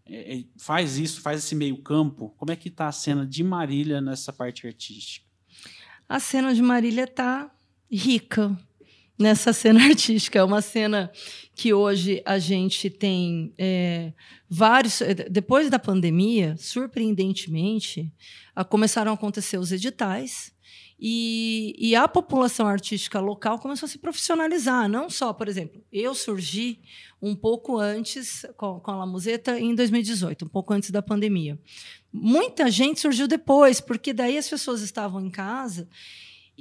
é, 0.10 0.40
é, 0.40 0.44
faz 0.58 0.98
isso, 0.98 1.22
faz 1.22 1.44
esse 1.44 1.56
meio 1.56 1.78
campo. 1.78 2.34
Como 2.38 2.52
é 2.52 2.56
que 2.56 2.68
está 2.68 2.88
a 2.88 2.92
cena 2.92 3.26
de 3.26 3.44
Marília 3.44 4.02
nessa 4.02 4.34
parte 4.34 4.66
artística? 4.66 5.26
A 6.08 6.20
cena 6.20 6.54
de 6.54 6.62
Marília 6.62 7.04
está 7.04 7.52
rica 7.92 8.58
nessa 9.18 9.54
cena 9.54 9.84
artística. 9.86 10.40
É 10.40 10.44
uma 10.44 10.62
cena 10.62 11.12
que 11.54 11.74
hoje 11.74 12.22
a 12.26 12.40
gente 12.40 12.90
tem 12.90 13.54
é, 13.58 14.14
vários. 14.50 15.02
É, 15.02 15.14
depois 15.14 15.70
da 15.70 15.78
pandemia, 15.78 16.56
surpreendentemente, 16.58 18.12
a, 18.56 18.64
começaram 18.64 19.12
a 19.12 19.16
acontecer 19.16 19.58
os 19.58 19.72
editais 19.72 20.52
e, 21.02 21.74
e, 21.78 21.96
a 21.96 22.08
população 22.08 22.68
artística 22.68 23.20
local 23.22 23.58
começou 23.58 23.88
a 23.88 23.90
se 23.90 23.98
profissionalizar. 23.98 24.90
Não 24.90 25.10
só, 25.10 25.32
por 25.32 25.48
exemplo, 25.48 25.82
eu 25.94 26.14
surgi 26.14 26.80
um 27.22 27.34
pouco 27.34 27.78
antes 27.78 28.46
com, 28.58 28.82
com 28.82 28.92
a 28.92 28.98
La 28.98 29.06
Museta 29.06 29.58
em 29.58 29.74
2018, 29.74 30.44
um 30.44 30.50
pouco 30.50 30.74
antes 30.74 30.92
da 30.92 31.02
pandemia. 31.02 31.58
Muita 32.12 32.70
gente 32.70 33.00
surgiu 33.00 33.28
depois, 33.28 33.80
porque 33.80 34.12
daí 34.12 34.38
as 34.38 34.50
pessoas 34.50 34.82
estavam 34.82 35.22
em 35.22 35.30
casa 35.30 35.88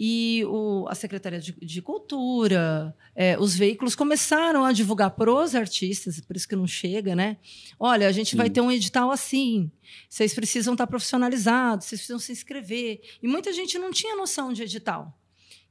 e 0.01 0.45
o, 0.47 0.87
a 0.89 0.95
Secretaria 0.95 1.41
de, 1.41 1.53
de 1.61 1.83
Cultura, 1.83 2.95
é, 3.17 3.37
os 3.37 3.57
veículos 3.57 3.97
começaram 3.97 4.65
a 4.65 4.71
divulgar 4.73 5.11
para 5.11 5.33
os 5.33 5.57
artistas, 5.57 6.21
por 6.21 6.37
isso 6.37 6.47
que 6.47 6.55
não 6.55 6.69
chega, 6.69 7.17
né? 7.17 7.37
Olha, 7.81 8.07
a 8.07 8.13
gente 8.13 8.31
Sim. 8.31 8.37
vai 8.37 8.49
ter 8.49 8.61
um 8.61 8.71
edital 8.71 9.11
assim, 9.11 9.69
vocês 10.09 10.33
precisam 10.33 10.75
estar 10.75 10.87
profissionalizados, 10.87 11.87
vocês 11.87 12.01
precisam 12.01 12.21
se 12.21 12.31
inscrever. 12.31 13.01
E 13.21 13.27
muita 13.27 13.53
gente 13.53 13.77
não 13.77 13.91
tinha 13.91 14.15
noção 14.15 14.53
de 14.53 14.63
edital 14.63 15.13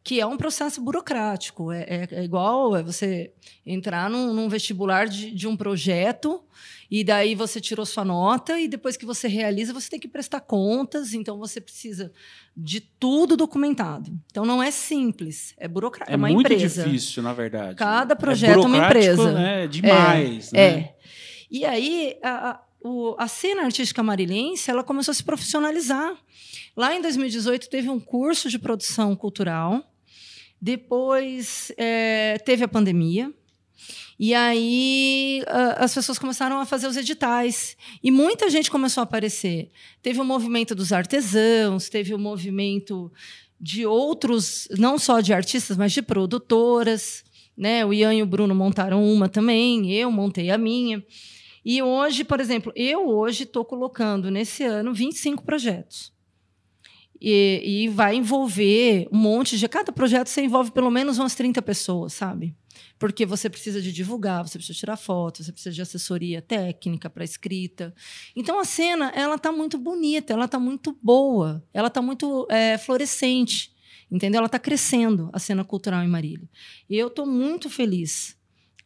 que 0.03 0.21
é 0.21 0.25
um 0.25 0.37
processo 0.37 0.79
burocrático. 0.79 1.69
É, 1.69 1.81
é, 1.81 2.07
é 2.11 2.23
igual 2.23 2.81
você 2.81 3.33
entrar 3.65 4.09
num, 4.09 4.33
num 4.33 4.47
vestibular 4.47 5.05
de, 5.05 5.31
de, 5.31 5.45
um 5.49 5.57
projeto 5.57 6.41
e 6.89 7.03
daí 7.03 7.35
você 7.35 7.59
tirou 7.59 7.85
sua 7.85 8.05
nota 8.05 8.59
e 8.59 8.67
depois 8.67 8.95
que 8.95 9.05
você 9.05 9.27
realiza 9.27 9.73
você 9.73 9.89
tem 9.89 9.99
que 9.99 10.07
prestar 10.07 10.41
contas. 10.41 11.13
Então 11.13 11.37
você 11.37 11.59
precisa 11.59 12.11
de 12.55 12.79
tudo 12.79 13.35
documentado. 13.35 14.11
Então 14.31 14.45
não 14.45 14.61
é 14.61 14.71
simples, 14.71 15.53
é 15.57 15.67
burocrático. 15.67 16.11
É, 16.11 16.13
é 16.13 16.17
uma 16.17 16.29
muito 16.29 16.51
empresa. 16.53 16.83
difícil, 16.83 17.21
na 17.23 17.33
verdade. 17.33 17.75
Cada 17.75 18.15
projeto 18.15 18.63
é 18.63 18.65
uma 18.65 18.77
empresa. 18.77 19.31
Né? 19.31 19.67
Demais. 19.67 20.53
É, 20.53 20.55
né? 20.55 20.79
é. 20.79 20.95
E 21.49 21.65
aí 21.65 22.17
a, 22.23 22.49
a, 22.49 22.61
o, 22.81 23.15
a 23.17 23.27
cena 23.27 23.63
artística 23.63 24.01
marilense 24.01 24.69
ela 24.69 24.83
começou 24.83 25.11
a 25.11 25.15
se 25.15 25.23
profissionalizar. 25.23 26.15
Lá 26.75 26.95
em 26.95 27.01
2018 27.01 27.69
teve 27.69 27.89
um 27.89 27.99
curso 27.99 28.49
de 28.49 28.59
produção 28.59 29.15
cultural 29.15 29.83
depois 30.61 31.71
é, 31.77 32.37
teve 32.39 32.63
a 32.63 32.67
pandemia. 32.67 33.31
E 34.19 34.33
aí 34.33 35.43
as 35.77 35.93
pessoas 35.93 36.17
começaram 36.17 36.59
a 36.59 36.65
fazer 36.65 36.87
os 36.87 36.97
editais. 36.97 37.77
E 38.03 38.09
muita 38.09 38.49
gente 38.49 38.71
começou 38.71 39.01
a 39.01 39.03
aparecer. 39.03 39.69
Teve 40.01 40.19
o 40.19 40.25
movimento 40.25 40.73
dos 40.73 40.91
artesãos, 40.91 41.89
teve 41.89 42.13
o 42.13 42.19
movimento 42.19 43.11
de 43.59 43.85
outros, 43.85 44.67
não 44.77 44.97
só 44.97 45.19
de 45.19 45.33
artistas, 45.33 45.77
mas 45.77 45.91
de 45.91 46.01
produtoras. 46.01 47.23
Né? 47.55 47.85
O 47.85 47.93
Ian 47.93 48.13
e 48.13 48.23
o 48.23 48.25
Bruno 48.25 48.53
montaram 48.53 49.03
uma 49.03 49.29
também, 49.29 49.91
eu 49.91 50.11
montei 50.11 50.51
a 50.51 50.57
minha. 50.57 51.03
E 51.65 51.81
hoje, 51.81 52.23
por 52.23 52.39
exemplo, 52.39 52.71
eu 52.75 53.09
hoje 53.09 53.43
estou 53.43 53.65
colocando 53.65 54.31
nesse 54.31 54.63
ano 54.63 54.93
25 54.93 55.43
projetos. 55.43 56.13
E, 57.19 57.61
e, 57.65 57.87
vai 57.89 58.15
envolver 58.15 59.07
um 59.11 59.17
monte 59.17 59.57
de. 59.57 59.67
Cada 59.67 59.91
projeto 59.91 60.27
você 60.27 60.43
envolve 60.43 60.69
pelo 60.69 60.91
menos 60.91 61.17
umas 61.17 61.33
30 61.33 61.61
pessoas, 61.63 62.13
sabe? 62.13 62.55
Porque 62.99 63.25
você 63.25 63.49
precisa 63.49 63.81
de 63.81 63.91
divulgar, 63.91 64.47
você 64.47 64.57
precisa 64.57 64.77
tirar 64.77 64.97
fotos, 64.97 65.45
você 65.45 65.51
precisa 65.51 65.73
de 65.73 65.81
assessoria 65.81 66.41
técnica 66.41 67.09
para 67.09 67.23
escrita. 67.23 67.93
Então 68.35 68.59
a 68.59 68.65
cena 68.65 69.11
ela 69.15 69.35
está 69.35 69.51
muito 69.51 69.77
bonita, 69.77 70.33
ela 70.33 70.45
está 70.45 70.59
muito 70.59 70.97
boa, 71.01 71.63
ela 71.73 71.87
está 71.87 72.01
muito 72.01 72.47
é, 72.49 72.77
florescente, 72.77 73.71
entendeu? 74.11 74.39
Ela 74.39 74.47
está 74.47 74.59
crescendo 74.59 75.29
a 75.31 75.39
cena 75.39 75.63
cultural 75.63 76.03
em 76.03 76.07
Marília. 76.07 76.49
E 76.89 76.97
eu 76.97 77.07
estou 77.07 77.25
muito 77.25 77.69
feliz 77.69 78.37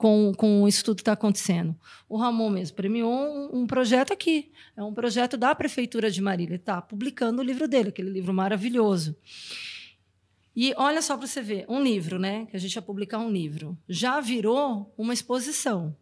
com, 0.01 0.33
com 0.35 0.67
isso 0.67 0.83
tudo 0.83 0.95
que 0.95 1.01
está 1.03 1.11
acontecendo. 1.11 1.75
O 2.09 2.17
Ramon 2.17 2.49
mesmo 2.49 2.75
premiou 2.75 3.11
um, 3.11 3.61
um, 3.61 3.67
projeto 3.67 4.11
aqui. 4.11 4.51
É 4.75 4.83
um 4.83 4.95
projeto 4.95 5.37
da 5.37 5.53
Prefeitura 5.53 6.09
de 6.09 6.19
Marília. 6.19 6.55
Está 6.55 6.81
publicando 6.81 7.39
o 7.39 7.45
livro 7.45 7.67
dele, 7.67 7.89
aquele 7.89 8.09
livro 8.09 8.33
maravilhoso. 8.33 9.15
E 10.55 10.73
olha 10.77 11.01
só 11.01 11.15
para 11.17 11.27
você 11.27 11.41
ver, 11.41 11.65
um 11.69 11.81
livro, 11.81 12.19
né? 12.19 12.45
Que 12.47 12.57
a 12.57 12.59
gente 12.59 12.75
ia 12.75 12.81
publicar 12.81 13.19
um 13.19 13.31
livro. 13.31 13.77
Já 13.87 14.19
virou 14.19 14.93
uma 14.97 15.13
exposição. 15.13 15.95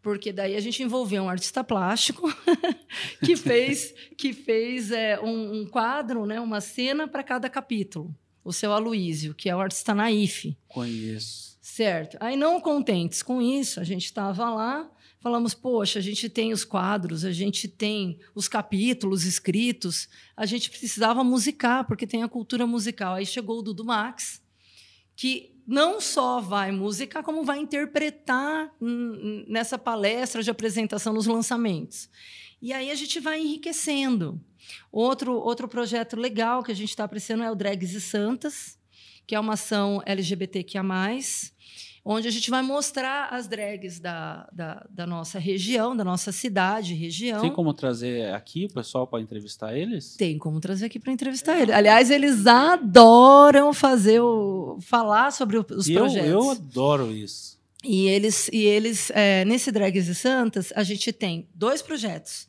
Porque 0.00 0.32
daí 0.32 0.54
a 0.54 0.60
gente 0.60 0.82
envolveu 0.82 1.24
um 1.24 1.28
artista 1.28 1.64
plástico 1.64 2.32
que 3.24 3.34
fez, 3.34 3.92
que 4.16 4.32
fez 4.32 4.92
é, 4.92 5.18
um, 5.20 5.62
um 5.62 5.66
quadro, 5.66 6.24
né, 6.24 6.40
uma 6.40 6.60
cena 6.60 7.08
para 7.08 7.24
cada 7.24 7.50
capítulo. 7.50 8.14
O 8.44 8.52
seu 8.52 8.72
Aloísio, 8.72 9.34
que 9.34 9.50
é 9.50 9.56
o 9.56 9.58
artista 9.58 9.92
naif. 9.92 10.56
Conheço. 10.68 11.58
Certo. 11.60 12.16
Aí, 12.20 12.36
não 12.36 12.60
contentes 12.60 13.20
com 13.20 13.42
isso, 13.42 13.80
a 13.80 13.84
gente 13.84 14.04
estava 14.04 14.48
lá, 14.48 14.88
falamos, 15.26 15.54
poxa, 15.54 15.98
a 15.98 16.02
gente 16.02 16.28
tem 16.28 16.52
os 16.52 16.64
quadros, 16.64 17.24
a 17.24 17.32
gente 17.32 17.66
tem 17.66 18.16
os 18.32 18.46
capítulos 18.46 19.24
escritos, 19.24 20.08
a 20.36 20.46
gente 20.46 20.70
precisava 20.70 21.24
musicar, 21.24 21.84
porque 21.84 22.06
tem 22.06 22.22
a 22.22 22.28
cultura 22.28 22.64
musical. 22.64 23.14
Aí 23.14 23.26
chegou 23.26 23.58
o 23.58 23.62
Dudu 23.62 23.84
Max, 23.84 24.40
que 25.16 25.52
não 25.66 26.00
só 26.00 26.40
vai 26.40 26.70
musicar, 26.70 27.24
como 27.24 27.42
vai 27.42 27.58
interpretar 27.58 28.72
nessa 29.48 29.76
palestra 29.76 30.44
de 30.44 30.50
apresentação 30.50 31.12
nos 31.12 31.26
lançamentos. 31.26 32.08
E 32.62 32.72
aí 32.72 32.88
a 32.88 32.94
gente 32.94 33.18
vai 33.18 33.40
enriquecendo. 33.40 34.40
Outro, 34.92 35.32
outro 35.32 35.66
projeto 35.66 36.14
legal 36.14 36.62
que 36.62 36.70
a 36.70 36.76
gente 36.76 36.90
está 36.90 37.02
apreciando 37.02 37.42
é 37.42 37.50
o 37.50 37.56
Drags 37.56 37.94
e 37.94 38.00
Santas, 38.00 38.78
que 39.26 39.34
é 39.34 39.40
uma 39.40 39.54
ação 39.54 40.00
LGBTQIA+, 40.06 40.84
onde 42.08 42.28
a 42.28 42.30
gente 42.30 42.48
vai 42.48 42.62
mostrar 42.62 43.30
as 43.32 43.48
drags 43.48 43.98
da, 43.98 44.48
da, 44.52 44.86
da, 44.88 45.04
nossa 45.04 45.40
região, 45.40 45.96
da 45.96 46.04
nossa 46.04 46.30
cidade, 46.30 46.94
região. 46.94 47.40
Tem 47.40 47.52
como 47.52 47.74
trazer 47.74 48.32
aqui 48.32 48.66
o 48.66 48.72
pessoal 48.72 49.08
para 49.08 49.20
entrevistar 49.20 49.76
eles? 49.76 50.14
Tem 50.14 50.38
como 50.38 50.60
trazer 50.60 50.86
aqui 50.86 51.00
para 51.00 51.12
entrevistar 51.12 51.58
eles. 51.60 51.74
Aliás, 51.74 52.08
eles 52.08 52.46
adoram 52.46 53.74
fazer 53.74 54.20
o, 54.20 54.78
falar 54.80 55.32
sobre 55.32 55.58
os 55.58 55.88
eu, 55.88 55.98
projetos. 55.98 56.30
Eu 56.30 56.50
adoro 56.50 57.10
isso. 57.10 57.58
E 57.82 58.06
eles, 58.06 58.48
e 58.52 58.62
eles 58.62 59.10
é, 59.10 59.44
nesse 59.44 59.72
Drags 59.72 60.06
e 60.06 60.14
Santas, 60.14 60.72
a 60.76 60.84
gente 60.84 61.12
tem 61.12 61.48
dois 61.52 61.82
projetos. 61.82 62.46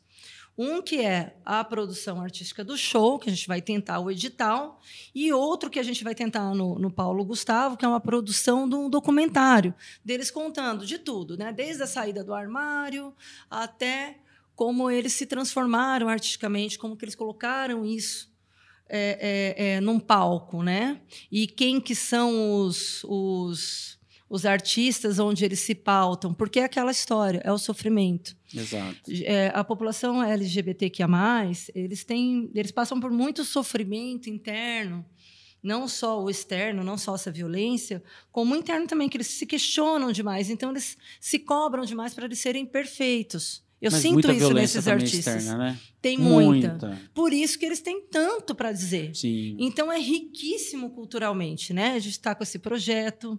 Um 0.58 0.82
que 0.82 1.00
é 1.00 1.36
a 1.44 1.62
produção 1.62 2.20
artística 2.20 2.64
do 2.64 2.76
show, 2.76 3.16
que 3.16 3.30
a 3.30 3.32
gente 3.32 3.46
vai 3.46 3.62
tentar 3.62 4.00
o 4.00 4.10
edital, 4.10 4.80
e 5.14 5.32
outro 5.32 5.70
que 5.70 5.78
a 5.78 5.82
gente 5.84 6.02
vai 6.02 6.16
tentar 6.16 6.52
no, 6.52 6.76
no 6.78 6.90
Paulo 6.90 7.24
Gustavo, 7.24 7.76
que 7.76 7.84
é 7.84 7.88
uma 7.88 8.00
produção 8.00 8.68
de 8.68 8.74
um 8.74 8.90
documentário, 8.90 9.72
deles 10.04 10.32
contando 10.32 10.84
de 10.84 10.98
tudo, 10.98 11.36
né? 11.36 11.52
desde 11.52 11.84
a 11.84 11.86
saída 11.86 12.24
do 12.24 12.34
armário 12.34 13.14
até 13.48 14.18
como 14.56 14.90
eles 14.90 15.12
se 15.12 15.24
transformaram 15.24 16.08
artisticamente, 16.08 16.76
como 16.76 16.96
que 16.96 17.04
eles 17.04 17.14
colocaram 17.14 17.86
isso 17.86 18.28
é, 18.88 19.54
é, 19.56 19.74
é, 19.74 19.80
num 19.80 20.00
palco, 20.00 20.62
né? 20.62 21.00
E 21.30 21.46
quem 21.46 21.80
que 21.80 21.94
são 21.94 22.62
os, 22.62 23.04
os 23.04 23.97
os 24.28 24.44
artistas 24.44 25.18
onde 25.18 25.44
eles 25.44 25.60
se 25.60 25.74
pautam, 25.74 26.34
porque 26.34 26.60
é 26.60 26.64
aquela 26.64 26.90
história, 26.90 27.40
é 27.44 27.52
o 27.52 27.58
sofrimento. 27.58 28.36
Exato. 28.54 29.10
É, 29.24 29.50
a 29.54 29.64
população 29.64 30.22
LGBTQIA+, 30.22 31.08
eles 31.74 32.04
têm, 32.04 32.50
eles 32.54 32.70
passam 32.70 33.00
por 33.00 33.10
muito 33.10 33.44
sofrimento 33.44 34.28
interno, 34.28 35.04
não 35.62 35.88
só 35.88 36.22
o 36.22 36.28
externo, 36.28 36.84
não 36.84 36.98
só 36.98 37.14
essa 37.14 37.30
violência, 37.30 38.02
como 38.30 38.54
o 38.54 38.58
interno 38.58 38.86
também, 38.86 39.08
que 39.08 39.16
eles 39.16 39.28
se 39.28 39.46
questionam 39.46 40.12
demais, 40.12 40.50
então 40.50 40.70
eles 40.70 40.96
se 41.20 41.38
cobram 41.38 41.84
demais 41.84 42.12
para 42.12 42.26
eles 42.26 42.38
serem 42.38 42.66
perfeitos. 42.66 43.66
Eu 43.80 43.92
Mas 43.92 44.02
sinto 44.02 44.30
isso 44.30 44.52
nesses 44.52 44.88
artistas. 44.88 45.36
Externa, 45.36 45.56
né? 45.56 45.78
Tem 46.02 46.18
muita. 46.18 46.70
muita. 46.70 47.00
Por 47.14 47.32
isso 47.32 47.56
que 47.58 47.64
eles 47.64 47.80
têm 47.80 48.00
tanto 48.00 48.54
para 48.54 48.72
dizer. 48.72 49.14
Sim. 49.14 49.56
Então 49.58 49.90
é 49.90 49.98
riquíssimo 49.98 50.90
culturalmente, 50.90 51.72
né? 51.72 51.92
A 51.92 51.98
gente 51.98 52.12
está 52.12 52.34
com 52.34 52.42
esse 52.42 52.58
projeto. 52.58 53.38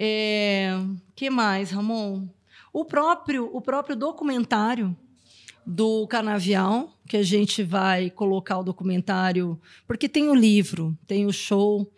É, 0.00 0.70
que 1.16 1.28
mais, 1.28 1.72
Ramon? 1.72 2.28
O 2.72 2.84
próprio, 2.84 3.50
o 3.52 3.60
próprio 3.60 3.96
documentário 3.96 4.96
do 5.66 6.06
Canavial, 6.06 6.96
que 7.06 7.16
a 7.16 7.22
gente 7.22 7.62
vai 7.64 8.08
colocar 8.08 8.58
o 8.58 8.62
documentário, 8.62 9.60
porque 9.86 10.08
tem 10.08 10.28
o 10.28 10.34
livro, 10.34 10.96
tem 11.06 11.26
o 11.26 11.32
show, 11.32 11.92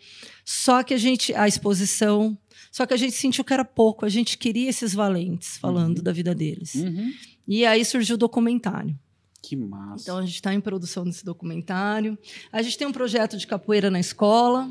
só 0.45 0.83
que 0.83 0.95
a 0.95 0.97
gente 0.97 1.35
a 1.35 1.47
exposição, 1.47 2.37
só 2.73 2.87
que 2.87 2.95
a 2.95 2.97
gente 2.97 3.13
sentiu 3.13 3.45
que 3.45 3.53
era 3.53 3.65
pouco, 3.65 4.07
a 4.07 4.09
gente 4.09 4.39
queria 4.39 4.71
esses 4.71 4.95
valentes 4.95 5.59
falando 5.59 5.99
uhum. 5.99 6.05
da 6.05 6.13
vida 6.13 6.35
deles. 6.35 6.75
Uhum. 6.75 7.13
E 7.47 7.67
aí 7.67 7.85
surgiu 7.85 8.15
o 8.15 8.19
documentário. 8.19 8.99
Que 9.43 9.57
massa. 9.57 10.03
Então 10.03 10.19
a 10.19 10.23
gente 10.23 10.35
está 10.35 10.53
em 10.53 10.61
produção 10.61 11.05
desse 11.05 11.25
documentário. 11.25 12.19
A 12.53 12.63
gente 12.63 12.77
tem 12.77 12.87
um 12.87 12.93
projeto 12.93 13.37
de 13.37 13.47
capoeira 13.47 13.91
na 13.91 13.99
escola, 14.01 14.71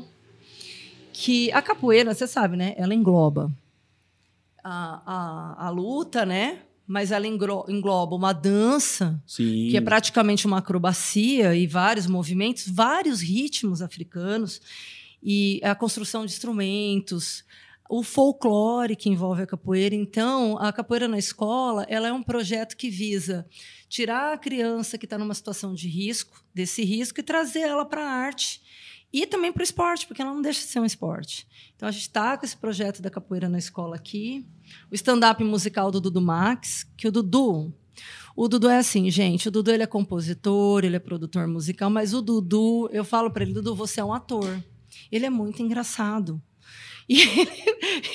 que 1.12 1.50
a 1.52 1.60
capoeira, 1.62 2.14
você 2.14 2.26
sabe, 2.26 2.56
né? 2.56 2.74
Ela 2.76 2.94
engloba 2.94 3.52
a, 4.62 5.02
a, 5.06 5.66
a 5.66 5.70
luta, 5.70 6.24
né? 6.24 6.60
Mas 6.86 7.12
ela 7.12 7.26
engloba 7.26 8.16
uma 8.16 8.32
dança, 8.32 9.22
Sim. 9.24 9.68
que 9.70 9.76
é 9.76 9.80
praticamente 9.80 10.46
uma 10.46 10.58
acrobacia 10.58 11.54
e 11.54 11.66
vários 11.66 12.06
movimentos, 12.06 12.68
vários 12.68 13.20
ritmos 13.20 13.80
africanos, 13.80 14.60
e 15.22 15.60
a 15.62 15.74
construção 15.74 16.26
de 16.26 16.32
instrumentos, 16.32 17.44
o 17.88 18.02
folclore 18.02 18.96
que 18.96 19.08
envolve 19.08 19.42
a 19.42 19.46
capoeira. 19.46 19.94
Então, 19.94 20.58
a 20.58 20.72
capoeira 20.72 21.06
na 21.06 21.18
escola, 21.18 21.86
ela 21.88 22.08
é 22.08 22.12
um 22.12 22.22
projeto 22.22 22.76
que 22.76 22.90
visa 22.90 23.46
tirar 23.88 24.32
a 24.32 24.38
criança 24.38 24.98
que 24.98 25.06
está 25.06 25.16
numa 25.18 25.34
situação 25.34 25.74
de 25.74 25.88
risco, 25.88 26.44
desse 26.52 26.84
risco, 26.84 27.20
e 27.20 27.22
trazer 27.22 27.60
ela 27.60 27.84
para 27.84 28.04
a 28.04 28.10
arte 28.10 28.62
e 29.12 29.26
também 29.26 29.52
para 29.52 29.60
o 29.60 29.64
esporte, 29.64 30.06
porque 30.06 30.22
ela 30.22 30.32
não 30.32 30.42
deixa 30.42 30.60
de 30.60 30.66
ser 30.66 30.80
um 30.80 30.84
esporte. 30.84 31.46
Então, 31.74 31.88
a 31.88 31.92
gente 31.92 32.02
está 32.02 32.36
com 32.36 32.44
esse 32.44 32.56
projeto 32.56 33.02
da 33.02 33.10
capoeira 33.10 33.48
na 33.48 33.58
escola 33.58 33.96
aqui. 33.96 34.46
O 34.90 34.94
stand-up 34.94 35.42
musical 35.42 35.90
do 35.90 36.00
Dudu 36.00 36.20
Max, 36.20 36.86
que 36.96 37.08
o 37.08 37.12
Dudu... 37.12 37.72
O 38.36 38.48
Dudu 38.48 38.68
é 38.68 38.78
assim, 38.78 39.10
gente. 39.10 39.48
O 39.48 39.50
Dudu 39.50 39.72
ele 39.72 39.82
é 39.82 39.86
compositor, 39.86 40.84
ele 40.84 40.96
é 40.96 41.00
produtor 41.00 41.46
musical, 41.46 41.90
mas 41.90 42.14
o 42.14 42.22
Dudu, 42.22 42.88
eu 42.92 43.04
falo 43.04 43.30
para 43.30 43.42
ele, 43.42 43.52
Dudu, 43.52 43.74
você 43.74 44.00
é 44.00 44.04
um 44.04 44.14
ator. 44.14 44.62
Ele 45.10 45.26
é 45.26 45.30
muito 45.30 45.60
engraçado. 45.60 46.40
E 47.08 47.20
ele, 47.20 47.50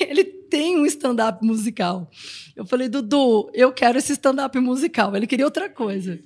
ele 0.00 0.24
tem 0.24 0.78
um 0.78 0.86
stand-up 0.86 1.44
musical. 1.44 2.10
Eu 2.56 2.64
falei, 2.64 2.88
Dudu, 2.88 3.50
eu 3.52 3.72
quero 3.72 3.98
esse 3.98 4.12
stand-up 4.14 4.58
musical. 4.58 5.14
Ele 5.14 5.26
queria 5.26 5.44
outra 5.44 5.68
coisa. 5.68 6.18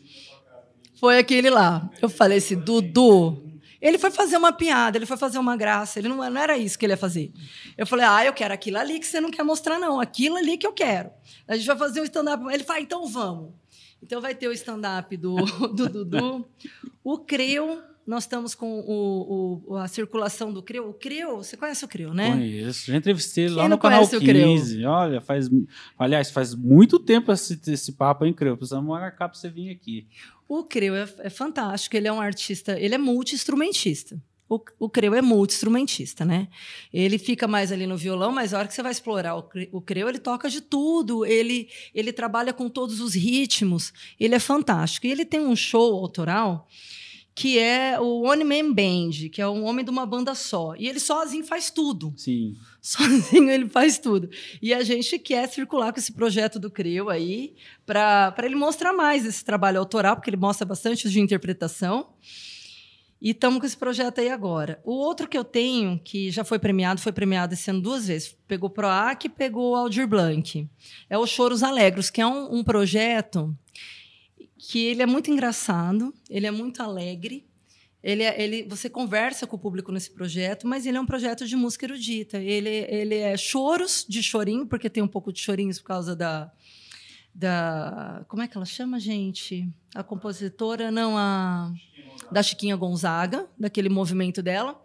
Foi 0.99 1.19
aquele 1.19 1.51
lá. 1.51 1.91
Eu 2.01 2.09
falei 2.09 2.39
assim, 2.39 2.57
Dudu, 2.57 3.50
ele 3.81 3.99
foi 3.99 4.11
fazer 4.11 4.37
uma 4.37 4.53
piada, 4.53 4.99
ele 4.99 5.07
foi 5.07 5.17
fazer 5.17 5.39
uma 5.39 5.57
graça, 5.57 5.99
ele 5.99 6.09
não, 6.09 6.17
não 6.17 6.41
era 6.41 6.59
isso 6.59 6.79
que 6.79 6.85
ele 6.85 6.93
ia 6.93 6.99
fazer. 6.99 7.33
Eu 7.79 7.87
falei, 7.87 8.05
ah, 8.05 8.25
eu 8.25 8.33
quero 8.33 8.53
aquilo 8.53 8.79
ali 8.79 9.01
que 9.01 9.07
você 9.07 9.21
não 9.21 9.31
quer 9.31 9.43
mostrar, 9.43 9.79
não. 9.79 10.01
Aquilo 10.01 10.37
ali 10.37 10.59
que 10.59 10.67
eu 10.67 10.73
quero. 10.73 11.11
A 11.49 11.57
gente 11.57 11.67
vai 11.67 11.79
fazer 11.79 12.01
um 12.01 12.05
stand-up. 12.05 12.45
Ele 12.53 12.65
fala, 12.65 12.79
ah, 12.79 12.83
então 12.83 13.07
vamos. 13.07 13.53
Então 14.03 14.21
vai 14.21 14.35
ter 14.35 14.49
o 14.49 14.53
stand-up 14.53 15.17
do, 15.17 15.37
do 15.75 15.89
Dudu. 15.89 16.47
O 17.03 17.19
Creu, 17.19 17.83
nós 18.07 18.25
estamos 18.25 18.55
com 18.55 18.81
o, 18.81 19.63
o, 19.67 19.77
a 19.77 19.87
circulação 19.87 20.53
do 20.53 20.63
Creu. 20.63 20.89
O 20.89 20.95
Creu, 20.95 21.39
você 21.39 21.57
conhece 21.57 21.85
o 21.85 21.89
Creu, 21.89 22.13
né? 22.13 22.31
Conheço. 22.33 22.87
Já 22.87 22.97
entrevistei 22.97 23.45
ele 23.45 23.55
lá 23.55 23.69
no 23.69 23.79
canal 23.79 24.07
15. 24.07 24.85
Olha, 24.85 25.21
faz. 25.21 25.49
Aliás, 25.99 26.31
faz 26.31 26.55
muito 26.55 26.99
tempo 26.99 27.31
esse, 27.31 27.61
esse 27.69 27.93
papo, 27.93 28.25
hein, 28.25 28.33
Creu? 28.33 28.57
Precisamos 28.57 28.89
marcar 28.89 29.29
para 29.29 29.39
você 29.39 29.49
vir 29.49 29.71
aqui. 29.71 30.09
O 30.49 30.65
Creu 30.65 30.97
é, 30.97 31.09
é, 31.19 31.31
fantástico, 31.31 31.97
ele 31.97 32.09
é 32.09 32.13
um 32.13 32.21
artista, 32.21 32.79
ele 32.79 32.95
é 32.95 32.99
multi-instrumentista. 32.99 34.21
O, 34.49 34.61
o 34.81 34.89
Creu 34.89 35.15
é 35.15 35.23
multi-instrumentista, 35.23 36.25
né? 36.25 36.49
Ele 36.93 37.19
fica 37.19 37.47
mais 37.47 37.71
ali 37.71 37.87
no 37.87 37.97
violão, 37.97 38.33
mas 38.33 38.53
a 38.53 38.59
hora 38.59 38.67
que 38.67 38.75
você 38.75 38.83
vai 38.83 38.91
explorar 38.91 39.37
o, 39.37 39.49
o 39.71 39.81
Creu, 39.81 40.09
ele 40.09 40.19
toca 40.19 40.51
de 40.51 40.61
tudo, 40.61 41.25
ele, 41.25 41.69
ele 41.95 42.13
trabalha 42.13 42.53
com 42.53 42.69
todos 42.69 43.01
os 43.01 43.15
ritmos, 43.15 43.93
ele 44.19 44.35
é 44.35 44.41
fantástico. 44.41 45.07
E 45.07 45.13
ele 45.13 45.25
tem 45.25 45.39
um 45.39 45.55
show 45.55 45.95
autoral 45.95 46.67
que 47.41 47.59
é 47.59 47.99
o 47.99 48.21
One 48.27 48.45
Man 48.45 48.71
Band, 48.71 49.31
que 49.33 49.41
é 49.41 49.49
um 49.49 49.65
homem 49.65 49.83
de 49.83 49.91
uma 49.91 50.05
banda 50.05 50.35
só. 50.35 50.75
E 50.77 50.87
ele 50.87 51.01
sozinho 51.01 51.43
faz 51.43 51.71
tudo. 51.71 52.13
Sim. 52.15 52.55
Sozinho 52.83 53.49
ele 53.49 53.67
faz 53.67 53.97
tudo. 53.97 54.29
E 54.61 54.75
a 54.75 54.83
gente 54.83 55.19
quer 55.19 55.49
circular 55.49 55.91
com 55.91 55.99
esse 55.99 56.13
projeto 56.13 56.59
do 56.59 56.71
CREU 56.71 57.09
aí, 57.09 57.55
para 57.87 58.35
ele 58.43 58.57
mostrar 58.57 58.93
mais 58.93 59.25
esse 59.25 59.43
trabalho 59.43 59.79
autoral, 59.79 60.17
porque 60.17 60.29
ele 60.29 60.37
mostra 60.37 60.67
bastante 60.67 61.09
de 61.09 61.19
interpretação. 61.19 62.09
E 63.23 63.31
estamos 63.31 63.59
com 63.59 63.65
esse 63.65 63.77
projeto 63.77 64.21
aí 64.21 64.29
agora. 64.29 64.79
O 64.85 64.93
outro 64.93 65.27
que 65.27 65.39
eu 65.39 65.45
tenho, 65.45 65.99
que 66.05 66.31
já 66.31 66.45
foi 66.45 66.59
premiado, 66.59 67.01
foi 67.01 67.13
premiado 67.13 67.55
esse 67.55 67.71
ano 67.71 67.81
duas 67.81 68.07
vezes. 68.07 68.37
Pegou 68.47 68.69
PROAC 68.69 69.25
e 69.25 69.29
pegou 69.31 69.75
Aldir 69.75 70.07
Blanc. 70.07 70.69
É 71.09 71.17
o 71.17 71.27
Choros 71.27 71.63
Alegros, 71.63 72.11
que 72.11 72.21
é 72.21 72.27
um, 72.27 72.57
um 72.57 72.63
projeto 72.63 73.57
que 74.61 74.85
ele 74.87 75.03
é 75.03 75.07
muito 75.07 75.31
engraçado, 75.31 76.13
ele 76.29 76.47
é 76.47 76.51
muito 76.51 76.83
alegre, 76.83 77.47
ele, 78.03 78.23
é, 78.23 78.43
ele, 78.43 78.63
você 78.65 78.89
conversa 78.89 79.47
com 79.47 79.57
o 79.57 79.59
público 79.59 79.93
nesse 79.93 80.11
projeto, 80.11 80.67
mas 80.67 80.87
ele 80.87 80.97
é 80.97 81.01
um 81.01 81.07
projeto 81.07 81.47
de 81.47 81.55
música 81.55 81.85
erudita. 81.85 82.39
Ele, 82.39 82.69
ele 82.89 83.17
é 83.17 83.37
choros 83.37 84.07
de 84.09 84.23
chorinho, 84.23 84.67
porque 84.67 84.89
tem 84.89 85.03
um 85.03 85.09
pouco 85.09 85.33
de 85.33 85.41
chorinhos 85.41 85.79
por 85.79 85.87
causa 85.87 86.17
da, 86.17 86.51
da. 87.35 88.25
Como 88.27 88.43
é 88.43 88.49
que 88.49 88.57
ela 88.57 88.65
chama, 88.65 88.99
gente? 88.99 89.69
A 89.95 90.03
compositora, 90.03 90.91
não, 90.91 91.17
a. 91.17 91.73
Da 92.33 92.43
Chiquinha 92.43 92.77
Gonzaga, 92.77 93.47
daquele 93.59 93.89
movimento 93.89 94.43
dela. 94.43 94.81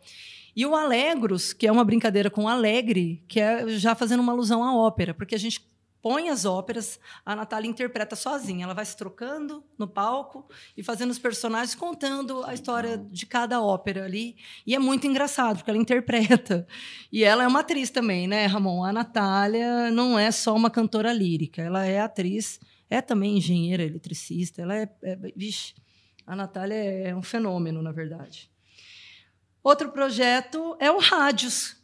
E 0.56 0.66
o 0.66 0.74
Alegros, 0.74 1.54
que 1.54 1.68
é 1.68 1.72
uma 1.72 1.84
brincadeira 1.84 2.30
com 2.30 2.48
Alegre, 2.48 3.24
que 3.28 3.40
é 3.40 3.68
já 3.78 3.94
fazendo 3.94 4.22
uma 4.22 4.32
alusão 4.32 4.64
à 4.64 4.76
ópera, 4.76 5.14
porque 5.14 5.36
a 5.36 5.38
gente 5.38 5.62
põe 6.06 6.30
as 6.30 6.45
óperas, 6.45 6.99
a 7.26 7.36
Natália 7.36 7.68
interpreta 7.68 8.16
sozinha. 8.16 8.66
Ela 8.66 8.76
vai 8.76 8.86
se 8.86 8.95
trocando 8.95 9.64
no 9.76 9.88
palco 9.88 10.47
e 10.78 10.84
fazendo 10.84 11.10
os 11.10 11.18
personagens, 11.18 11.74
contando 11.74 12.43
a 12.43 12.53
história 12.53 12.95
de 12.95 13.26
cada 13.26 13.60
ópera 13.60 14.06
ali. 14.06 14.38
E 14.68 14.76
é 14.76 14.78
muito 14.78 15.08
engraçado, 15.08 15.58
porque 15.58 15.72
ela 15.72 15.80
interpreta. 15.80 16.68
E 17.12 17.24
ela 17.24 17.43
é 17.43 17.47
uma 17.47 17.62
atriz 17.62 17.89
também, 17.89 18.28
né, 18.28 18.45
Ramon? 18.45 18.84
A 18.84 18.93
Natália 18.93 19.89
não 19.89 20.20
é 20.20 20.30
só 20.30 20.56
uma 20.56 20.70
cantora 20.70 21.12
lírica, 21.12 21.64
ela 21.64 21.84
é 21.88 21.99
atriz, 21.99 22.60
é 22.88 23.01
também 23.01 23.38
engenheira, 23.38 23.82
eletricista. 23.82 24.62
Ela 24.62 24.76
é. 24.76 24.89
é 25.01 25.16
vixe, 25.36 25.74
a 26.28 26.36
Natália 26.36 26.76
é 26.76 27.16
um 27.16 27.24
fenômeno, 27.24 27.82
na 27.82 27.91
verdade. 27.91 28.51
Outro 29.64 29.89
projeto 29.89 30.78
é 30.80 30.91
o 30.91 30.99
Rádios, 30.99 31.84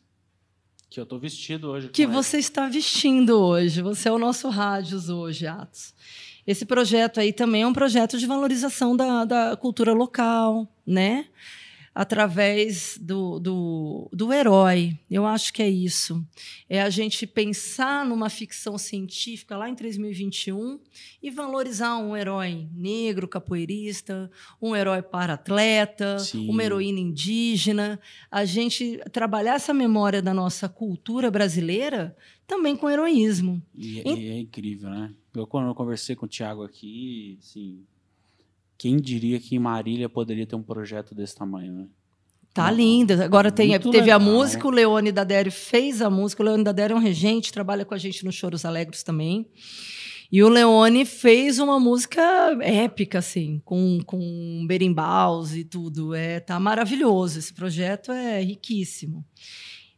que 0.92 1.00
eu 1.00 1.04
estou 1.04 1.18
vestido 1.18 1.70
hoje. 1.70 1.88
Que 1.88 2.06
você 2.06 2.38
está 2.38 2.68
vestindo 2.68 3.39
hoje. 3.39 3.82
Você 3.82 4.10
é 4.10 4.12
o 4.12 4.20
nosso 4.20 4.50
Rádios 4.50 5.08
hoje, 5.08 5.48
Atos. 5.48 5.96
Esse 6.46 6.66
projeto 6.66 7.22
aí 7.22 7.32
também 7.32 7.62
é 7.62 7.68
um 7.68 7.72
projeto 7.72 8.18
de 8.18 8.26
valorização 8.26 8.94
da, 8.94 9.24
da 9.24 9.56
cultura 9.56 9.94
local, 9.94 10.68
né? 10.86 11.28
Através 11.94 12.98
do, 13.02 13.39
do, 13.39 14.10
do 14.14 14.32
herói. 14.32 14.98
Eu 15.10 15.26
acho 15.26 15.54
que 15.54 15.62
é 15.62 15.70
isso. 15.70 16.26
É 16.70 16.82
a 16.82 16.89
gente 16.89 17.28
pensar 17.28 18.06
numa 18.06 18.30
ficção 18.30 18.78
científica 18.78 19.58
lá 19.58 19.70
em 19.70 19.76
2021 19.76 20.80
e 21.22 21.30
valorizar 21.30 21.98
um 21.98 22.16
herói 22.16 22.68
negro, 22.74 23.28
capoeirista, 23.28 24.32
um 24.62 24.76
herói 24.76 25.02
para-atleta, 25.02 26.18
uma 26.36 26.64
heroína 26.64 27.00
indígena. 27.00 28.00
A 28.30 28.46
gente 28.46 28.98
trabalhar 29.12 29.56
essa 29.56 29.74
memória 29.74 30.22
da 30.22 30.34
nossa 30.34 30.70
cultura 30.70 31.30
brasileira 31.30 32.16
também 32.48 32.76
com 32.76 32.89
heroísmo. 32.89 33.62
E, 33.76 34.00
é, 34.00 34.14
e 34.14 34.30
é 34.30 34.39
incrível, 34.39 34.89
né? 34.89 35.14
Eu, 35.34 35.48
quando 35.48 35.68
eu 35.68 35.76
conversei 35.76 36.16
com 36.16 36.26
o 36.26 36.30
Tiago 36.30 36.64
aqui, 36.64 37.38
assim, 37.42 37.86
quem 38.82 38.97
diria 38.97 39.39
que 39.39 39.55
em 39.55 39.59
Marília 39.59 40.09
poderia 40.09 40.43
ter 40.43 40.55
um 40.55 40.63
projeto 40.63 41.13
desse 41.13 41.36
tamanho, 41.36 41.71
né? 41.71 41.86
Tá 42.51 42.71
linda. 42.71 43.23
Agora 43.23 43.51
tem, 43.51 43.79
teve 43.79 43.99
legal. 43.99 44.19
a 44.19 44.19
música, 44.19 44.67
o 44.67 44.71
Leone 44.71 45.11
Dadério 45.11 45.51
fez 45.51 46.01
a 46.01 46.09
música. 46.09 46.41
O 46.41 46.45
Leone 46.47 46.63
Dadério 46.63 46.95
é 46.95 46.97
um 46.97 46.99
regente, 46.99 47.53
trabalha 47.53 47.86
com 47.86 47.93
a 47.93 47.97
gente 47.99 48.25
no 48.25 48.32
Choros 48.32 48.65
Alegres 48.65 49.03
também. 49.03 49.47
E 50.32 50.41
o 50.41 50.49
Leone 50.49 51.05
fez 51.05 51.59
uma 51.59 51.79
música 51.79 52.23
épica, 52.59 53.19
assim, 53.19 53.61
com, 53.63 53.99
com 54.03 54.65
berimbaus 54.67 55.53
e 55.53 55.63
tudo. 55.63 56.15
É, 56.15 56.39
tá 56.39 56.59
maravilhoso. 56.59 57.38
Esse 57.38 57.53
projeto 57.53 58.11
é 58.11 58.41
riquíssimo. 58.41 59.23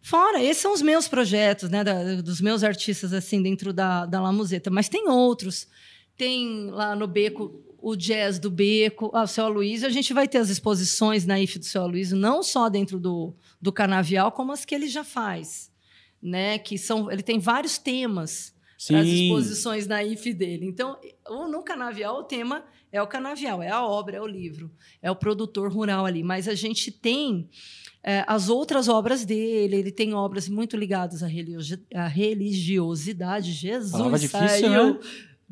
Fora, 0.02 0.44
esses 0.44 0.62
são 0.62 0.74
os 0.74 0.82
meus 0.82 1.08
projetos, 1.08 1.70
né, 1.70 1.86
da, 1.86 2.22
dos 2.22 2.42
meus 2.42 2.66
artistas, 2.66 3.14
assim, 3.14 3.42
dentro 3.42 3.72
da, 3.72 4.06
da 4.06 4.20
La 4.20 4.34
Museta. 4.34 4.70
Mas 4.70 4.90
tem 4.90 5.08
outros. 5.08 5.70
Tem 6.18 6.70
lá 6.70 6.94
no 6.98 7.08
Beco 7.08 7.64
o 7.84 7.98
jazz 7.98 8.40
do 8.40 8.50
Beco, 8.50 9.12
ah, 9.14 9.24
o 9.24 9.28
seu 9.28 9.44
Aloysio. 9.44 9.86
A 9.86 9.92
gente 9.92 10.14
vai 10.14 10.26
ter 10.26 10.38
as 10.38 10.50
exposições 10.50 11.26
na 11.26 11.38
IF 11.38 11.60
do 11.60 11.66
seu 11.66 11.82
Aloysio, 11.82 12.16
não 12.16 12.42
só 12.42 12.70
dentro 12.70 12.98
do, 12.98 13.36
do 13.62 13.74
canavial, 13.74 14.32
como 14.32 14.54
as 14.54 14.64
que 14.64 14.74
ele 14.74 14.88
já 14.88 15.04
faz. 15.04 15.70
Né? 16.22 16.58
Que 16.58 16.78
são, 16.78 17.12
ele 17.12 17.22
tem 17.22 17.40
vários 17.40 17.78
temas 17.78 18.54
as 18.76 19.06
exposições 19.06 19.86
na 19.86 20.02
IF 20.04 20.34
dele. 20.34 20.66
Então, 20.66 20.98
no 21.50 21.62
canavial, 21.62 22.20
o 22.20 22.24
tema 22.24 22.64
é 22.92 23.02
o 23.02 23.08
canavial, 23.08 23.62
é 23.62 23.70
a 23.70 23.86
obra, 23.86 24.18
é 24.18 24.22
o 24.22 24.28
livro, 24.28 24.72
é 25.02 25.12
o 25.12 25.16
produtor 25.16 25.72
rural 25.72 26.06
ali. 26.06 26.24
Mas 26.24 26.48
a 26.48 26.56
gente 26.56 26.92
tem 26.92 27.50
é, 28.02 28.24
as 28.28 28.50
outras 28.50 28.88
obras 28.88 29.26
dele, 29.26 29.76
ele 29.76 29.92
tem 29.92 30.14
obras 30.14 30.48
muito 30.48 30.78
ligadas 30.78 31.22
à, 31.22 31.28
religiosidade. 32.08 33.52
Jesus, 33.52 33.92
Palavra 33.92 34.20
difícil, 34.20 34.48
saiu. 34.48 34.94
Né? 34.94 35.00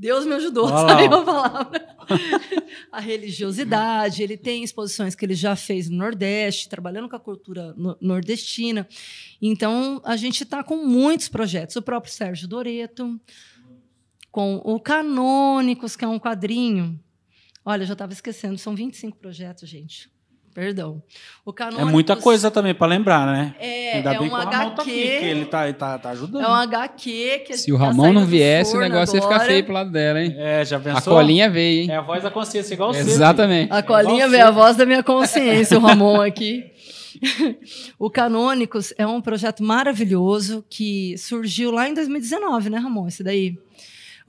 Deus 0.02 0.26
me 0.26 0.34
ajudou 0.34 0.66
a 0.66 0.88
sair 0.88 1.08
uma 1.08 1.24
palavra. 1.24 1.96
a 2.92 3.00
religiosidade, 3.00 4.24
ele 4.24 4.36
tem 4.36 4.64
exposições 4.64 5.14
que 5.14 5.24
ele 5.24 5.36
já 5.36 5.56
fez 5.56 5.92
no 5.92 5.98
Nordeste, 5.98 6.68
trabalhando 6.68 7.08
com 7.08 7.16
a 7.16 7.20
cultura 7.20 7.76
nordestina. 8.02 8.88
Então, 9.40 10.02
a 10.04 10.18
gente 10.18 10.42
está 10.42 10.64
com 10.64 10.78
muitos 10.78 11.30
projetos. 11.30 11.76
O 11.76 11.84
próprio 11.84 12.12
Sérgio 12.12 12.48
Doreto, 12.48 13.22
com 14.32 14.56
o 14.66 14.80
Canônicos, 14.80 15.96
que 15.96 16.04
é 16.04 16.08
um 16.08 16.18
quadrinho. 16.18 17.00
Olha, 17.64 17.84
eu 17.84 17.88
já 17.88 17.94
estava 17.94 18.12
esquecendo, 18.12 18.58
são 18.58 18.74
25 18.74 19.20
projetos, 19.20 19.70
gente. 19.70 20.10
Perdão. 20.54 21.02
O 21.46 21.54
Canônicos, 21.54 21.88
é 21.88 21.92
muita 21.92 22.16
coisa 22.16 22.52
também 22.52 22.74
para 22.74 22.88
lembrar, 22.88 23.26
né? 23.26 23.56
É, 23.60 23.94
Ainda 23.94 24.14
é 24.14 24.20
bem 24.20 24.28
um 24.28 24.30
que 24.30 24.36
o 24.36 24.38
HQ. 24.38 24.76
Tá 24.76 24.82
aqui, 24.82 24.92
ele 25.00 25.46
tá, 25.46 25.74
tá, 25.74 25.98
tá 25.98 26.10
ajudando. 26.10 26.44
É 26.44 26.48
um 26.48 26.54
HQ 26.54 27.44
que 27.48 27.58
Se 27.58 27.72
o 27.72 27.78
Ramon 27.78 28.04
tá 28.04 28.14
não 28.14 28.26
viesse, 28.26 28.76
o 28.76 28.80
negócio 28.80 29.18
agora. 29.18 29.34
ia 29.34 29.40
ficar 29.40 29.52
feio 29.52 29.64
pro 29.64 29.74
lado 29.74 29.92
dela, 29.92 30.22
hein? 30.22 30.36
É, 30.38 30.66
já 30.66 30.80
pensou? 30.80 31.14
A 31.14 31.16
colinha 31.18 31.50
veio, 31.50 31.84
hein? 31.84 31.92
É 31.92 31.96
a 31.96 32.02
voz 32.02 32.22
da 32.24 32.30
consciência, 32.30 32.74
igual 32.74 32.94
você. 32.94 33.00
Exatamente. 33.00 33.72
A 33.72 33.82
colinha 33.82 34.26
é 34.26 34.30
veio, 34.30 34.46
a 34.46 34.52
voz 34.52 34.76
da 34.76 34.86
minha 34.86 35.04
consciência, 35.04 35.78
o 35.78 35.82
Ramon 35.82 36.20
aqui. 36.22 36.70
o 38.00 38.10
Canônicos 38.10 38.94
é 38.98 39.06
um 39.06 39.22
projeto 39.22 39.64
maravilhoso 39.64 40.66
que 40.70 41.18
surgiu 41.18 41.72
lá 41.72 41.88
em 41.88 41.94
2019, 41.94 42.70
né, 42.70 42.78
Ramon? 42.78 43.08
Esse 43.08 43.24
daí. 43.24 43.58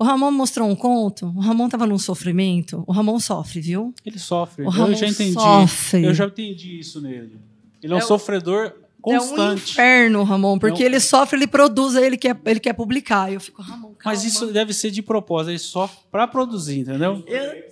O 0.03 0.05
Ramon 0.05 0.33
mostrou 0.33 0.69
um 0.69 0.75
conto, 0.75 1.27
o 1.27 1.39
Ramon 1.39 1.67
estava 1.67 1.87
num 1.87 1.97
sofrimento. 1.97 2.83
O 2.89 2.93
Ramon 2.93 3.21
sofre, 3.21 3.61
viu? 3.61 3.95
Ele 4.05 4.19
sofre. 4.19 4.65
O 4.65 4.69
Ramon 4.69 4.89
eu 4.89 4.97
já 4.97 5.07
entendi. 5.07 5.35
Sofre. 5.35 6.05
Eu 6.05 6.13
já 6.13 6.27
entendi 6.27 6.81
isso 6.81 7.01
nele. 7.01 7.39
Ele 7.81 7.93
é, 7.93 7.97
é 7.97 7.99
um 8.01 8.05
sofredor 8.05 8.73
constante. 9.01 9.39
É 9.39 9.45
um 9.45 9.55
inferno, 9.55 10.25
Ramon, 10.25 10.59
porque 10.59 10.83
é 10.83 10.87
um... 10.87 10.89
ele 10.89 10.99
sofre, 10.99 11.39
ele 11.39 11.47
produz, 11.47 11.95
ele 11.95 12.17
quer, 12.17 12.37
ele 12.45 12.59
quer 12.59 12.73
publicar. 12.73 13.33
Eu 13.33 13.39
fico, 13.39 13.63
Ramon, 13.63 13.95
calma. 13.95 13.97
Mas 14.07 14.25
isso 14.25 14.49
deve 14.49 14.73
ser 14.73 14.91
de 14.91 15.03
propósito, 15.03 15.53
ele 15.53 15.61
sofre 15.61 15.99
para 16.11 16.27
produzir, 16.27 16.81
entendeu? 16.81 17.23
Eu... 17.25 17.63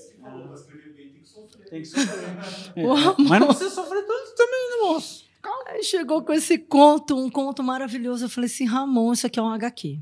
Tem 1.69 1.83
que 1.83 1.89
sofrer. 1.89 2.31
É. 2.77 2.83
Ramon... 2.87 3.15
Mas 3.29 3.41
não 3.41 3.49
precisa 3.49 3.71
sofrer 3.71 4.05
também, 4.37 4.83
moço. 4.83 5.25
Calma. 5.43 5.65
Aí 5.67 5.83
chegou 5.83 6.23
com 6.23 6.33
esse 6.33 6.59
conto, 6.59 7.17
um 7.17 7.29
conto 7.29 7.61
maravilhoso. 7.65 8.27
Eu 8.27 8.31
falei 8.31 8.47
assim, 8.47 8.67
Ramon, 8.67 9.13
isso 9.13 9.27
aqui 9.27 9.41
é 9.41 9.43
um 9.43 9.51
HQ. 9.51 9.99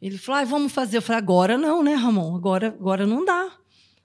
Ele 0.00 0.18
falou: 0.18 0.40
ah, 0.40 0.44
vamos 0.44 0.72
fazer. 0.72 0.96
Eu 0.96 1.02
falei: 1.02 1.18
agora 1.18 1.58
não, 1.58 1.82
né, 1.82 1.94
Ramon? 1.94 2.34
Agora, 2.34 2.68
agora 2.68 3.06
não 3.06 3.24
dá. 3.24 3.52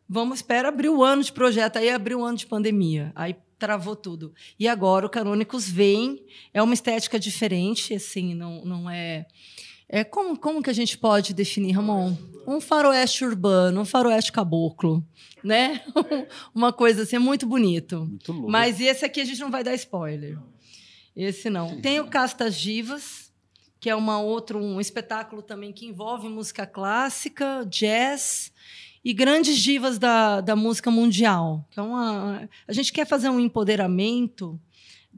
Vamos 0.08 0.40
esperar 0.40 0.68
abrir 0.68 0.90
o 0.90 1.04
ano 1.04 1.24
de 1.24 1.32
projeto. 1.32 1.78
Aí 1.78 1.90
abriu 1.90 2.20
o 2.20 2.26
ano 2.26 2.38
de 2.38 2.46
pandemia. 2.46 3.12
Aí 3.16 3.36
travou 3.58 3.96
tudo. 3.96 4.34
E 4.60 4.68
agora 4.68 5.06
o 5.06 5.10
Canônicos 5.10 5.70
vem. 5.70 6.24
É 6.54 6.62
uma 6.62 6.74
estética 6.74 7.20
diferente, 7.20 7.94
assim, 7.94 8.36
não, 8.36 8.64
não 8.66 8.90
é. 8.90 9.26
É 9.88 10.04
como, 10.04 10.38
como 10.38 10.62
que 10.62 10.70
a 10.70 10.74
gente 10.74 10.98
pode 10.98 11.34
definir, 11.34 11.74
Ramon? 11.74 12.16
Um 12.48 12.60
faroeste 12.60 13.24
urbano, 13.24 13.82
um 13.82 13.86
faroeste 13.86 14.32
caboclo, 14.32 15.04
né? 15.44 15.82
Uma 16.54 16.72
coisa 16.72 17.04
assim, 17.04 17.16
é 17.16 17.20
muito 17.20 17.48
bonito. 17.48 18.00
Muito 18.00 18.32
louco. 18.32 18.52
Mas 18.52 18.80
esse 18.80 19.06
aqui 19.06 19.22
a 19.22 19.26
gente 19.26 19.40
não 19.40 19.50
vai 19.50 19.64
dar 19.64 19.74
spoiler. 19.76 20.38
Esse 21.16 21.50
não. 21.50 21.82
Tem 21.82 22.00
o 22.00 22.08
Castas 22.08 22.56
Divas, 22.56 23.25
que 23.86 23.90
é 23.92 23.96
uma 23.96 24.20
outro, 24.20 24.58
um 24.58 24.82
espetáculo 24.82 25.44
também 25.44 25.72
que 25.72 25.86
envolve 25.86 26.28
música 26.28 26.66
clássica, 26.66 27.64
jazz 27.70 28.52
e 29.04 29.14
grandes 29.14 29.60
divas 29.60 30.00
da, 30.00 30.42
da 30.42 30.56
música 30.56 30.90
mundial. 30.90 31.64
Que 31.70 31.80
é 31.80 31.84
uma, 31.84 32.50
a 32.68 32.74
gente 32.74 32.92
quer 32.92 33.06
fazer 33.06 33.30
um 33.30 33.40
empoderamento 33.40 34.60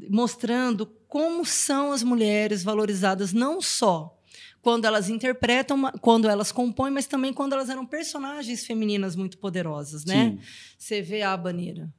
mostrando 0.09 0.85
como 1.07 1.45
são 1.45 1.93
as 1.93 2.03
mulheres 2.03 2.61
valorizadas 2.61 3.31
não 3.31 3.61
só 3.61 4.13
quando 4.61 4.83
elas 4.83 5.07
interpretam, 5.07 5.89
quando 6.01 6.27
elas 6.27 6.51
compõem, 6.51 6.91
mas 6.91 7.07
também 7.07 7.31
quando 7.31 7.53
elas 7.53 7.69
eram 7.69 7.85
personagens 7.85 8.65
femininas 8.65 9.15
muito 9.15 9.37
poderosas, 9.37 10.03
né? 10.03 10.31
Sim. 10.31 10.39
Você 10.77 11.01
vê 11.01 11.21
a 11.21 11.31
Abaneira. 11.31 11.89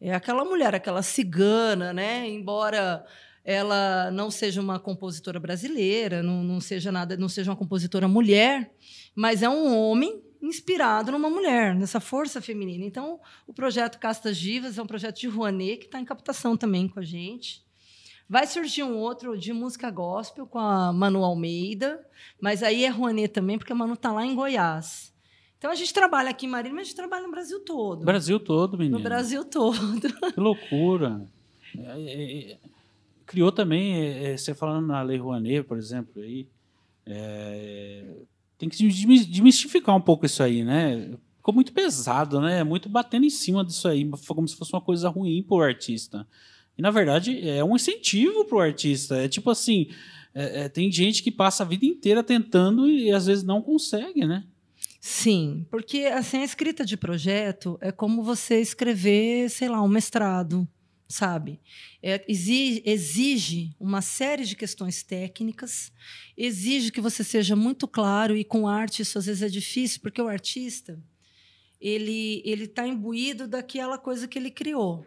É 0.00 0.12
aquela 0.12 0.44
mulher, 0.44 0.74
aquela 0.74 1.02
cigana, 1.02 1.92
né? 1.92 2.28
Embora 2.28 3.06
ela 3.46 4.10
não 4.10 4.28
seja 4.28 4.60
uma 4.60 4.80
compositora 4.80 5.38
brasileira, 5.38 6.20
não, 6.20 6.42
não 6.42 6.60
seja 6.60 6.90
nada, 6.90 7.16
não 7.16 7.28
seja 7.28 7.52
uma 7.52 7.56
compositora 7.56 8.08
mulher, 8.08 8.74
mas 9.14 9.40
é 9.40 9.48
um 9.48 9.72
homem 9.72 10.20
inspirado 10.42 11.12
numa 11.12 11.30
mulher, 11.30 11.72
nessa 11.72 12.00
força 12.00 12.42
feminina. 12.42 12.84
Então, 12.84 13.20
o 13.46 13.54
projeto 13.54 14.00
Castas 14.00 14.36
Divas 14.36 14.76
é 14.76 14.82
um 14.82 14.86
projeto 14.86 15.20
de 15.20 15.28
Rouanet 15.28 15.78
que 15.78 15.86
está 15.86 16.00
em 16.00 16.04
captação 16.04 16.56
também 16.56 16.88
com 16.88 16.98
a 16.98 17.04
gente. 17.04 17.64
Vai 18.28 18.48
surgir 18.48 18.82
um 18.82 18.96
outro 18.96 19.38
de 19.38 19.52
música 19.52 19.88
gospel 19.92 20.44
com 20.44 20.58
a 20.58 20.92
Manu 20.92 21.24
Almeida, 21.24 22.04
mas 22.40 22.64
aí 22.64 22.84
é 22.84 22.88
Rouanet 22.88 23.28
também, 23.28 23.56
porque 23.58 23.72
a 23.72 23.76
Manu 23.76 23.94
está 23.94 24.10
lá 24.10 24.26
em 24.26 24.34
Goiás. 24.34 25.14
Então 25.56 25.70
a 25.70 25.76
gente 25.76 25.94
trabalha 25.94 26.30
aqui 26.30 26.46
em 26.46 26.48
Marília, 26.48 26.74
mas 26.74 26.82
a 26.82 26.84
gente 26.86 26.96
trabalha 26.96 27.24
no 27.24 27.30
Brasil 27.30 27.60
todo. 27.60 28.04
Brasil 28.04 28.40
todo, 28.40 28.76
menino. 28.76 28.98
No 28.98 29.04
Brasil 29.04 29.44
todo. 29.44 30.10
Que 30.34 30.40
loucura. 30.40 31.24
É, 31.78 32.00
é, 32.00 32.52
é, 32.52 32.58
criou 33.26 33.50
também, 33.52 33.94
é, 33.94 34.32
é, 34.32 34.36
você 34.36 34.54
falando 34.54 34.86
na 34.86 35.02
Lei 35.02 35.18
Rouanet, 35.18 35.64
por 35.64 35.76
exemplo, 35.76 36.22
aí, 36.22 36.46
é, 37.04 38.04
tem 38.56 38.68
que 38.68 38.86
desmistificar 38.86 39.94
um 39.94 40.00
pouco 40.00 40.24
isso 40.24 40.42
aí, 40.42 40.64
né? 40.64 41.10
Ficou 41.36 41.52
muito 41.52 41.72
pesado, 41.72 42.40
né? 42.40 42.64
Muito 42.64 42.88
batendo 42.88 43.26
em 43.26 43.30
cima 43.30 43.64
disso 43.64 43.86
aí, 43.86 44.08
como 44.28 44.48
se 44.48 44.56
fosse 44.56 44.72
uma 44.72 44.80
coisa 44.80 45.08
ruim 45.08 45.42
para 45.42 45.56
o 45.56 45.60
artista. 45.60 46.26
E, 46.76 46.82
na 46.82 46.90
verdade, 46.90 47.48
é 47.48 47.62
um 47.64 47.76
incentivo 47.76 48.44
para 48.44 48.56
o 48.56 48.60
artista. 48.60 49.16
É 49.16 49.28
tipo 49.28 49.50
assim, 49.50 49.88
é, 50.34 50.64
é, 50.64 50.68
tem 50.68 50.90
gente 50.90 51.22
que 51.22 51.30
passa 51.30 51.62
a 51.62 51.66
vida 51.66 51.86
inteira 51.86 52.22
tentando 52.22 52.88
e, 52.88 53.10
às 53.10 53.26
vezes 53.26 53.42
não 53.44 53.62
consegue, 53.62 54.26
né? 54.26 54.44
Sim, 55.00 55.64
porque 55.70 56.00
assim, 56.06 56.38
a 56.38 56.44
escrita 56.44 56.84
de 56.84 56.96
projeto 56.96 57.78
é 57.80 57.92
como 57.92 58.22
você 58.22 58.60
escrever, 58.60 59.48
sei 59.48 59.68
lá, 59.68 59.80
um 59.80 59.88
mestrado, 59.88 60.66
sabe? 61.08 61.60
É, 62.02 62.24
exige, 62.28 62.82
exige 62.84 63.76
uma 63.78 64.02
série 64.02 64.44
de 64.44 64.56
questões 64.56 65.02
técnicas, 65.02 65.92
exige 66.36 66.90
que 66.90 67.00
você 67.00 67.22
seja 67.22 67.54
muito 67.54 67.86
claro 67.86 68.36
e 68.36 68.44
com 68.44 68.66
arte 68.66 69.02
isso 69.02 69.18
às 69.18 69.26
vezes 69.26 69.42
é 69.42 69.48
difícil, 69.48 70.00
porque 70.00 70.20
o 70.20 70.28
artista 70.28 70.98
ele 71.80 72.42
ele 72.44 72.64
está 72.64 72.86
imbuído 72.86 73.46
daquela 73.46 73.98
coisa 73.98 74.26
que 74.26 74.38
ele 74.38 74.50
criou. 74.50 75.06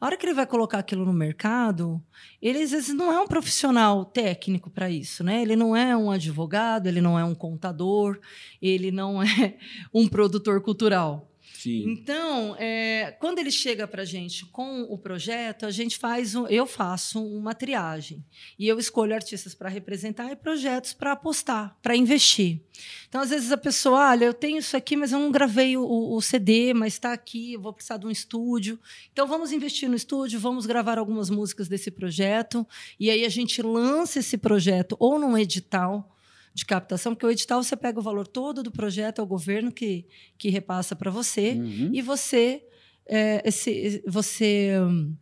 A 0.00 0.06
hora 0.06 0.16
que 0.16 0.26
ele 0.26 0.34
vai 0.34 0.46
colocar 0.46 0.80
aquilo 0.80 1.06
no 1.06 1.12
mercado, 1.14 2.02
ele 2.42 2.62
às 2.62 2.72
vezes 2.72 2.94
não 2.94 3.10
é 3.10 3.18
um 3.18 3.26
profissional 3.26 4.04
técnico 4.04 4.68
para 4.68 4.90
isso, 4.90 5.24
né? 5.24 5.40
Ele 5.40 5.56
não 5.56 5.74
é 5.74 5.96
um 5.96 6.10
advogado, 6.10 6.88
ele 6.88 7.00
não 7.00 7.18
é 7.18 7.24
um 7.24 7.34
contador, 7.34 8.20
ele 8.60 8.90
não 8.90 9.22
é 9.22 9.56
um 9.94 10.06
produtor 10.06 10.60
cultural. 10.60 11.33
Sim. 11.64 11.92
Então, 11.92 12.54
é, 12.58 13.16
quando 13.18 13.38
ele 13.38 13.50
chega 13.50 13.88
para 13.88 14.02
a 14.02 14.04
gente 14.04 14.44
com 14.44 14.82
o 14.82 14.98
projeto, 14.98 15.64
a 15.64 15.70
gente 15.70 15.96
faz, 15.96 16.34
um, 16.34 16.46
eu 16.46 16.66
faço 16.66 17.24
uma 17.24 17.54
triagem 17.54 18.22
e 18.58 18.68
eu 18.68 18.78
escolho 18.78 19.14
artistas 19.14 19.54
para 19.54 19.70
representar 19.70 20.30
e 20.30 20.36
projetos 20.36 20.92
para 20.92 21.12
apostar, 21.12 21.74
para 21.82 21.96
investir. 21.96 22.60
Então, 23.08 23.22
às 23.22 23.30
vezes 23.30 23.50
a 23.50 23.56
pessoa, 23.56 24.10
olha, 24.10 24.26
eu 24.26 24.34
tenho 24.34 24.58
isso 24.58 24.76
aqui, 24.76 24.94
mas 24.94 25.10
eu 25.10 25.18
não 25.18 25.32
gravei 25.32 25.74
o, 25.74 26.14
o 26.14 26.20
CD, 26.20 26.74
mas 26.74 26.92
está 26.92 27.14
aqui, 27.14 27.54
eu 27.54 27.62
vou 27.62 27.72
precisar 27.72 27.96
de 27.96 28.06
um 28.06 28.10
estúdio. 28.10 28.78
Então, 29.10 29.26
vamos 29.26 29.50
investir 29.50 29.88
no 29.88 29.96
estúdio, 29.96 30.38
vamos 30.38 30.66
gravar 30.66 30.98
algumas 30.98 31.30
músicas 31.30 31.66
desse 31.66 31.90
projeto 31.90 32.66
e 33.00 33.08
aí 33.08 33.24
a 33.24 33.30
gente 33.30 33.62
lança 33.62 34.18
esse 34.18 34.36
projeto 34.36 34.96
ou 35.00 35.18
num 35.18 35.38
edital 35.38 36.13
de 36.54 36.64
captação, 36.64 37.12
porque 37.12 37.26
o 37.26 37.30
edital 37.30 37.62
você 37.62 37.76
pega 37.76 37.98
o 37.98 38.02
valor 38.02 38.28
todo 38.28 38.62
do 38.62 38.70
projeto, 38.70 39.20
é 39.20 39.22
o 39.24 39.26
governo 39.26 39.72
que, 39.72 40.06
que 40.38 40.48
repassa 40.48 40.94
para 40.94 41.10
você, 41.10 41.50
uhum. 41.52 41.90
e 41.92 42.00
você, 42.00 42.64
é, 43.06 43.42
esse, 43.44 44.02
você 44.06 44.78
um, 44.80 45.12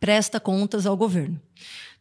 presta 0.00 0.40
contas 0.40 0.86
ao 0.86 0.96
governo. 0.96 1.38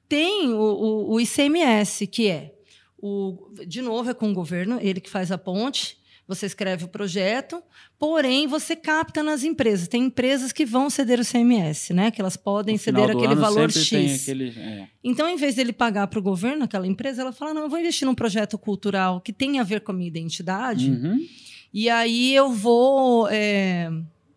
Tem 0.07 0.53
o, 0.53 0.61
o, 0.61 1.13
o 1.13 1.19
ICMS, 1.19 2.07
que 2.07 2.29
é, 2.29 2.55
o, 2.97 3.51
de 3.67 3.81
novo, 3.81 4.11
é 4.11 4.13
com 4.13 4.31
o 4.31 4.33
governo, 4.33 4.79
ele 4.81 5.01
que 5.01 5.09
faz 5.09 5.29
a 5.29 5.37
ponte, 5.37 5.97
você 6.27 6.45
escreve 6.45 6.85
o 6.85 6.87
projeto, 6.87 7.61
porém 7.99 8.47
você 8.47 8.75
capta 8.75 9.21
nas 9.21 9.43
empresas. 9.43 9.87
Tem 9.87 10.03
empresas 10.03 10.51
que 10.51 10.65
vão 10.65 10.89
ceder 10.89 11.19
o 11.19 11.25
CMS, 11.25 11.93
né? 11.93 12.11
Que 12.11 12.21
elas 12.21 12.37
podem 12.37 12.77
ceder 12.77 13.09
aquele 13.09 13.35
valor 13.35 13.69
X. 13.69 14.21
Aquele, 14.23 14.49
é. 14.57 14.87
Então, 15.03 15.27
em 15.27 15.35
vez 15.35 15.55
dele 15.55 15.73
pagar 15.73 16.07
para 16.07 16.19
o 16.19 16.21
governo, 16.21 16.63
aquela 16.63 16.87
empresa, 16.87 17.21
ela 17.21 17.33
fala: 17.33 17.53
não, 17.53 17.63
eu 17.63 17.69
vou 17.69 17.79
investir 17.79 18.07
num 18.07 18.15
projeto 18.15 18.57
cultural 18.57 19.19
que 19.19 19.33
tem 19.33 19.59
a 19.59 19.63
ver 19.63 19.81
com 19.81 19.91
a 19.91 19.95
minha 19.95 20.07
identidade. 20.07 20.89
Uhum. 20.91 21.19
E 21.73 21.89
aí 21.89 22.33
eu 22.33 22.51
vou. 22.51 23.27
É, 23.29 23.91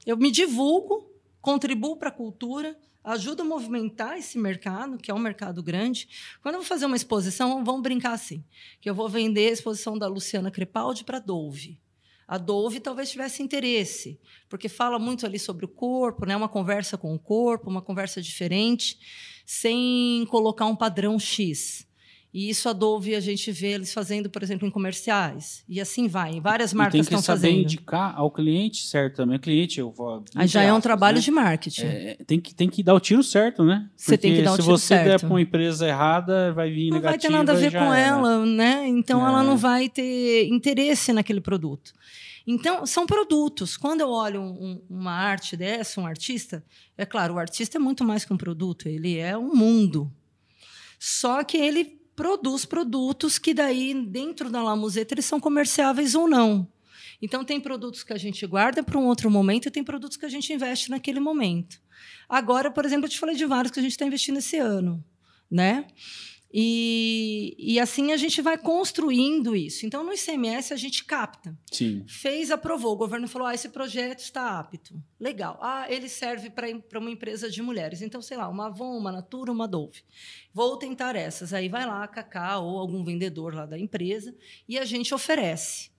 eu 0.04 0.16
me 0.16 0.30
divulgo, 0.30 1.08
contribuo 1.40 1.96
para 1.96 2.08
a 2.08 2.12
cultura, 2.12 2.76
ajuda 3.06 3.44
a 3.44 3.46
movimentar 3.46 4.18
esse 4.18 4.36
mercado, 4.36 4.98
que 4.98 5.12
é 5.12 5.14
um 5.14 5.18
mercado 5.18 5.62
grande. 5.62 6.08
Quando 6.42 6.56
eu 6.56 6.60
vou 6.60 6.68
fazer 6.68 6.86
uma 6.86 6.96
exposição, 6.96 7.64
vamos 7.64 7.80
brincar 7.80 8.12
assim, 8.12 8.44
que 8.80 8.90
eu 8.90 8.94
vou 8.94 9.08
vender 9.08 9.48
a 9.48 9.52
exposição 9.52 9.96
da 9.96 10.08
Luciana 10.08 10.50
Crepaldi 10.50 11.04
para 11.04 11.18
a 11.18 11.20
Dove. 11.20 11.80
A 12.26 12.36
Dove 12.36 12.80
talvez 12.80 13.08
tivesse 13.08 13.40
interesse, 13.40 14.18
porque 14.48 14.68
fala 14.68 14.98
muito 14.98 15.24
ali 15.24 15.38
sobre 15.38 15.64
o 15.64 15.68
corpo, 15.68 16.26
né? 16.26 16.36
uma 16.36 16.48
conversa 16.48 16.98
com 16.98 17.14
o 17.14 17.18
corpo, 17.18 17.70
uma 17.70 17.80
conversa 17.80 18.20
diferente, 18.20 18.98
sem 19.46 20.26
colocar 20.28 20.66
um 20.66 20.74
padrão 20.74 21.16
X. 21.16 21.86
E 22.36 22.50
isso 22.50 22.68
a 22.68 22.74
Dove 22.74 23.14
a 23.14 23.20
gente 23.20 23.50
vê 23.50 23.68
eles 23.68 23.94
fazendo, 23.94 24.28
por 24.28 24.42
exemplo, 24.42 24.68
em 24.68 24.70
comerciais. 24.70 25.64
E 25.66 25.80
assim 25.80 26.06
vai. 26.06 26.38
Várias 26.38 26.74
marcas 26.74 27.00
estão 27.00 27.22
fazendo. 27.22 27.40
Tem 27.40 27.50
que 27.50 27.70
saber 27.70 27.76
indicar 27.76 28.14
ao 28.14 28.30
cliente 28.30 28.84
certo 28.84 29.16
também. 29.16 29.38
O 29.38 29.40
cliente, 29.40 29.80
eu 29.80 29.90
vou. 29.90 30.22
Aí 30.34 30.46
já 30.46 30.60
é 30.60 30.70
um 30.70 30.78
trabalho 30.78 31.16
né? 31.16 31.22
de 31.22 31.30
marketing. 31.30 31.86
É, 31.86 32.18
tem, 32.26 32.38
que, 32.38 32.54
tem 32.54 32.68
que 32.68 32.82
dar 32.82 32.92
o 32.92 33.00
tiro 33.00 33.22
certo, 33.22 33.64
né? 33.64 33.88
Você 33.96 34.18
tem 34.18 34.34
que 34.34 34.42
dar 34.42 34.52
o 34.52 34.56
tiro 34.56 34.76
certo. 34.76 34.80
Se 34.80 34.86
você 34.86 35.12
der 35.12 35.18
para 35.18 35.30
uma 35.30 35.40
empresa 35.40 35.88
errada, 35.88 36.52
vai 36.52 36.70
vir 36.70 36.90
não 36.90 36.98
negativa. 36.98 37.32
Não 37.32 37.38
vai 37.38 37.46
ter 37.46 37.52
nada 37.52 37.52
a 37.52 37.70
ver 37.70 37.72
com 37.72 37.94
é, 37.94 38.06
ela, 38.06 38.44
né? 38.44 38.86
Então 38.86 39.24
é. 39.24 39.30
ela 39.30 39.42
não 39.42 39.56
vai 39.56 39.88
ter 39.88 40.46
interesse 40.48 41.14
naquele 41.14 41.40
produto. 41.40 41.94
Então, 42.46 42.84
são 42.84 43.06
produtos. 43.06 43.78
Quando 43.78 44.02
eu 44.02 44.10
olho 44.10 44.42
um, 44.42 44.82
uma 44.90 45.12
arte 45.12 45.56
dessa, 45.56 46.02
um 46.02 46.06
artista, 46.06 46.62
é 46.98 47.06
claro, 47.06 47.32
o 47.32 47.38
artista 47.38 47.78
é 47.78 47.80
muito 47.80 48.04
mais 48.04 48.26
que 48.26 48.32
um 48.34 48.36
produto, 48.36 48.90
ele 48.90 49.16
é 49.16 49.38
um 49.38 49.54
mundo. 49.54 50.12
Só 50.98 51.42
que 51.42 51.56
ele 51.56 51.95
produz 52.16 52.64
produtos 52.64 53.38
que 53.38 53.52
daí, 53.52 53.94
dentro 53.94 54.50
da 54.50 54.62
Lamuseta, 54.62 55.14
eles 55.14 55.26
são 55.26 55.38
comerciáveis 55.38 56.14
ou 56.14 56.26
não. 56.26 56.66
Então, 57.20 57.44
tem 57.44 57.60
produtos 57.60 58.02
que 58.02 58.12
a 58.12 58.18
gente 58.18 58.46
guarda 58.46 58.82
para 58.82 58.98
um 58.98 59.06
outro 59.06 59.30
momento 59.30 59.68
e 59.68 59.70
tem 59.70 59.84
produtos 59.84 60.16
que 60.16 60.24
a 60.24 60.28
gente 60.28 60.52
investe 60.52 60.90
naquele 60.90 61.20
momento. 61.20 61.80
Agora, 62.28 62.70
por 62.70 62.84
exemplo, 62.84 63.06
eu 63.06 63.10
te 63.10 63.18
falei 63.18 63.36
de 63.36 63.44
vários 63.44 63.70
que 63.70 63.78
a 63.78 63.82
gente 63.82 63.92
está 63.92 64.06
investindo 64.06 64.38
esse 64.38 64.56
ano. 64.56 65.04
Né? 65.50 65.86
E, 66.52 67.54
e 67.58 67.80
assim 67.80 68.12
a 68.12 68.16
gente 68.16 68.40
vai 68.40 68.56
construindo 68.56 69.54
isso. 69.54 69.84
Então, 69.84 70.04
no 70.04 70.12
ICMS, 70.12 70.72
a 70.72 70.76
gente 70.76 71.04
capta. 71.04 71.56
Sim. 71.70 72.04
Fez, 72.08 72.50
aprovou. 72.50 72.92
O 72.92 72.96
governo 72.96 73.28
falou: 73.28 73.48
ah, 73.48 73.54
esse 73.54 73.68
projeto 73.68 74.20
está 74.20 74.58
apto. 74.58 74.94
Legal. 75.18 75.58
Ah, 75.60 75.86
ele 75.88 76.08
serve 76.08 76.50
para 76.50 76.98
uma 76.98 77.10
empresa 77.10 77.50
de 77.50 77.60
mulheres. 77.60 78.00
Então, 78.00 78.22
sei 78.22 78.36
lá, 78.36 78.48
uma 78.48 78.66
Avon, 78.66 78.96
uma 78.96 79.12
Natura, 79.12 79.52
uma 79.52 79.68
Dove. 79.68 80.02
Vou 80.52 80.76
tentar 80.76 81.16
essas. 81.16 81.52
Aí 81.52 81.68
vai 81.68 81.84
lá, 81.84 82.04
a 82.04 82.08
Cacá 82.08 82.58
ou 82.58 82.78
algum 82.78 83.04
vendedor 83.04 83.54
lá 83.54 83.66
da 83.66 83.78
empresa 83.78 84.34
e 84.68 84.78
a 84.78 84.84
gente 84.84 85.14
oferece 85.14 85.90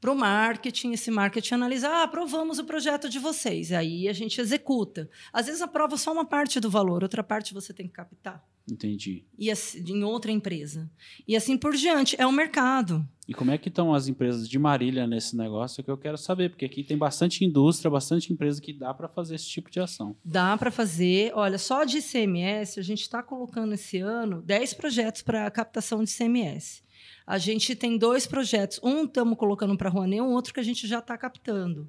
para 0.00 0.10
o 0.10 0.16
marketing, 0.16 0.92
esse 0.92 1.10
marketing 1.10 1.54
analisa, 1.54 1.88
ah, 1.88 2.02
aprovamos 2.04 2.58
o 2.58 2.64
projeto 2.64 3.08
de 3.08 3.18
vocês. 3.18 3.70
Aí 3.70 4.08
a 4.08 4.12
gente 4.14 4.40
executa. 4.40 5.10
Às 5.30 5.46
vezes 5.46 5.60
aprova 5.60 5.96
só 5.98 6.10
uma 6.10 6.24
parte 6.24 6.58
do 6.58 6.70
valor, 6.70 7.02
outra 7.02 7.22
parte 7.22 7.52
você 7.52 7.74
tem 7.74 7.86
que 7.86 7.92
captar. 7.92 8.42
Entendi. 8.70 9.24
E 9.38 9.50
assim, 9.50 9.82
em 9.86 10.04
outra 10.04 10.30
empresa. 10.30 10.90
E 11.26 11.36
assim 11.36 11.56
por 11.56 11.74
diante. 11.74 12.16
É 12.18 12.26
o 12.26 12.32
mercado. 12.32 13.06
E 13.26 13.34
como 13.34 13.50
é 13.50 13.58
que 13.58 13.68
estão 13.68 13.94
as 13.94 14.08
empresas 14.08 14.48
de 14.48 14.58
Marília 14.58 15.06
nesse 15.06 15.36
negócio 15.36 15.84
que 15.84 15.90
eu 15.90 15.96
quero 15.96 16.18
saber? 16.18 16.50
Porque 16.50 16.64
aqui 16.64 16.82
tem 16.82 16.98
bastante 16.98 17.44
indústria, 17.44 17.90
bastante 17.90 18.32
empresa 18.32 18.60
que 18.60 18.72
dá 18.72 18.92
para 18.92 19.08
fazer 19.08 19.36
esse 19.36 19.46
tipo 19.46 19.70
de 19.70 19.78
ação. 19.78 20.16
Dá 20.24 20.56
para 20.56 20.70
fazer. 20.70 21.32
Olha, 21.34 21.58
só 21.58 21.84
de 21.84 21.98
ICMS, 21.98 22.80
a 22.80 22.82
gente 22.82 23.02
está 23.02 23.22
colocando 23.22 23.72
esse 23.72 23.98
ano 23.98 24.42
10 24.42 24.74
projetos 24.74 25.22
para 25.22 25.50
captação 25.50 26.02
de 26.02 26.10
ICMS. 26.10 26.82
A 27.26 27.38
gente 27.38 27.76
tem 27.76 27.96
dois 27.96 28.26
projetos. 28.26 28.80
Um 28.82 29.04
estamos 29.04 29.38
colocando 29.38 29.76
para 29.76 29.88
a 29.88 29.92
Rouanet, 29.92 30.20
um 30.20 30.32
outro 30.32 30.52
que 30.52 30.58
a 30.58 30.64
gente 30.64 30.88
já 30.88 30.98
está 30.98 31.16
captando. 31.16 31.88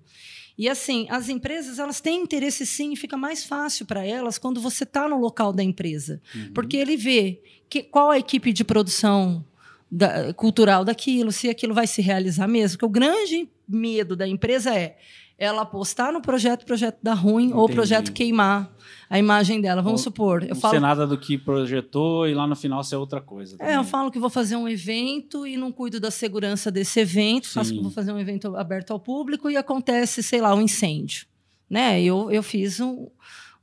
E 0.62 0.70
assim, 0.70 1.08
as 1.10 1.28
empresas 1.28 1.80
elas 1.80 2.00
têm 2.00 2.22
interesse 2.22 2.68
sim, 2.68 2.96
fica 2.96 3.18
mais 3.18 3.44
fácil 3.44 3.84
para 3.84 4.06
elas 4.06 4.38
quando 4.38 4.62
você 4.62 4.84
está 4.84 5.10
no 5.10 5.18
local 5.18 5.52
da 5.52 5.64
empresa, 5.64 6.22
uhum. 6.36 6.52
porque 6.54 6.78
ele 6.78 6.96
vê 6.96 7.42
que, 7.68 7.82
qual 7.82 8.12
a 8.12 8.20
equipe 8.20 8.54
de 8.54 8.64
produção 8.64 9.44
da, 9.92 10.32
cultural 10.36 10.86
daquilo, 10.86 11.32
se 11.32 11.50
aquilo 11.50 11.74
vai 11.74 11.88
se 11.88 12.00
realizar 12.00 12.48
mesmo. 12.48 12.78
Porque 12.78 12.86
o 12.86 12.90
grande 12.90 13.50
medo 13.72 14.16
da 14.16 14.28
empresa 14.28 14.76
é 14.76 14.98
ela 15.42 15.64
apostar 15.64 16.14
no 16.14 16.22
projeto, 16.22 16.64
projeto 16.68 17.00
dar 17.02 17.16
ruim, 17.16 17.46
Entendi. 17.46 17.58
ou 17.58 17.66
o 17.66 17.70
projeto 17.70 18.14
queimar 18.14 18.72
a 19.10 19.18
imagem 19.18 19.60
dela. 19.60 19.82
Vamos 19.82 20.02
ou, 20.02 20.04
supor. 20.04 20.44
Eu 20.44 20.50
não 20.50 20.56
falo, 20.56 20.76
ser 20.76 20.80
nada 20.80 21.08
do 21.08 21.18
que 21.18 21.36
projetou 21.36 22.28
e 22.28 22.36
lá 22.36 22.46
no 22.46 22.56
final 22.56 22.84
ser 22.84 22.98
outra 22.98 23.20
coisa. 23.20 23.58
Também. 23.58 23.74
É, 23.74 23.78
eu 23.78 23.84
falo 23.84 24.12
que 24.12 24.20
vou 24.20 24.30
fazer 24.30 24.56
um 24.56 24.70
evento 24.70 25.48
e 25.48 25.58
não 25.58 25.72
cuido 25.72 26.00
da 26.00 26.12
segurança 26.12 26.70
desse 26.70 27.00
evento, 27.00 27.48
Sim. 27.48 27.54
faço 27.56 27.74
que 27.74 27.82
vou 27.82 27.90
fazer 27.90 28.12
um 28.12 28.20
evento 28.20 28.56
aberto 28.56 28.92
ao 28.92 29.00
público 29.00 29.50
e 29.50 29.58
acontece, 29.58 30.22
sei 30.22 30.40
lá, 30.40 30.54
um 30.54 30.62
incêndio. 30.62 31.26
Né? 31.68 32.04
Eu, 32.04 32.30
eu 32.30 32.44
fiz 32.44 32.80
um, 32.80 33.08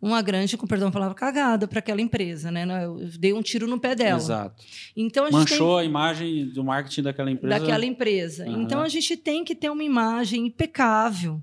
uma 0.01 0.23
grande, 0.23 0.57
com 0.57 0.67
perdão 0.67 0.89
a 0.89 0.93
palavra, 0.93 1.15
cagada 1.15 1.67
para 1.67 1.81
aquela 1.81 2.01
empresa, 2.01 2.51
né? 2.51 2.65
Eu 2.85 2.97
dei 3.19 3.33
um 3.33 3.43
tiro 3.43 3.67
no 3.67 3.81
pé 3.81 3.95
dela. 3.95 4.21
Exato. 4.21 4.65
Então 4.97 5.27
a 5.27 5.31
Manchou 5.31 5.77
tem... 5.77 5.81
a 5.81 5.85
imagem 5.85 6.49
do 6.51 6.63
marketing 6.63 7.03
daquela 7.03 7.31
empresa. 7.31 7.59
Daquela 7.59 7.85
empresa. 7.85 8.47
Uhum. 8.47 8.63
Então 8.63 8.81
a 8.81 8.89
gente 8.89 9.17
tem 9.17 9.45
que 9.45 9.55
ter 9.55 9.71
uma 9.71 9.83
imagem 9.83 10.47
impecável. 10.47 11.43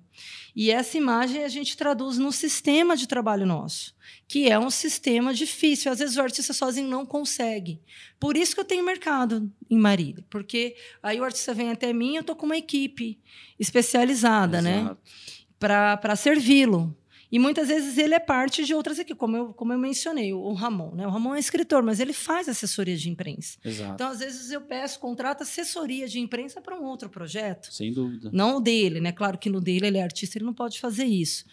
E 0.55 0.71
essa 0.71 0.97
imagem 0.97 1.43
a 1.43 1.49
gente 1.49 1.75
traduz 1.75 2.17
no 2.17 2.31
sistema 2.31 2.95
de 2.95 3.07
trabalho 3.07 3.45
nosso, 3.45 3.93
que 4.25 4.49
é 4.49 4.57
um 4.57 4.69
sistema 4.69 5.33
difícil. 5.33 5.91
Às 5.91 5.99
vezes 5.99 6.15
o 6.15 6.21
artista 6.21 6.53
sozinho 6.53 6.87
não 6.87 7.05
consegue. 7.05 7.81
Por 8.17 8.37
isso 8.37 8.55
que 8.55 8.61
eu 8.61 8.65
tenho 8.65 8.85
mercado 8.85 9.51
em 9.69 9.77
Marília, 9.77 10.23
porque 10.29 10.77
aí 11.03 11.19
o 11.19 11.25
artista 11.25 11.53
vem 11.53 11.71
até 11.71 11.91
mim, 11.91 12.15
eu 12.15 12.21
estou 12.21 12.37
com 12.37 12.45
uma 12.45 12.55
equipe 12.55 13.19
especializada, 13.59 14.61
né? 14.61 14.79
Exato. 14.79 14.95
né? 14.95 15.97
Para 15.97 16.15
servi-lo. 16.15 16.95
E 17.31 17.39
muitas 17.39 17.67
vezes 17.67 17.97
ele 17.97 18.13
é 18.13 18.19
parte 18.19 18.63
de 18.63 18.73
outras 18.73 18.99
equipes, 18.99 19.19
como 19.19 19.35
eu, 19.35 19.53
como 19.53 19.73
eu 19.73 19.79
mencionei, 19.79 20.33
o 20.33 20.53
Ramon. 20.53 20.91
Né? 20.95 21.07
O 21.07 21.09
Ramon 21.09 21.35
é 21.35 21.39
escritor, 21.39 21.83
mas 21.83 21.99
ele 21.99 22.13
faz 22.13 22.47
assessoria 22.47 22.95
de 22.95 23.09
imprensa. 23.09 23.57
Exato. 23.63 23.93
Então, 23.93 24.09
às 24.09 24.19
vezes, 24.19 24.51
eu 24.51 24.61
peço, 24.61 24.99
contrato 24.99 25.41
assessoria 25.41 26.07
de 26.07 26.19
imprensa 26.19 26.61
para 26.61 26.79
um 26.79 26.83
outro 26.83 27.09
projeto. 27.09 27.73
Sem 27.73 27.91
dúvida. 27.91 28.29
Não 28.31 28.57
o 28.57 28.61
dele, 28.61 29.01
né? 29.01 29.11
Claro 29.11 29.37
que 29.37 29.49
no 29.49 29.59
dele 29.59 29.87
ele 29.87 29.97
é 29.97 30.03
artista, 30.03 30.37
ele 30.37 30.45
não 30.45 30.53
pode 30.53 30.79
fazer 30.79 31.05
isso. 31.05 31.45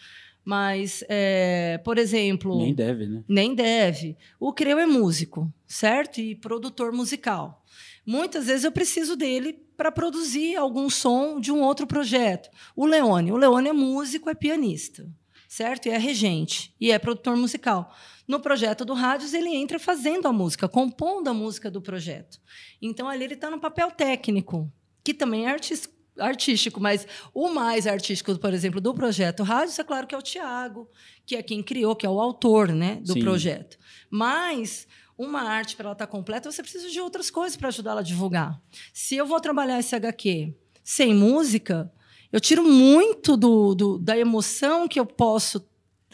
Mas, 0.45 1.03
é, 1.07 1.79
por 1.83 1.97
exemplo. 1.97 2.57
Nem 2.57 2.73
deve, 2.73 3.07
né? 3.07 3.23
Nem 3.27 3.55
deve. 3.55 4.17
O 4.39 4.51
Creu 4.51 4.77
é 4.77 4.85
músico, 4.85 5.51
certo? 5.65 6.19
E 6.19 6.35
produtor 6.35 6.91
musical. 6.91 7.63
Muitas 8.05 8.47
vezes 8.47 8.65
eu 8.65 8.71
preciso 8.71 9.15
dele 9.15 9.53
para 9.77 9.91
produzir 9.91 10.57
algum 10.57 10.89
som 10.89 11.39
de 11.39 11.51
um 11.51 11.61
outro 11.61 11.87
projeto. 11.87 12.49
O 12.75 12.85
Leone. 12.85 13.31
O 13.31 13.37
Leone 13.37 13.69
é 13.69 13.73
músico, 13.73 14.29
é 14.29 14.35
pianista 14.35 15.09
certo? 15.53 15.85
E 15.85 15.91
é 15.91 15.97
regente 15.99 16.73
e 16.81 16.91
é 16.91 16.97
produtor 16.97 17.37
musical. 17.37 17.95
No 18.27 18.39
projeto 18.39 18.83
do 18.83 18.95
Rádios, 18.95 19.35
ele 19.35 19.55
entra 19.55 19.77
fazendo 19.77 20.27
a 20.27 20.33
música, 20.33 20.67
compondo 20.67 21.27
a 21.27 21.33
música 21.33 21.69
do 21.69 21.79
projeto. 21.79 22.39
Então, 22.81 23.07
ali 23.07 23.25
ele 23.25 23.35
está 23.35 23.51
no 23.51 23.59
papel 23.59 23.91
técnico, 23.91 24.71
que 25.03 25.13
também 25.13 25.45
é 25.45 25.51
artístico, 25.51 25.93
artístico, 26.17 26.81
mas 26.81 27.05
o 27.35 27.49
mais 27.49 27.85
artístico, 27.85 28.35
por 28.39 28.51
exemplo, 28.51 28.81
do 28.81 28.95
projeto 28.95 29.43
Rádios, 29.43 29.77
é 29.77 29.83
claro 29.83 30.07
que 30.07 30.15
é 30.15 30.17
o 30.17 30.23
Tiago, 30.23 30.89
que 31.23 31.35
é 31.35 31.43
quem 31.43 31.61
criou, 31.61 31.95
que 31.95 32.05
é 32.05 32.09
o 32.09 32.19
autor 32.19 32.69
né, 32.69 32.95
do 33.03 33.13
Sim. 33.13 33.19
projeto. 33.21 33.77
Mas 34.09 34.87
uma 35.15 35.43
arte, 35.43 35.75
para 35.75 35.85
ela 35.85 35.93
estar 35.93 36.07
tá 36.07 36.11
completa, 36.11 36.51
você 36.51 36.63
precisa 36.63 36.89
de 36.89 36.99
outras 36.99 37.29
coisas 37.29 37.55
para 37.55 37.67
ajudá-la 37.67 38.01
a 38.01 38.03
divulgar. 38.03 38.59
Se 38.91 39.15
eu 39.15 39.25
vou 39.27 39.39
trabalhar 39.39 39.79
esse 39.79 39.95
HQ 39.95 40.55
sem 40.83 41.13
música, 41.13 41.91
eu 42.33 42.41
tiro 42.41 42.63
muito 42.63 43.37
do, 43.37 43.75
do 43.75 43.97
da 43.99 44.17
emoção 44.17 44.87
que 44.87 44.99
eu 44.99 45.05
posso 45.05 45.63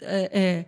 é, 0.02 0.30
é, 0.32 0.66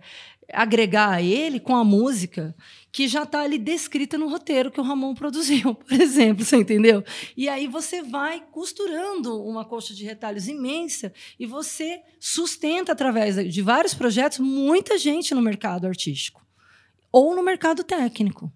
agregar 0.51 1.11
a 1.11 1.21
ele 1.21 1.59
com 1.59 1.75
a 1.75 1.83
música 1.83 2.55
que 2.91 3.07
já 3.07 3.21
está 3.21 3.41
ali 3.41 3.59
descrita 3.59 4.17
no 4.17 4.27
roteiro 4.27 4.71
que 4.71 4.79
o 4.79 4.83
Ramon 4.83 5.13
produziu, 5.13 5.75
por 5.85 5.93
exemplo, 5.93 6.43
você 6.43 6.57
entendeu? 6.57 7.03
E 7.37 7.47
aí 7.47 7.67
você 7.67 8.01
vai 8.01 8.43
costurando 8.51 9.43
uma 9.43 9.63
coxa 9.63 9.93
de 9.93 10.03
retalhos 10.03 10.47
imensa 10.47 11.13
e 11.39 11.45
você 11.45 12.01
sustenta 12.19 12.91
através 12.91 13.35
de 13.51 13.61
vários 13.61 13.93
projetos 13.93 14.39
muita 14.39 14.97
gente 14.97 15.35
no 15.35 15.41
mercado 15.41 15.85
artístico 15.85 16.43
ou 17.11 17.35
no 17.35 17.43
mercado 17.43 17.83
técnico. 17.83 18.51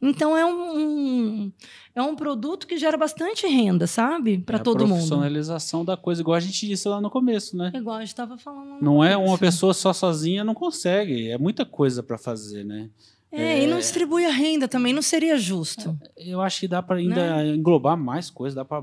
Então 0.00 0.36
é 0.36 0.46
um, 0.46 1.52
é 1.94 2.00
um 2.00 2.14
produto 2.14 2.66
que 2.66 2.76
gera 2.76 2.96
bastante 2.96 3.46
renda, 3.46 3.86
sabe? 3.86 4.38
Para 4.38 4.56
é 4.56 4.60
todo 4.60 4.82
mundo. 4.82 4.92
A 4.92 4.94
profissionalização 4.96 5.84
da 5.84 5.96
coisa, 5.96 6.20
igual 6.20 6.36
a 6.36 6.40
gente 6.40 6.66
disse 6.66 6.88
lá 6.88 7.00
no 7.00 7.10
começo, 7.10 7.56
né? 7.56 7.72
Igual 7.74 7.96
a 7.96 8.00
gente 8.00 8.08
estava 8.08 8.38
falando. 8.38 8.80
Não 8.80 9.02
é 9.02 9.16
uma 9.16 9.36
pessoa 9.36 9.74
só 9.74 9.92
sozinha 9.92 10.44
não 10.44 10.54
consegue, 10.54 11.28
é 11.30 11.36
muita 11.36 11.64
coisa 11.64 12.02
para 12.02 12.16
fazer, 12.16 12.64
né? 12.64 12.88
É, 13.30 13.42
é, 13.42 13.64
e 13.64 13.66
não 13.66 13.78
distribui 13.78 14.24
a 14.24 14.30
renda 14.30 14.66
também, 14.66 14.92
não 14.94 15.02
seria 15.02 15.36
justo. 15.36 15.98
Eu 16.16 16.40
acho 16.40 16.60
que 16.60 16.68
dá 16.68 16.82
para 16.82 16.96
ainda 16.96 17.44
né? 17.44 17.48
englobar 17.48 17.96
mais 17.96 18.30
coisas, 18.30 18.54
dá 18.54 18.64
para 18.64 18.82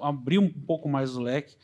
abrir 0.00 0.38
um 0.38 0.48
pouco 0.48 0.88
mais 0.88 1.16
o 1.16 1.20
leque. 1.20 1.54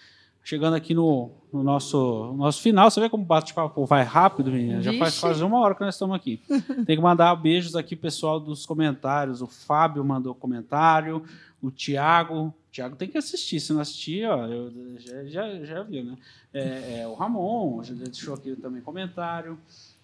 Chegando 0.43 0.74
aqui 0.74 0.95
no, 0.95 1.30
no 1.53 1.62
nosso, 1.62 2.32
nosso 2.36 2.62
final, 2.62 2.91
você 2.91 3.01
vê 3.01 3.09
como 3.09 3.22
o 3.22 3.26
bate-papo 3.26 3.84
vai 3.84 4.03
rápido, 4.03 4.51
menina? 4.51 4.82
Já 4.82 4.93
faz 4.95 5.18
quase 5.18 5.45
uma 5.45 5.59
hora 5.61 5.74
que 5.74 5.82
nós 5.82 5.95
estamos 5.95 6.16
aqui. 6.16 6.41
Tem 6.86 6.97
que 6.97 7.03
mandar 7.03 7.34
beijos 7.36 7.76
aqui, 7.76 7.95
pessoal 7.95 8.41
dos 8.41 8.64
comentários. 8.64 9.43
O 9.43 9.47
Fábio 9.47 10.05
mandou 10.05 10.34
comentário, 10.34 11.22
o 11.62 11.70
Tiago. 11.70 12.47
O 12.47 12.72
Tiago 12.72 12.95
tem 12.95 13.09
que 13.09 13.18
assistir, 13.18 13.59
se 13.59 13.72
não 13.72 13.80
assistir, 13.80 14.24
ó, 14.26 14.47
eu, 14.47 14.72
já, 14.99 15.24
já, 15.24 15.64
já 15.64 15.82
viu, 15.82 16.05
né? 16.05 16.16
É, 16.55 17.01
é, 17.01 17.07
o 17.07 17.14
Ramon 17.14 17.82
já 17.82 17.95
deixou 17.95 18.34
aqui 18.34 18.55
também 18.55 18.80
comentário. 18.80 19.59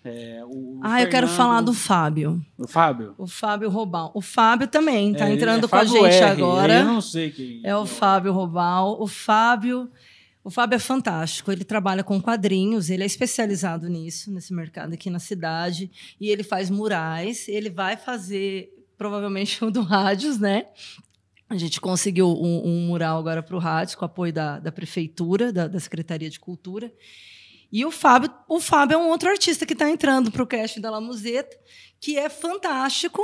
É, 0.04 0.44
o 0.44 0.78
ah, 0.80 0.88
Fernando, 0.88 1.00
eu 1.00 1.10
quero 1.10 1.28
falar 1.28 1.60
do 1.60 1.72
Fábio. 1.72 2.40
O 2.56 2.68
Fábio? 2.68 3.14
O 3.18 3.26
Fábio 3.26 3.68
Robal. 3.68 4.12
O 4.14 4.20
Fábio 4.20 4.68
também 4.68 5.12
está 5.12 5.28
é, 5.28 5.32
entrando 5.32 5.66
é 5.66 5.68
com 5.68 5.76
a 5.76 5.84
gente 5.84 6.04
R, 6.04 6.24
agora. 6.24 6.80
Eu 6.80 6.84
não 6.84 7.00
sei 7.00 7.30
quem. 7.30 7.60
É 7.64 7.76
o 7.76 7.86
Fábio 7.86 8.32
Robal. 8.32 9.00
O 9.00 9.08
Fábio 9.08 9.90
o 10.46 10.50
Fábio 10.50 10.76
é 10.76 10.78
fantástico, 10.78 11.50
ele 11.50 11.64
trabalha 11.64 12.04
com 12.04 12.22
quadrinhos, 12.22 12.88
ele 12.88 13.02
é 13.02 13.06
especializado 13.06 13.88
nisso, 13.88 14.30
nesse 14.30 14.54
mercado 14.54 14.94
aqui 14.94 15.10
na 15.10 15.18
cidade, 15.18 15.90
e 16.20 16.30
ele 16.30 16.44
faz 16.44 16.70
murais, 16.70 17.48
ele 17.48 17.68
vai 17.68 17.96
fazer 17.96 18.72
provavelmente 18.96 19.58
um 19.64 19.72
do 19.72 19.82
Rádios, 19.82 20.38
né? 20.38 20.68
A 21.50 21.56
gente 21.56 21.80
conseguiu 21.80 22.28
um, 22.28 22.64
um 22.64 22.86
mural 22.86 23.18
agora 23.18 23.42
para 23.42 23.56
o 23.56 23.58
Rádios, 23.58 23.96
com 23.96 24.04
apoio 24.04 24.32
da, 24.32 24.60
da 24.60 24.70
Prefeitura, 24.70 25.52
da, 25.52 25.66
da 25.66 25.80
Secretaria 25.80 26.30
de 26.30 26.38
Cultura. 26.38 26.94
E 27.72 27.84
o 27.84 27.90
Fábio, 27.90 28.32
o 28.48 28.60
Fábio 28.60 28.94
é 28.94 28.98
um 28.98 29.08
outro 29.08 29.28
artista 29.28 29.66
que 29.66 29.72
está 29.72 29.90
entrando 29.90 30.30
para 30.30 30.44
o 30.44 30.46
cast 30.46 30.78
da 30.78 30.92
La 30.92 31.00
Museta, 31.00 31.58
que 32.00 32.16
é 32.16 32.28
fantástico, 32.28 33.20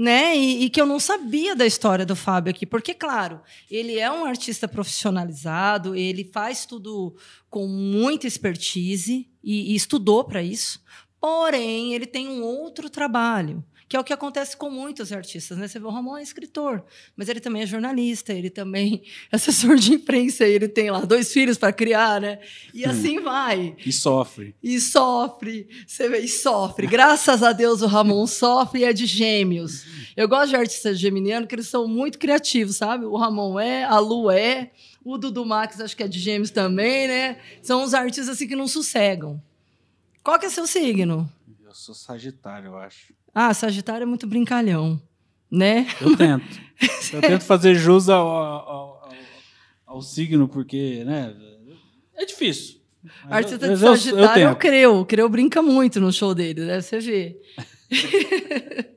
né? 0.00 0.34
E, 0.34 0.64
e, 0.64 0.70
que 0.70 0.80
eu 0.80 0.86
não 0.86 0.98
sabia 0.98 1.54
da 1.54 1.66
história 1.66 2.06
do 2.06 2.16
Fábio 2.16 2.50
aqui, 2.50 2.64
porque, 2.64 2.94
claro, 2.94 3.42
ele 3.70 3.98
é 3.98 4.10
um 4.10 4.24
artista 4.24 4.66
profissionalizado, 4.66 5.94
ele 5.94 6.24
faz 6.24 6.64
tudo 6.64 7.14
com 7.50 7.66
muita 7.66 8.26
expertise 8.26 9.28
e, 9.44 9.72
e 9.72 9.74
estudou 9.74 10.24
para 10.24 10.42
isso. 10.42 10.82
Porém, 11.20 11.92
ele 11.92 12.06
tem 12.06 12.28
um 12.28 12.42
outro 12.42 12.88
trabalho 12.88 13.62
que 13.90 13.96
é 13.96 14.00
o 14.00 14.04
que 14.04 14.12
acontece 14.12 14.56
com 14.56 14.70
muitos 14.70 15.10
artistas, 15.10 15.58
né? 15.58 15.66
Você 15.66 15.80
vê 15.80 15.84
o 15.84 15.90
Ramon 15.90 16.16
é 16.16 16.22
escritor, 16.22 16.84
mas 17.16 17.28
ele 17.28 17.40
também 17.40 17.62
é 17.62 17.66
jornalista, 17.66 18.32
ele 18.32 18.48
também 18.48 19.02
é 19.32 19.34
assessor 19.34 19.74
de 19.74 19.94
imprensa, 19.94 20.44
ele 20.44 20.68
tem 20.68 20.92
lá 20.92 21.00
dois 21.00 21.32
filhos 21.32 21.58
para 21.58 21.72
criar, 21.72 22.20
né? 22.20 22.38
E 22.72 22.86
hum. 22.86 22.90
assim 22.90 23.20
vai. 23.20 23.74
E 23.84 23.90
sofre. 23.92 24.54
E 24.62 24.78
sofre, 24.78 25.68
você 25.84 26.08
vê, 26.08 26.20
e 26.20 26.28
sofre. 26.28 26.86
Graças 26.86 27.42
a 27.42 27.50
Deus 27.50 27.82
o 27.82 27.88
Ramon 27.88 28.28
sofre 28.28 28.82
e 28.82 28.84
é 28.84 28.92
de 28.92 29.06
gêmeos. 29.06 29.84
Eu 30.16 30.28
gosto 30.28 30.50
de 30.50 30.56
artistas 30.56 30.96
geminianos 30.96 31.48
que 31.48 31.54
eles 31.56 31.66
são 31.66 31.88
muito 31.88 32.16
criativos, 32.16 32.76
sabe? 32.76 33.06
O 33.06 33.16
Ramon 33.16 33.58
é, 33.58 33.82
a 33.82 33.98
Lu 33.98 34.30
é, 34.30 34.70
o 35.04 35.18
Dudu 35.18 35.44
Max 35.44 35.80
acho 35.80 35.96
que 35.96 36.04
é 36.04 36.08
de 36.08 36.20
gêmeos 36.20 36.52
também, 36.52 37.08
né? 37.08 37.40
São 37.60 37.82
uns 37.82 37.92
artistas 37.92 38.28
assim 38.28 38.46
que 38.46 38.54
não 38.54 38.68
sossegam. 38.68 39.42
Qual 40.22 40.38
que 40.38 40.46
é 40.46 40.48
seu 40.48 40.68
signo? 40.68 41.28
Eu 41.70 41.74
sou 41.74 41.94
Sagitário, 41.94 42.68
eu 42.68 42.76
acho. 42.76 43.14
Ah, 43.34 43.52
Sagitário 43.54 44.04
é 44.04 44.06
muito 44.06 44.26
brincalhão, 44.26 45.00
né? 45.50 45.86
Eu 46.00 46.16
tento. 46.16 46.60
eu 47.12 47.20
tento 47.20 47.44
fazer 47.44 47.74
jus 47.74 48.08
ao, 48.08 48.28
ao, 48.28 48.68
ao, 48.68 49.08
ao, 49.86 50.02
signo, 50.02 50.48
porque, 50.48 51.04
né? 51.04 51.34
É 52.16 52.24
difícil. 52.24 52.80
Artista 53.28 53.68
de 53.68 53.76
Sagitário, 53.76 54.42
eu, 54.42 54.46
eu, 54.46 54.50
eu 54.50 54.56
creio. 54.56 55.00
O 55.00 55.06
Creu 55.06 55.28
brinca 55.28 55.62
muito 55.62 56.00
no 56.00 56.12
show 56.12 56.34
dele, 56.34 56.66
deve 56.66 56.82
você 56.82 56.98
ver. 56.98 57.40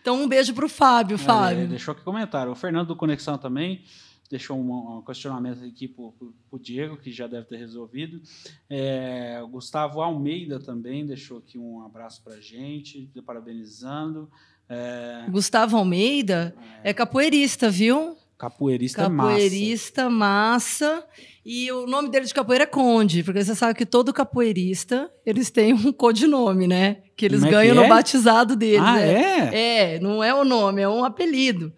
então, 0.00 0.22
um 0.22 0.26
beijo 0.26 0.52
para 0.54 0.66
o 0.66 0.68
Fábio, 0.68 1.14
é, 1.14 1.18
Fábio. 1.18 1.64
É, 1.64 1.66
deixou 1.66 1.92
aqui 1.92 2.02
comentário. 2.02 2.50
O 2.50 2.56
Fernando 2.56 2.88
do 2.88 2.96
Conexão 2.96 3.38
também 3.38 3.84
deixou 4.28 4.58
um, 4.58 4.98
um 4.98 5.02
questionamento 5.02 5.64
aqui 5.64 5.88
para 5.88 6.04
o 6.04 6.58
Diego, 6.58 6.96
que 6.96 7.10
já 7.10 7.26
deve 7.26 7.46
ter 7.46 7.56
resolvido. 7.56 8.20
É, 8.68 9.40
Gustavo 9.50 10.00
Almeida 10.00 10.60
também 10.60 11.06
deixou 11.06 11.38
aqui 11.38 11.58
um 11.58 11.84
abraço 11.84 12.22
para 12.22 12.34
a 12.34 12.40
gente, 12.40 13.10
parabenizando. 13.24 14.30
É, 14.68 15.26
Gustavo 15.30 15.76
Almeida 15.76 16.54
é, 16.84 16.90
é 16.90 16.94
capoeirista, 16.94 17.70
viu? 17.70 18.16
Capoeirista, 18.36 19.02
capoeirista 19.02 20.08
massa. 20.08 20.92
massa. 20.92 21.06
E 21.44 21.72
o 21.72 21.86
nome 21.86 22.10
dele 22.10 22.26
de 22.26 22.34
capoeira 22.34 22.64
é 22.64 22.66
Conde, 22.66 23.24
porque 23.24 23.42
você 23.42 23.54
sabe 23.54 23.76
que 23.76 23.86
todo 23.86 24.12
capoeirista, 24.12 25.10
eles 25.24 25.50
têm 25.50 25.72
um 25.72 25.90
codinome, 25.90 26.68
né? 26.68 26.98
Que 27.16 27.24
eles 27.24 27.42
é 27.42 27.50
ganham 27.50 27.74
que 27.74 27.80
é? 27.80 27.82
no 27.82 27.88
batizado 27.88 28.54
deles. 28.54 28.82
Ah, 28.82 29.00
é? 29.00 29.50
é? 29.52 29.94
É, 29.94 30.00
não 30.00 30.22
é 30.22 30.32
o 30.34 30.44
nome, 30.44 30.82
é 30.82 30.88
um 30.88 31.02
apelido 31.02 31.72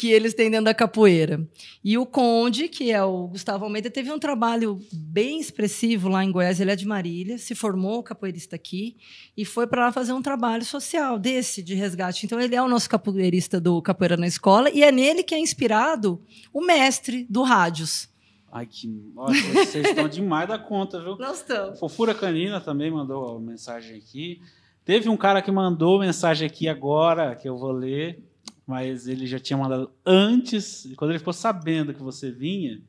que 0.00 0.10
eles 0.10 0.32
têm 0.32 0.50
dentro 0.50 0.64
da 0.64 0.72
capoeira. 0.72 1.46
E 1.84 1.98
o 1.98 2.06
Conde, 2.06 2.68
que 2.68 2.90
é 2.90 3.04
o 3.04 3.28
Gustavo 3.28 3.66
Almeida, 3.66 3.90
teve 3.90 4.10
um 4.10 4.18
trabalho 4.18 4.80
bem 4.90 5.38
expressivo 5.38 6.08
lá 6.08 6.24
em 6.24 6.32
Goiás. 6.32 6.58
Ele 6.58 6.70
é 6.70 6.76
de 6.76 6.86
Marília, 6.86 7.36
se 7.36 7.54
formou 7.54 8.02
capoeirista 8.02 8.56
aqui 8.56 8.96
e 9.36 9.44
foi 9.44 9.66
para 9.66 9.84
lá 9.84 9.92
fazer 9.92 10.14
um 10.14 10.22
trabalho 10.22 10.64
social 10.64 11.18
desse, 11.18 11.62
de 11.62 11.74
resgate. 11.74 12.24
Então, 12.24 12.40
ele 12.40 12.56
é 12.56 12.62
o 12.62 12.66
nosso 12.66 12.88
capoeirista 12.88 13.60
do 13.60 13.82
Capoeira 13.82 14.16
na 14.16 14.26
Escola 14.26 14.70
e 14.70 14.82
é 14.82 14.90
nele 14.90 15.22
que 15.22 15.34
é 15.34 15.38
inspirado 15.38 16.24
o 16.50 16.64
mestre 16.64 17.26
do 17.28 17.42
Rádios. 17.42 18.08
Ai, 18.50 18.64
que. 18.64 18.88
Olha, 19.14 19.38
vocês 19.52 19.86
estão 19.86 20.08
demais 20.08 20.48
da 20.48 20.58
conta, 20.58 20.98
viu? 20.98 21.18
Nós 21.18 21.40
estamos. 21.40 21.78
Fofura 21.78 22.14
Canina 22.14 22.58
também 22.58 22.90
mandou 22.90 23.32
uma 23.36 23.50
mensagem 23.50 23.98
aqui. 23.98 24.40
Teve 24.82 25.10
um 25.10 25.16
cara 25.16 25.42
que 25.42 25.52
mandou 25.52 26.00
mensagem 26.00 26.46
aqui 26.46 26.68
agora, 26.68 27.36
que 27.36 27.46
eu 27.46 27.58
vou 27.58 27.70
ler, 27.70 28.29
mas 28.70 29.08
ele 29.08 29.26
já 29.26 29.40
tinha 29.40 29.56
mandado 29.56 29.90
antes. 30.06 30.88
Quando 30.96 31.10
ele 31.10 31.18
ficou 31.18 31.32
sabendo 31.32 31.92
que 31.92 32.00
você 32.00 32.30
vinha, 32.30 32.80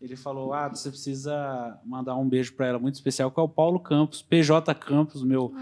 ele 0.00 0.16
falou: 0.16 0.54
Ah, 0.54 0.66
você 0.66 0.88
precisa 0.88 1.78
mandar 1.84 2.16
um 2.16 2.26
beijo 2.26 2.54
para 2.54 2.68
ela 2.68 2.78
muito 2.78 2.94
especial, 2.94 3.30
que 3.30 3.38
é 3.38 3.42
o 3.42 3.48
Paulo 3.48 3.78
Campos, 3.78 4.22
PJ 4.22 4.74
Campos, 4.76 5.22
meu, 5.22 5.52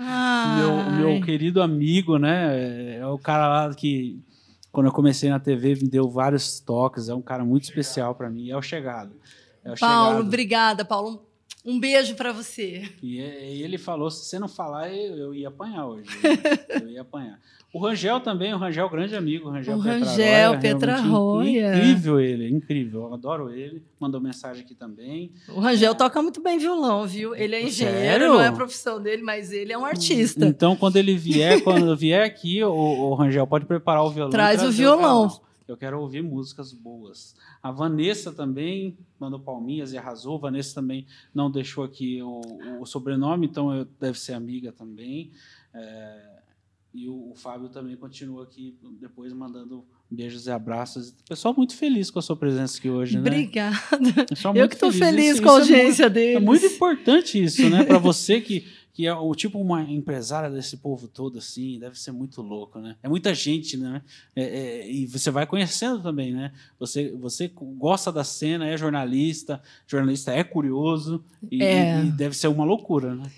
meu, 0.56 0.90
meu 0.92 1.20
querido 1.24 1.60
amigo, 1.60 2.18
né? 2.18 2.98
É 2.98 3.06
o 3.06 3.18
cara 3.18 3.48
lá 3.48 3.74
que, 3.74 4.22
quando 4.70 4.86
eu 4.86 4.92
comecei 4.92 5.28
na 5.28 5.40
TV, 5.40 5.74
me 5.74 5.88
deu 5.88 6.08
vários 6.08 6.60
toques. 6.60 7.08
É 7.08 7.14
um 7.14 7.20
cara 7.22 7.44
muito 7.44 7.64
especial 7.64 8.14
para 8.14 8.30
mim. 8.30 8.48
É 8.48 8.56
o 8.56 8.62
chegado. 8.62 9.16
É 9.64 9.72
o 9.72 9.76
Paulo, 9.76 10.10
chegado. 10.10 10.26
obrigada, 10.26 10.84
Paulo. 10.84 11.27
Um 11.68 11.78
beijo 11.78 12.14
para 12.14 12.32
você. 12.32 12.88
E, 13.02 13.18
e, 13.18 13.62
ele 13.62 13.76
falou: 13.76 14.10
se 14.10 14.24
você 14.24 14.38
não 14.38 14.48
falar, 14.48 14.88
eu, 14.88 15.16
eu 15.18 15.34
ia 15.34 15.48
apanhar 15.48 15.86
hoje. 15.86 16.08
eu 16.82 16.88
ia 16.88 17.02
apanhar. 17.02 17.38
O 17.70 17.78
Rangel 17.78 18.20
também, 18.20 18.54
o 18.54 18.56
Rangel, 18.56 18.88
grande 18.88 19.14
amigo. 19.14 19.48
O 19.48 19.52
Rangel, 19.52 19.76
o 19.76 19.78
Rangel 19.78 20.58
Petra 20.58 20.96
Roya. 20.96 21.76
Incrível 21.76 22.18
ele, 22.18 22.48
incrível. 22.48 23.02
Eu 23.02 23.12
adoro 23.12 23.50
ele. 23.50 23.82
Mandou 24.00 24.18
mensagem 24.18 24.64
aqui 24.64 24.74
também. 24.74 25.30
O 25.50 25.60
Rangel 25.60 25.92
é. 25.92 25.94
toca 25.94 26.22
muito 26.22 26.42
bem 26.42 26.58
violão, 26.58 27.06
viu? 27.06 27.34
Ele 27.34 27.54
é 27.54 27.62
engenheiro, 27.62 28.00
Sério? 28.00 28.28
não 28.28 28.40
é 28.40 28.46
a 28.46 28.52
profissão 28.52 28.98
dele, 28.98 29.22
mas 29.22 29.52
ele 29.52 29.70
é 29.70 29.76
um 29.76 29.84
artista. 29.84 30.46
Então, 30.46 30.74
quando 30.74 30.96
ele 30.96 31.18
vier, 31.18 31.60
quando 31.62 31.94
vier 31.94 32.24
aqui, 32.24 32.64
o, 32.64 32.72
o 32.72 33.14
Rangel 33.14 33.46
pode 33.46 33.66
preparar 33.66 34.02
o 34.04 34.10
violão. 34.10 34.30
Traz 34.30 34.62
o 34.62 34.70
violão. 34.70 35.26
O 35.26 35.47
eu 35.68 35.76
quero 35.76 36.00
ouvir 36.00 36.22
músicas 36.22 36.72
boas. 36.72 37.36
A 37.62 37.70
Vanessa 37.70 38.32
também 38.32 38.96
mandou 39.20 39.38
palminhas 39.38 39.92
e 39.92 39.98
arrasou. 39.98 40.38
Vanessa 40.38 40.74
também 40.74 41.06
não 41.34 41.50
deixou 41.50 41.84
aqui 41.84 42.22
o, 42.22 42.40
o 42.80 42.86
sobrenome, 42.86 43.46
então 43.46 43.74
eu, 43.74 43.84
deve 43.84 44.18
ser 44.18 44.32
amiga 44.32 44.72
também. 44.72 45.30
É, 45.74 46.42
e 46.94 47.06
o, 47.06 47.32
o, 47.32 47.34
Fábio 47.34 47.68
também 47.68 47.96
continua 47.96 48.44
aqui 48.44 48.78
depois 48.98 49.32
mandando 49.34 49.84
beijos 50.10 50.46
e 50.46 50.50
abraços. 50.50 51.14
Pessoal 51.28 51.54
muito 51.56 51.76
feliz 51.76 52.10
com 52.10 52.18
a 52.18 52.22
sua 52.22 52.36
presença 52.36 52.78
aqui 52.78 52.88
hoje, 52.88 53.14
né? 53.14 53.20
Obrigada. 53.20 53.78
Eu 54.54 54.68
que 54.68 54.74
estou 54.74 54.90
feliz, 54.90 55.10
feliz 55.10 55.34
isso, 55.34 55.42
com 55.42 55.48
a 55.50 55.52
audiência 55.52 55.88
isso 55.88 56.02
é 56.02 56.10
deles. 56.10 56.36
É 56.36 56.40
muito 56.40 56.66
importante 56.66 57.42
isso, 57.42 57.68
né? 57.68 57.84
Para 57.84 57.98
você 57.98 58.40
que, 58.40 58.66
que 58.94 59.06
é 59.06 59.14
o 59.14 59.34
tipo 59.34 59.60
uma 59.60 59.82
empresária 59.82 60.50
desse 60.50 60.78
povo 60.78 61.06
todo, 61.06 61.38
assim, 61.38 61.78
deve 61.78 61.98
ser 61.98 62.12
muito 62.12 62.40
louco, 62.40 62.78
né? 62.78 62.96
É 63.02 63.08
muita 63.08 63.34
gente, 63.34 63.76
né? 63.76 64.02
É, 64.34 64.42
é, 64.42 64.90
e 64.90 65.06
você 65.06 65.30
vai 65.30 65.46
conhecendo 65.46 66.02
também, 66.02 66.32
né? 66.32 66.52
Você, 66.78 67.10
você 67.12 67.50
gosta 67.76 68.10
da 68.10 68.24
cena, 68.24 68.66
é 68.66 68.76
jornalista, 68.76 69.60
jornalista 69.86 70.32
é 70.32 70.42
curioso 70.42 71.22
e, 71.50 71.62
é. 71.62 72.02
e 72.02 72.10
deve 72.10 72.34
ser 72.34 72.48
uma 72.48 72.64
loucura, 72.64 73.14
né? 73.14 73.30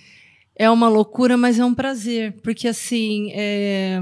É 0.61 0.69
uma 0.69 0.91
loucura, 0.91 1.39
mas 1.39 1.59
é 1.59 1.65
um 1.65 1.73
prazer, 1.73 2.35
porque 2.43 2.69
assim, 2.69 3.31
é, 3.33 3.99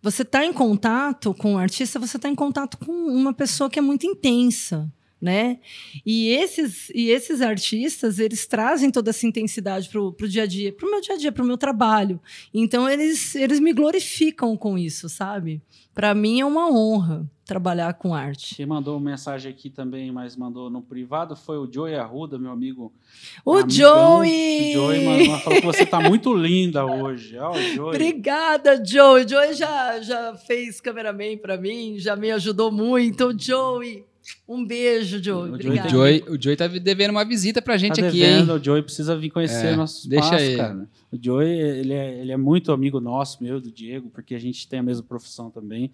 você 0.00 0.22
está 0.22 0.46
em 0.46 0.52
contato 0.52 1.34
com 1.34 1.54
o 1.56 1.58
artista, 1.58 1.98
você 1.98 2.16
está 2.16 2.28
em 2.28 2.34
contato 2.36 2.78
com 2.78 2.92
uma 2.92 3.34
pessoa 3.34 3.68
que 3.68 3.80
é 3.80 3.82
muito 3.82 4.06
intensa, 4.06 4.88
né? 5.20 5.58
E 6.06 6.28
esses, 6.28 6.90
e 6.94 7.10
esses 7.10 7.42
artistas, 7.42 8.20
eles 8.20 8.46
trazem 8.46 8.88
toda 8.88 9.10
essa 9.10 9.26
intensidade 9.26 9.88
para 9.88 10.00
o 10.00 10.28
dia 10.28 10.44
a 10.44 10.46
dia, 10.46 10.72
para 10.72 10.86
o 10.86 10.90
meu 10.92 11.00
dia 11.00 11.16
a 11.16 11.18
dia, 11.18 11.32
para 11.32 11.42
o 11.42 11.46
meu 11.46 11.58
trabalho. 11.58 12.20
Então, 12.54 12.88
eles, 12.88 13.34
eles 13.34 13.58
me 13.58 13.72
glorificam 13.72 14.56
com 14.56 14.78
isso, 14.78 15.08
sabe? 15.08 15.60
Para 15.92 16.14
mim 16.14 16.38
é 16.38 16.46
uma 16.46 16.70
honra 16.70 17.28
trabalhar 17.46 17.94
com 17.94 18.12
arte. 18.12 18.56
Quem 18.56 18.66
mandou 18.66 18.98
mensagem 18.98 19.50
aqui 19.50 19.70
também, 19.70 20.10
mas 20.10 20.36
mandou 20.36 20.68
no 20.68 20.82
privado, 20.82 21.36
foi 21.36 21.56
o 21.56 21.72
Joey 21.72 21.94
Arruda, 21.94 22.36
meu 22.38 22.50
amigo. 22.50 22.92
O 23.44 23.60
Joey! 23.60 24.76
O 24.76 24.80
Joey 24.80 25.04
mandou, 25.04 25.38
falou 25.38 25.60
que 25.60 25.66
você 25.66 25.84
está 25.84 26.00
muito 26.00 26.34
linda 26.34 26.84
hoje. 26.84 27.38
Oh, 27.38 27.54
Joey. 27.54 27.94
Obrigada, 27.94 28.84
Joey. 28.84 29.24
O 29.24 29.28
Joey 29.28 29.54
já, 29.54 30.00
já 30.00 30.34
fez 30.34 30.80
cameraman 30.80 31.38
para 31.38 31.56
mim, 31.56 31.94
já 31.98 32.16
me 32.16 32.32
ajudou 32.32 32.72
muito. 32.72 33.26
O 33.26 33.38
Joey, 33.38 34.04
um 34.48 34.66
beijo, 34.66 35.22
Joey. 35.22 35.52
O 35.52 35.88
Joey, 35.88 36.24
o 36.28 36.42
Joey 36.42 36.56
tá 36.56 36.66
devendo 36.66 37.12
uma 37.12 37.24
visita 37.24 37.62
pra 37.62 37.76
gente 37.76 38.00
tá 38.00 38.08
aqui, 38.08 38.18
devendo, 38.18 38.54
hein? 38.54 38.58
O 38.60 38.64
Joey 38.64 38.82
precisa 38.82 39.16
vir 39.16 39.30
conhecer 39.30 39.68
é, 39.68 39.76
nossos 39.76 40.04
deixa 40.04 40.30
passos, 40.30 40.48
aí. 40.48 40.56
cara. 40.56 40.88
O 41.12 41.18
Joey, 41.22 41.48
ele 41.48 41.92
é, 41.92 42.20
ele 42.20 42.32
é 42.32 42.36
muito 42.36 42.72
amigo 42.72 42.98
nosso, 43.00 43.40
meu, 43.40 43.60
do 43.60 43.70
Diego, 43.70 44.10
porque 44.10 44.34
a 44.34 44.40
gente 44.40 44.66
tem 44.68 44.80
a 44.80 44.82
mesma 44.82 45.04
profissão 45.04 45.48
também. 45.48 45.92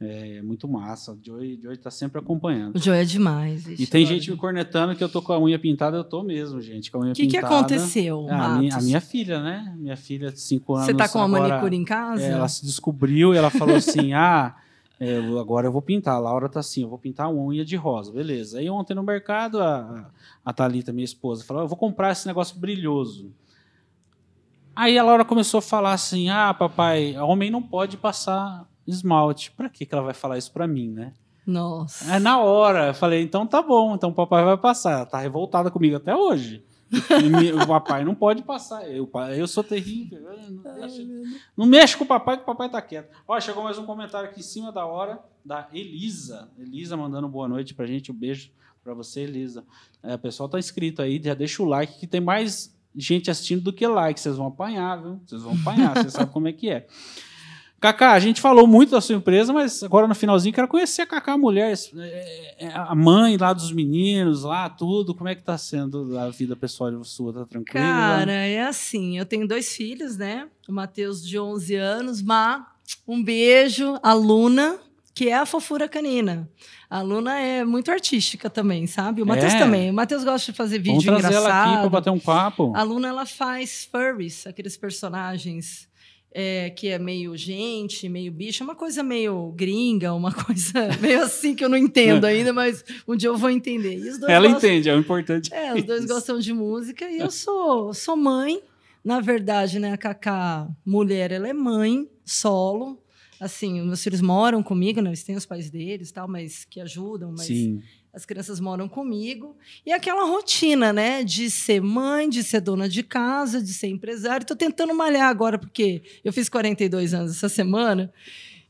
É 0.00 0.40
muito 0.42 0.68
massa. 0.68 1.12
O 1.12 1.18
Joey, 1.20 1.58
Joey 1.60 1.76
tá 1.76 1.90
sempre 1.90 2.20
acompanhando. 2.20 2.76
O 2.76 2.78
Joey 2.78 3.00
é 3.00 3.04
demais. 3.04 3.66
E 3.66 3.84
tem 3.84 4.06
gente 4.06 4.30
me 4.30 4.36
cornetando 4.36 4.94
que 4.94 5.02
eu 5.02 5.08
tô 5.08 5.20
com 5.20 5.32
a 5.32 5.40
unha 5.40 5.58
pintada, 5.58 5.96
eu 5.96 6.04
tô 6.04 6.22
mesmo, 6.22 6.60
gente, 6.60 6.88
com 6.90 6.98
a 6.98 7.00
unha 7.00 7.14
que 7.14 7.22
pintada. 7.22 7.46
O 7.46 7.48
que 7.48 7.54
aconteceu, 7.54 8.26
ah, 8.30 8.44
a, 8.44 8.58
minha, 8.58 8.76
a, 8.76 8.80
minha, 8.80 9.00
filha, 9.00 9.42
né? 9.42 9.74
Minha 9.76 9.96
filha 9.96 10.30
de 10.30 10.40
5 10.40 10.74
anos. 10.74 10.86
Você 10.86 10.94
tá 10.94 11.08
com 11.08 11.18
a 11.18 11.26
manicure 11.26 11.74
em 11.74 11.84
casa? 11.84 12.22
É, 12.22 12.30
ela 12.30 12.46
se 12.46 12.64
descobriu 12.64 13.34
e 13.34 13.36
ela 13.36 13.50
falou 13.50 13.76
assim: 13.76 14.12
ah. 14.14 14.54
É, 15.00 15.16
agora 15.38 15.68
eu 15.68 15.72
vou 15.72 15.80
pintar. 15.80 16.16
A 16.16 16.18
Laura 16.18 16.48
tá 16.48 16.58
assim, 16.58 16.82
eu 16.82 16.88
vou 16.88 16.98
pintar 16.98 17.30
uma 17.30 17.40
unha 17.40 17.64
de 17.64 17.76
rosa, 17.76 18.10
beleza. 18.10 18.58
Aí 18.58 18.68
ontem 18.68 18.94
no 18.94 19.02
mercado, 19.02 19.60
a, 19.60 20.10
a 20.44 20.52
Thalita, 20.52 20.92
minha 20.92 21.04
esposa, 21.04 21.44
falou: 21.44 21.62
eu 21.62 21.68
vou 21.68 21.76
comprar 21.76 22.10
esse 22.10 22.26
negócio 22.26 22.58
brilhoso. 22.58 23.32
Aí 24.74 24.98
a 24.98 25.02
Laura 25.02 25.24
começou 25.24 25.58
a 25.58 25.62
falar 25.62 25.92
assim: 25.92 26.30
ah, 26.30 26.52
papai, 26.52 27.16
homem 27.16 27.50
não 27.50 27.62
pode 27.62 27.96
passar 27.96 28.66
esmalte. 28.88 29.52
Para 29.52 29.68
que 29.68 29.86
ela 29.90 30.02
vai 30.02 30.14
falar 30.14 30.38
isso 30.38 30.52
para 30.52 30.66
mim, 30.66 30.90
né? 30.90 31.12
Nossa. 31.46 32.12
Aí 32.12 32.20
na 32.20 32.38
hora, 32.38 32.88
eu 32.88 32.94
falei: 32.94 33.22
então 33.22 33.46
tá 33.46 33.62
bom, 33.62 33.94
então 33.94 34.10
o 34.10 34.14
papai 34.14 34.44
vai 34.44 34.56
passar. 34.56 34.92
Ela 34.92 35.06
tá 35.06 35.18
revoltada 35.18 35.70
comigo 35.70 35.96
até 35.96 36.14
hoje 36.16 36.64
o 37.62 37.66
papai 37.66 38.04
não 38.04 38.14
pode 38.14 38.42
passar. 38.42 38.88
Eu, 38.88 39.10
eu 39.36 39.46
sou 39.46 39.62
terrível. 39.62 40.20
não, 40.48 40.74
deixa, 40.74 41.06
não 41.56 41.66
mexe 41.66 41.96
com 41.96 42.04
o 42.04 42.06
papai, 42.06 42.36
que 42.36 42.42
o 42.42 42.46
papai 42.46 42.68
tá 42.68 42.80
quieto. 42.80 43.14
Olha, 43.26 43.40
chegou 43.40 43.62
mais 43.62 43.78
um 43.78 43.84
comentário 43.84 44.28
aqui 44.28 44.40
em 44.40 44.42
cima 44.42 44.72
da 44.72 44.86
hora 44.86 45.20
da 45.44 45.68
Elisa. 45.72 46.48
Elisa 46.58 46.96
mandando 46.96 47.28
boa 47.28 47.46
noite 47.46 47.74
pra 47.74 47.86
gente. 47.86 48.10
Um 48.10 48.14
beijo 48.14 48.50
para 48.82 48.94
você, 48.94 49.20
Elisa. 49.20 49.64
É, 50.02 50.14
o 50.14 50.18
pessoal 50.18 50.48
tá 50.48 50.58
inscrito 50.58 51.02
aí, 51.02 51.20
já 51.22 51.34
deixa 51.34 51.62
o 51.62 51.66
like, 51.66 51.98
que 51.98 52.06
tem 52.06 52.20
mais 52.20 52.74
gente 52.96 53.30
assistindo 53.30 53.62
do 53.62 53.72
que 53.72 53.86
like. 53.86 54.18
Vocês 54.18 54.36
vão 54.36 54.46
apanhar, 54.46 54.96
viu? 55.02 55.20
Vocês 55.26 55.42
vão 55.42 55.52
apanhar, 55.54 55.94
vocês 55.94 56.12
sabem 56.12 56.32
como 56.32 56.48
é 56.48 56.52
que 56.52 56.70
é. 56.70 56.86
Cacá, 57.80 58.12
a 58.12 58.18
gente 58.18 58.40
falou 58.40 58.66
muito 58.66 58.90
da 58.90 59.00
sua 59.00 59.14
empresa, 59.14 59.52
mas 59.52 59.84
agora 59.84 60.08
no 60.08 60.14
finalzinho 60.14 60.52
quero 60.52 60.66
conhecer 60.66 61.02
a 61.02 61.06
Cacá, 61.06 61.34
a 61.34 61.38
mulher, 61.38 61.72
é, 61.96 62.56
é, 62.58 62.72
a 62.74 62.92
mãe 62.92 63.36
lá 63.36 63.52
dos 63.52 63.70
meninos, 63.70 64.42
lá, 64.42 64.68
tudo. 64.68 65.14
Como 65.14 65.28
é 65.28 65.34
que 65.36 65.42
tá 65.42 65.56
sendo 65.56 66.18
a 66.18 66.28
vida 66.28 66.56
pessoal 66.56 67.04
sua? 67.04 67.32
Tá 67.32 67.44
tranquila? 67.44 67.84
Cara, 67.84 68.32
é 68.32 68.62
assim, 68.62 69.16
eu 69.16 69.24
tenho 69.24 69.46
dois 69.46 69.72
filhos, 69.76 70.16
né? 70.16 70.48
O 70.68 70.72
Matheus 70.72 71.24
de 71.24 71.38
11 71.38 71.76
anos, 71.76 72.20
Má, 72.20 72.66
um 73.06 73.22
beijo, 73.22 73.96
a 74.02 74.12
Luna, 74.12 74.76
que 75.14 75.28
é 75.28 75.36
a 75.36 75.46
fofura 75.46 75.88
canina. 75.88 76.50
A 76.90 77.00
Luna 77.00 77.38
é 77.38 77.64
muito 77.64 77.92
artística 77.92 78.50
também, 78.50 78.88
sabe? 78.88 79.22
O 79.22 79.26
Matheus 79.26 79.54
é. 79.54 79.58
também. 79.58 79.90
O 79.90 79.94
Matheus 79.94 80.24
gosta 80.24 80.50
de 80.50 80.56
fazer 80.56 80.78
vídeo 80.78 81.00
Vamos 81.02 81.04
trazer 81.04 81.28
engraçado. 81.28 81.52
ela 81.52 81.72
aqui 81.72 81.80
para 81.80 81.90
bater 81.90 82.10
um 82.10 82.18
papo. 82.18 82.72
A 82.74 82.82
Luna, 82.82 83.06
ela 83.06 83.24
faz 83.24 83.88
furries, 83.90 84.48
aqueles 84.48 84.76
personagens 84.76 85.88
é, 86.32 86.70
que 86.70 86.88
é 86.88 86.98
meio 86.98 87.36
gente, 87.36 88.08
meio 88.08 88.30
bicho, 88.30 88.62
é 88.62 88.64
uma 88.64 88.74
coisa 88.74 89.02
meio 89.02 89.52
gringa, 89.52 90.12
uma 90.12 90.32
coisa 90.44 90.88
meio 91.00 91.22
assim 91.22 91.54
que 91.54 91.64
eu 91.64 91.68
não 91.68 91.76
entendo 91.76 92.26
é. 92.26 92.30
ainda, 92.30 92.52
mas 92.52 92.84
um 93.06 93.16
dia 93.16 93.28
eu 93.28 93.36
vou 93.36 93.50
entender. 93.50 94.00
Ela 94.28 94.48
gostam, 94.48 94.70
entende, 94.70 94.88
é 94.88 94.94
o 94.94 94.98
importante. 94.98 95.52
É, 95.52 95.74
os 95.74 95.84
dois 95.84 96.04
gostam 96.04 96.38
de 96.38 96.52
música 96.52 97.08
e 97.10 97.18
eu 97.18 97.30
sou, 97.30 97.92
sou 97.94 98.16
mãe. 98.16 98.60
Na 99.04 99.20
verdade, 99.20 99.78
né, 99.78 99.92
a 99.92 99.96
Cacá, 99.96 100.68
mulher, 100.84 101.32
ela 101.32 101.48
é 101.48 101.52
mãe, 101.52 102.08
solo. 102.24 103.02
Assim, 103.40 103.80
meus 103.82 104.02
filhos 104.02 104.20
moram 104.20 104.62
comigo, 104.62 105.00
né, 105.00 105.10
eles 105.10 105.22
têm 105.22 105.36
os 105.36 105.46
pais 105.46 105.70
deles, 105.70 106.10
tal, 106.10 106.28
mas 106.28 106.64
que 106.64 106.80
ajudam, 106.80 107.30
mas 107.30 107.46
Sim 107.46 107.80
as 108.18 108.26
crianças 108.26 108.58
moram 108.58 108.88
comigo. 108.88 109.56
E 109.86 109.92
aquela 109.92 110.24
rotina, 110.24 110.92
né? 110.92 111.22
De 111.22 111.48
ser 111.48 111.80
mãe, 111.80 112.28
de 112.28 112.42
ser 112.42 112.60
dona 112.60 112.88
de 112.88 113.04
casa, 113.04 113.62
de 113.62 113.72
ser 113.72 113.86
empresária. 113.86 114.42
Estou 114.42 114.56
tentando 114.56 114.92
malhar 114.92 115.28
agora, 115.28 115.56
porque 115.56 116.02
eu 116.24 116.32
fiz 116.32 116.48
42 116.48 117.14
anos 117.14 117.36
essa 117.36 117.48
semana. 117.48 118.12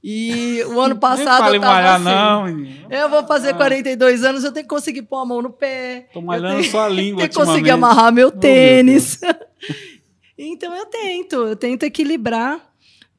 E 0.04 0.62
o 0.64 0.78
ano 0.78 0.96
passado. 1.00 1.46
Não 1.46 1.54
eu 1.54 1.60
tava 1.62 1.72
malhar, 1.72 1.94
assim, 1.94 2.04
não, 2.04 2.44
menino. 2.44 2.86
Eu 2.90 3.08
vou 3.08 3.26
fazer 3.26 3.54
42 3.54 4.22
anos, 4.22 4.44
eu 4.44 4.52
tenho 4.52 4.64
que 4.64 4.68
conseguir 4.68 5.02
pôr 5.02 5.16
a 5.16 5.24
mão 5.24 5.40
no 5.40 5.50
pé. 5.50 6.10
Tô 6.12 6.20
malhando 6.20 6.60
tenho, 6.60 6.70
só 6.70 6.84
a 6.84 6.88
língua. 6.90 7.20
Tenho 7.26 7.30
que 7.30 7.36
conseguir 7.36 7.70
amarrar 7.70 8.12
meu 8.12 8.30
tênis. 8.30 9.18
Oh, 9.22 9.26
meu 9.26 9.36
então 10.52 10.76
eu 10.76 10.84
tento, 10.84 11.36
eu 11.36 11.56
tento 11.56 11.84
equilibrar 11.84 12.68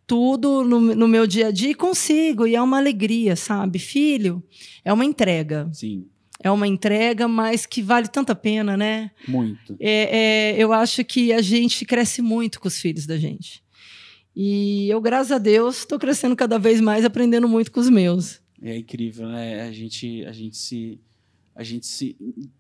tudo 0.05 0.63
no, 0.63 0.79
no, 0.79 1.07
meu 1.07 1.25
dia 1.25 1.47
a 1.47 1.51
dia 1.51 1.71
e 1.71 1.75
consigo. 1.75 2.45
E 2.45 2.55
é 2.55 2.61
uma 2.61 2.77
alegria, 2.77 3.35
sabe? 3.35 3.79
Filho, 3.79 4.43
é 4.85 4.93
uma 4.93 5.03
entrega. 5.03 5.67
Sim 5.73 6.05
é 6.41 6.49
uma 6.49 6.67
entrega, 6.67 7.27
mas 7.27 7.65
que 7.65 7.81
vale 7.81 8.07
tanta 8.07 8.33
pena, 8.33 8.77
né? 8.77 9.11
Muito. 9.27 9.75
É, 9.79 10.53
é, 10.53 10.55
eu 10.57 10.71
acho 10.71 11.03
que 11.03 11.33
a 11.33 11.41
gente 11.41 11.85
cresce 11.85 12.21
muito 12.21 12.59
com 12.59 12.67
os 12.67 12.79
filhos 12.79 13.05
da 13.05 13.17
gente. 13.17 13.63
E 14.35 14.89
eu, 14.89 15.01
graças 15.01 15.31
a 15.33 15.37
Deus, 15.37 15.79
estou 15.79 15.99
crescendo 15.99 16.35
cada 16.35 16.57
vez 16.57 16.79
mais, 16.79 17.03
aprendendo 17.03 17.47
muito 17.47 17.71
com 17.71 17.79
os 17.79 17.89
meus. 17.89 18.41
É 18.61 18.77
incrível, 18.77 19.27
né? 19.27 19.63
A 19.63 19.71
gente, 19.71 20.23
a 20.25 20.31
gente 20.31 20.55
se 20.55 20.99
a 21.55 21.63
gente 21.63 21.85
se 21.87 22.15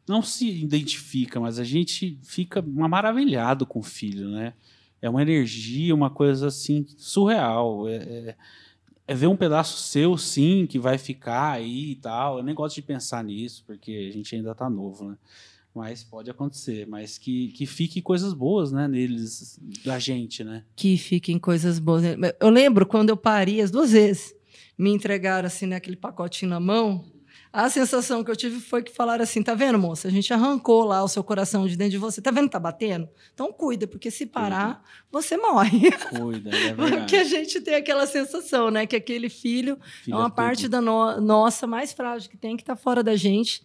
não 0.05 0.21
se 0.21 0.49
identifica, 0.49 1.39
mas 1.39 1.57
a 1.57 1.63
gente 1.63 2.19
fica 2.21 2.61
maravilhado 2.61 3.65
com 3.65 3.79
o 3.79 3.83
filho, 3.83 4.27
né? 4.29 4.53
É 5.01 5.09
uma 5.09 5.21
energia, 5.21 5.95
uma 5.95 6.09
coisa 6.09 6.47
assim 6.47 6.85
surreal. 6.97 7.87
É, 7.87 7.95
é, 7.95 8.35
é 9.09 9.15
ver 9.15 9.25
um 9.25 9.35
pedaço 9.35 9.79
seu, 9.79 10.15
sim, 10.19 10.67
que 10.67 10.77
vai 10.77 10.99
ficar 10.99 11.53
aí 11.53 11.93
e 11.93 11.95
tal. 11.95 12.37
Eu 12.37 12.43
nem 12.43 12.53
gosto 12.53 12.75
de 12.75 12.83
pensar 12.83 13.23
nisso, 13.23 13.63
porque 13.65 14.07
a 14.07 14.13
gente 14.13 14.35
ainda 14.35 14.51
está 14.51 14.69
novo, 14.69 15.09
né? 15.09 15.17
Mas 15.73 16.03
pode 16.03 16.29
acontecer, 16.29 16.85
mas 16.85 17.17
que, 17.17 17.47
que 17.53 17.65
fique 17.65 18.03
coisas 18.03 18.35
boas, 18.35 18.71
né, 18.71 18.87
neles, 18.87 19.59
da 19.83 19.97
gente, 19.97 20.43
né? 20.43 20.63
Que 20.75 20.95
fiquem 20.95 21.39
coisas 21.39 21.79
boas. 21.79 22.03
Eu 22.39 22.51
lembro 22.51 22.85
quando 22.85 23.09
eu 23.09 23.17
pari 23.17 23.59
as 23.59 23.71
duas 23.71 23.93
vezes, 23.93 24.35
me 24.77 24.91
entregaram 24.91 25.47
assim, 25.47 25.65
né, 25.65 25.79
pacotinho 25.99 26.51
na 26.51 26.59
mão, 26.59 27.03
a 27.51 27.67
sensação 27.69 28.23
que 28.23 28.29
eu 28.29 28.35
tive 28.35 28.59
foi 28.59 28.83
que 28.83 28.91
falaram 28.91 29.23
assim: 29.23 29.41
tá 29.41 29.55
vendo, 29.55 29.79
moça? 29.79 30.07
A 30.07 30.11
gente 30.11 30.31
arrancou 30.31 30.83
lá 30.83 31.03
o 31.03 31.07
seu 31.07 31.23
coração 31.23 31.67
de 31.67 31.75
dentro 31.75 31.91
de 31.91 31.97
você. 31.97 32.21
Tá 32.21 32.29
vendo 32.29 32.45
que 32.45 32.51
tá 32.51 32.59
batendo? 32.59 33.09
Então 33.33 33.51
cuida, 33.51 33.87
porque 33.87 34.11
se 34.11 34.25
parar, 34.25 34.83
você 35.11 35.35
morre. 35.35 35.89
Cuida, 36.09 36.49
é 36.49 36.73
verdade. 36.73 36.97
Porque 36.97 37.15
a 37.15 37.23
gente 37.23 37.59
tem 37.61 37.75
aquela 37.75 38.05
sensação, 38.05 38.69
né? 38.69 38.85
Que 38.85 38.95
aquele 38.95 39.29
filho, 39.29 39.79
filho 40.03 40.15
é 40.15 40.17
uma 40.17 40.27
é 40.27 40.31
parte 40.31 40.67
da 40.67 40.79
no 40.79 41.19
nossa 41.19 41.65
mais 41.65 41.91
frágil 41.91 42.29
que 42.29 42.37
tem, 42.37 42.55
que 42.55 42.63
tá 42.63 42.75
fora 42.75 43.01
da 43.01 43.15
gente 43.15 43.63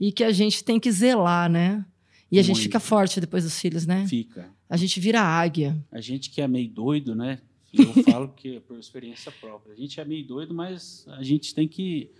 e 0.00 0.10
que 0.10 0.24
a 0.24 0.32
gente 0.32 0.64
tem 0.64 0.80
que 0.80 0.90
zelar, 0.90 1.50
né? 1.50 1.84
E 2.30 2.38
a 2.38 2.42
Muito. 2.42 2.46
gente 2.46 2.62
fica 2.62 2.80
forte 2.80 3.20
depois 3.20 3.44
dos 3.44 3.58
filhos, 3.60 3.86
né? 3.86 4.06
Fica. 4.06 4.50
A 4.68 4.76
gente 4.76 4.98
vira 4.98 5.20
águia. 5.20 5.76
A 5.92 6.00
gente 6.00 6.30
que 6.30 6.40
é 6.40 6.48
meio 6.48 6.68
doido, 6.68 7.14
né? 7.14 7.38
Eu 7.72 7.92
falo 8.04 8.28
que 8.28 8.56
é 8.56 8.60
por 8.60 8.78
experiência 8.78 9.30
própria. 9.30 9.74
A 9.74 9.76
gente 9.76 10.00
é 10.00 10.04
meio 10.04 10.26
doido, 10.26 10.54
mas 10.54 11.04
a 11.08 11.22
gente 11.22 11.54
tem 11.54 11.68
que 11.68 12.10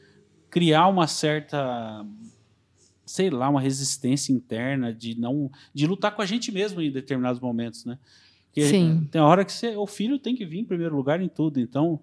criar 0.51 0.89
uma 0.89 1.07
certa 1.07 2.05
sei 3.07 3.31
lá, 3.31 3.49
uma 3.49 3.61
resistência 3.61 4.33
interna 4.33 4.93
de 4.93 5.19
não 5.19 5.51
de 5.73 5.87
lutar 5.87 6.15
com 6.15 6.23
a 6.23 6.27
gente 6.27 6.51
mesmo 6.51 6.81
em 6.81 6.91
determinados 6.91 7.41
momentos, 7.41 7.85
né? 7.85 7.99
Porque 8.47 8.69
Sim. 8.69 9.07
tem 9.11 9.21
hora 9.21 9.45
que 9.45 9.53
você, 9.53 9.77
o 9.77 9.87
filho 9.87 10.19
tem 10.19 10.35
que 10.35 10.45
vir 10.45 10.61
em 10.61 10.65
primeiro 10.65 10.97
lugar 10.97 11.21
em 11.21 11.29
tudo, 11.29 11.61
então 11.61 12.01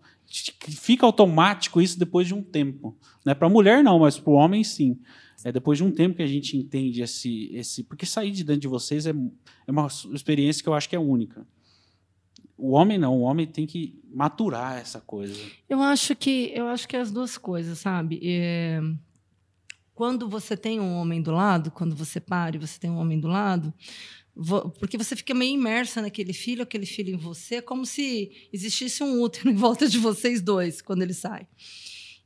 fica 0.69 1.05
automático 1.05 1.81
isso 1.81 1.99
depois 1.99 2.27
de 2.27 2.33
um 2.33 2.41
tempo, 2.41 2.95
né? 3.25 3.33
Para 3.33 3.47
a 3.47 3.49
mulher 3.49 3.83
não, 3.83 3.99
mas 3.99 4.17
para 4.17 4.31
o 4.31 4.35
homem 4.35 4.63
sim. 4.63 4.97
É 5.43 5.51
depois 5.51 5.77
de 5.77 5.83
um 5.83 5.91
tempo 5.91 6.15
que 6.15 6.23
a 6.23 6.27
gente 6.27 6.55
entende 6.55 7.01
esse 7.01 7.49
esse 7.53 7.83
porque 7.83 8.05
sair 8.05 8.31
de 8.31 8.45
dentro 8.45 8.61
de 8.61 8.67
vocês 8.67 9.05
é, 9.05 9.09
é 9.67 9.71
uma 9.71 9.87
experiência 10.13 10.63
que 10.63 10.69
eu 10.69 10.73
acho 10.73 10.87
que 10.87 10.95
é 10.95 10.99
única. 10.99 11.45
O 12.57 12.71
homem 12.71 12.97
não, 12.97 13.17
o 13.17 13.21
homem 13.21 13.47
tem 13.47 13.65
que 13.65 13.99
maturar 14.13 14.77
essa 14.77 15.01
coisa. 15.01 15.39
Eu 15.67 15.81
acho 15.81 16.15
que 16.15 16.51
eu 16.53 16.67
acho 16.67 16.87
que 16.87 16.95
é 16.95 16.99
as 16.99 17.11
duas 17.11 17.37
coisas, 17.37 17.79
sabe? 17.79 18.19
É, 18.23 18.79
quando 19.93 20.29
você 20.29 20.55
tem 20.55 20.79
um 20.79 20.95
homem 20.95 21.21
do 21.21 21.31
lado, 21.31 21.71
quando 21.71 21.95
você 21.95 22.19
para 22.19 22.55
e 22.55 22.59
você 22.59 22.79
tem 22.79 22.89
um 22.89 22.97
homem 22.97 23.19
do 23.19 23.27
lado, 23.27 23.73
porque 24.79 24.97
você 24.97 25.15
fica 25.15 25.33
meio 25.33 25.53
imersa 25.53 26.01
naquele 26.01 26.33
filho, 26.33 26.63
aquele 26.63 26.85
filho 26.85 27.13
em 27.13 27.17
você, 27.17 27.61
como 27.61 27.85
se 27.85 28.49
existisse 28.51 29.03
um 29.03 29.21
útero 29.21 29.49
em 29.51 29.55
volta 29.55 29.87
de 29.87 29.97
vocês 29.99 30.41
dois 30.41 30.81
quando 30.81 31.03
ele 31.03 31.13
sai. 31.13 31.47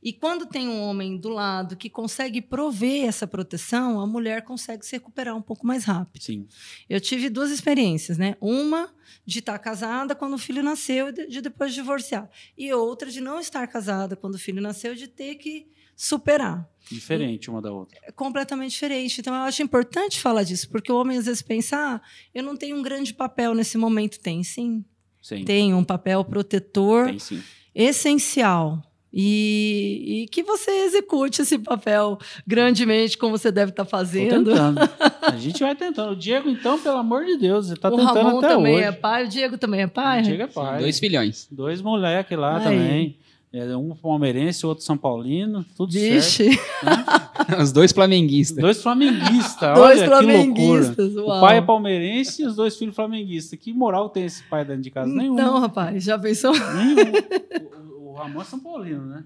E 0.02 0.12
quando 0.12 0.46
tem 0.46 0.68
um 0.68 0.80
homem 0.80 1.16
do 1.16 1.28
lado 1.28 1.76
que 1.76 1.90
consegue 1.90 2.40
prover 2.40 3.04
essa 3.04 3.26
proteção, 3.26 4.00
a 4.00 4.06
mulher 4.06 4.42
consegue 4.42 4.86
se 4.86 4.92
recuperar 4.92 5.36
um 5.36 5.42
pouco 5.42 5.66
mais 5.66 5.84
rápido. 5.84 6.22
Sim. 6.22 6.46
Eu 6.88 7.00
tive 7.00 7.28
duas 7.28 7.50
experiências, 7.50 8.16
né? 8.16 8.36
Uma 8.40 8.94
de 9.26 9.40
estar 9.40 9.58
casada 9.58 10.14
quando 10.14 10.34
o 10.34 10.38
filho 10.38 10.62
nasceu 10.62 11.08
e 11.08 11.26
de 11.26 11.40
depois 11.40 11.74
divorciar. 11.74 12.30
E 12.56 12.72
outra 12.72 13.10
de 13.10 13.20
não 13.20 13.40
estar 13.40 13.66
casada 13.66 14.14
quando 14.14 14.36
o 14.36 14.38
filho 14.38 14.62
nasceu 14.62 14.92
e 14.92 14.96
de 14.96 15.08
ter 15.08 15.34
que 15.34 15.66
superar. 15.98 16.70
Diferente 16.88 17.50
uma 17.50 17.60
da 17.60 17.72
outra. 17.72 17.98
É 18.04 18.12
completamente 18.12 18.70
diferente. 18.70 19.20
Então, 19.20 19.34
eu 19.34 19.42
acho 19.42 19.62
importante 19.62 20.20
falar 20.20 20.44
disso, 20.44 20.70
porque 20.70 20.92
o 20.92 20.96
homem 20.96 21.18
às 21.18 21.26
vezes 21.26 21.42
pensa: 21.42 21.76
ah, 21.76 22.00
eu 22.32 22.44
não 22.44 22.56
tenho 22.56 22.76
um 22.76 22.82
grande 22.82 23.12
papel 23.12 23.52
nesse 23.52 23.76
momento. 23.76 24.20
Tem 24.20 24.44
sim. 24.44 24.84
sim. 25.20 25.44
Tem 25.44 25.74
um 25.74 25.82
papel 25.82 26.24
protetor 26.24 27.06
Tem, 27.06 27.18
sim. 27.18 27.42
essencial. 27.74 28.80
E, 29.12 30.24
e, 30.24 30.28
que 30.28 30.42
você 30.42 30.70
execute 30.84 31.40
esse 31.40 31.58
papel 31.58 32.18
grandemente, 32.46 33.16
como 33.16 33.36
você 33.36 33.50
deve 33.50 33.70
estar 33.70 33.84
tá 33.84 33.90
fazendo. 33.90 34.50
tentando. 34.50 34.80
A 35.22 35.36
gente 35.36 35.60
vai 35.60 35.74
tentando. 35.74 36.12
O 36.12 36.16
Diego, 36.16 36.48
então, 36.48 36.78
pelo 36.78 36.98
amor 36.98 37.24
de 37.24 37.36
Deus, 37.36 37.66
ele 37.66 37.76
está 37.76 37.90
tentando 37.90 38.06
Ramon 38.06 38.38
até 38.38 38.48
também 38.48 38.76
hoje. 38.76 38.84
é 38.84 38.92
pai, 38.92 39.24
o 39.24 39.28
Diego 39.28 39.56
também 39.56 39.80
é 39.80 39.86
pai. 39.86 40.20
O 40.20 40.24
Diego 40.24 40.42
é 40.42 40.46
pai. 40.46 40.76
Sim, 40.76 40.82
dois 40.82 40.98
filhões. 40.98 41.48
Dois 41.50 41.80
moleques 41.80 42.38
lá 42.38 42.58
Aí. 42.58 42.64
também. 42.64 43.16
É, 43.50 43.74
um 43.74 43.94
palmeirense, 43.94 44.66
outro 44.66 44.84
São 44.84 44.94
Paulino, 44.94 45.64
tudo 45.74 45.90
Vixe. 45.90 46.52
certo. 46.52 46.84
Né? 46.84 47.56
os 47.62 47.72
dois 47.72 47.92
flamenguistas. 47.92 48.58
Dois 48.58 48.82
flamenguistas, 48.82 49.74
dois 49.74 50.00
olha 50.00 50.06
flamenguistas, 50.06 50.94
que 50.94 51.02
loucura. 51.02 51.26
Uau. 51.26 51.38
O 51.38 51.40
pai 51.40 51.56
é 51.56 51.62
palmeirense 51.62 52.42
e 52.42 52.46
os 52.46 52.54
dois 52.54 52.76
filhos 52.76 52.94
flamenguistas. 52.94 53.58
Que 53.58 53.72
moral 53.72 54.10
tem 54.10 54.26
esse 54.26 54.42
pai 54.42 54.66
dentro 54.66 54.82
de 54.82 54.90
casa? 54.90 55.10
Nenhum. 55.10 55.34
Não, 55.34 55.60
rapaz, 55.60 56.04
já 56.04 56.18
pensou? 56.18 56.52
Nenhum. 56.52 57.78
Ramon 58.18 58.42
é 58.42 58.44
São 58.44 58.60
Paulino, 58.60 59.06
né? 59.06 59.24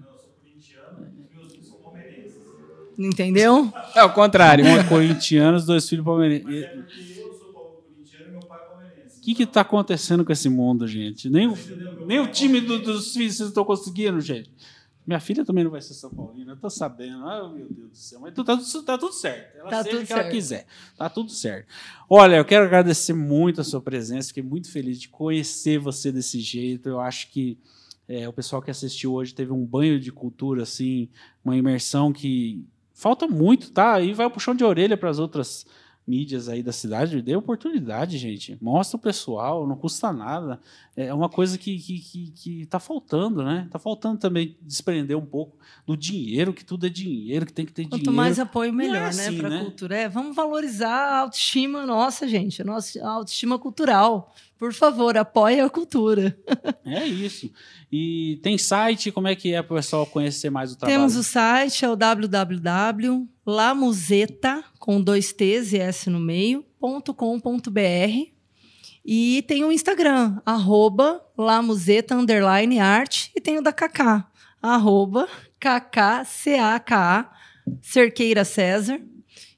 Entendeu? 2.97 3.73
É 3.95 4.03
o 4.03 4.13
contrário. 4.13 4.63
Um 4.63 4.77
é 4.77 4.83
corintiano, 4.83 5.57
os 5.57 5.65
dois 5.65 5.87
filhos 5.89 6.05
palmeirenses. 6.05 6.83
O 9.17 9.21
que 9.21 9.43
está 9.43 9.61
acontecendo 9.61 10.23
com 10.23 10.31
esse 10.31 10.49
mundo, 10.49 10.87
gente? 10.87 11.29
Nem 11.29 11.47
o, 11.47 11.57
nem 12.05 12.19
o 12.19 12.27
time 12.27 12.59
do, 12.59 12.77
dos 12.79 13.13
filhos 13.13 13.37
vocês 13.37 13.49
estão 13.49 13.63
conseguindo, 13.63 14.19
gente. 14.19 14.51
Minha 15.07 15.19
filha 15.19 15.43
também 15.43 15.63
não 15.63 15.71
vai 15.71 15.81
ser 15.81 15.93
São 15.93 16.09
Paulina, 16.09 16.53
eu 16.53 16.57
tô 16.57 16.69
sabendo. 16.69 17.25
Ah, 17.27 17.49
meu 17.49 17.67
Deus 17.69 17.89
do 17.89 17.97
céu. 17.97 18.19
Mas 18.21 18.33
tá, 18.33 18.43
tá 18.43 18.97
tudo 18.97 19.13
certo. 19.13 19.57
Ela 19.57 19.69
tá 19.69 19.83
seja 19.83 19.97
o 19.97 19.99
que 20.01 20.05
certo. 20.07 20.19
ela 20.21 20.29
quiser. 20.29 20.65
Tá 20.97 21.09
tudo 21.09 21.31
certo. 21.31 21.67
Olha, 22.09 22.35
eu 22.35 22.45
quero 22.45 22.65
agradecer 22.65 23.13
muito 23.13 23.59
a 23.59 23.63
sua 23.63 23.81
presença. 23.81 24.29
Fiquei 24.29 24.43
muito 24.43 24.69
feliz 24.69 24.99
de 24.99 25.09
conhecer 25.09 25.79
você 25.79 26.11
desse 26.11 26.39
jeito. 26.39 26.87
Eu 26.87 26.99
acho 26.99 27.29
que 27.31 27.57
é, 28.07 28.27
o 28.27 28.33
pessoal 28.33 28.61
que 28.61 28.71
assistiu 28.71 29.13
hoje 29.13 29.33
teve 29.33 29.51
um 29.51 29.65
banho 29.65 29.99
de 29.99 30.11
cultura, 30.11 30.63
assim, 30.63 31.09
uma 31.43 31.55
imersão 31.55 32.11
que 32.11 32.65
falta 32.93 33.27
muito, 33.27 33.71
tá? 33.71 33.93
Aí 33.95 34.13
vai 34.13 34.25
o 34.25 34.31
puxão 34.31 34.53
de 34.55 34.63
orelha 34.63 34.97
para 34.97 35.09
as 35.09 35.19
outras 35.19 35.65
mídias 36.05 36.49
aí 36.49 36.61
da 36.61 36.71
cidade, 36.71 37.21
dê 37.21 37.35
oportunidade, 37.35 38.17
gente. 38.17 38.57
Mostra 38.61 38.97
o 38.97 38.99
pessoal, 38.99 39.65
não 39.65 39.75
custa 39.75 40.11
nada. 40.11 40.59
É 40.95 41.13
uma 41.13 41.29
coisa 41.29 41.57
que, 41.57 41.79
que, 41.79 41.99
que, 41.99 42.31
que 42.31 42.65
tá 42.65 42.79
faltando, 42.79 43.43
né? 43.43 43.67
Tá 43.71 43.79
faltando 43.79 44.19
também 44.19 44.57
desprender 44.61 45.17
um 45.17 45.25
pouco 45.25 45.57
do 45.87 45.95
dinheiro, 45.95 46.53
que 46.53 46.65
tudo 46.65 46.85
é 46.85 46.89
dinheiro, 46.89 47.45
que 47.45 47.53
tem 47.53 47.65
que 47.65 47.71
ter 47.71 47.83
Quanto 47.83 48.01
dinheiro. 48.01 48.13
mais 48.13 48.37
apoio, 48.37 48.73
melhor, 48.73 48.97
é 48.97 48.99
né? 48.99 49.07
assim, 49.07 49.37
Para 49.37 49.47
a 49.47 49.51
né? 49.51 49.59
cultura. 49.61 49.95
É, 49.97 50.09
vamos 50.09 50.35
valorizar 50.35 50.93
a 50.93 51.19
autoestima 51.19 51.85
nossa, 51.85 52.27
gente. 52.27 52.61
A 52.61 52.65
nossa 52.65 53.05
autoestima 53.07 53.57
cultural. 53.57 54.35
Por 54.63 54.71
favor, 54.71 55.17
apoie 55.17 55.59
a 55.59 55.69
cultura. 55.69 56.37
É 56.85 57.05
isso. 57.05 57.51
E 57.91 58.39
tem 58.41 58.57
site, 58.57 59.11
como 59.11 59.27
é 59.27 59.35
que 59.35 59.53
é 59.53 59.61
para 59.61 59.73
o 59.73 59.75
pessoal 59.75 60.05
conhecer 60.05 60.49
mais 60.49 60.71
o 60.71 60.77
trabalho? 60.77 60.99
Temos 60.99 61.17
o 61.17 61.23
site, 61.23 61.83
é 61.83 61.89
o 61.89 61.97
www.lamuseta, 61.97 64.63
com 64.79 65.01
dois 65.01 65.33
T's 65.33 65.73
e 65.73 65.79
S 65.79 66.09
no 66.09 66.17
meio, 66.17 66.63
.com.br. 66.79 68.31
E 69.05 69.43
tem 69.49 69.65
o 69.65 69.71
Instagram, 69.71 70.39
arroba 70.45 71.21
lamuseta, 71.37 72.15
underline, 72.15 72.79
arte. 72.79 73.33
E 73.35 73.41
tem 73.41 73.57
o 73.57 73.61
da 73.61 73.73
Kaká, 73.73 74.31
arroba 74.61 75.27
kkcaka, 75.59 77.29
Cerqueira 77.81 78.45
César. 78.45 79.01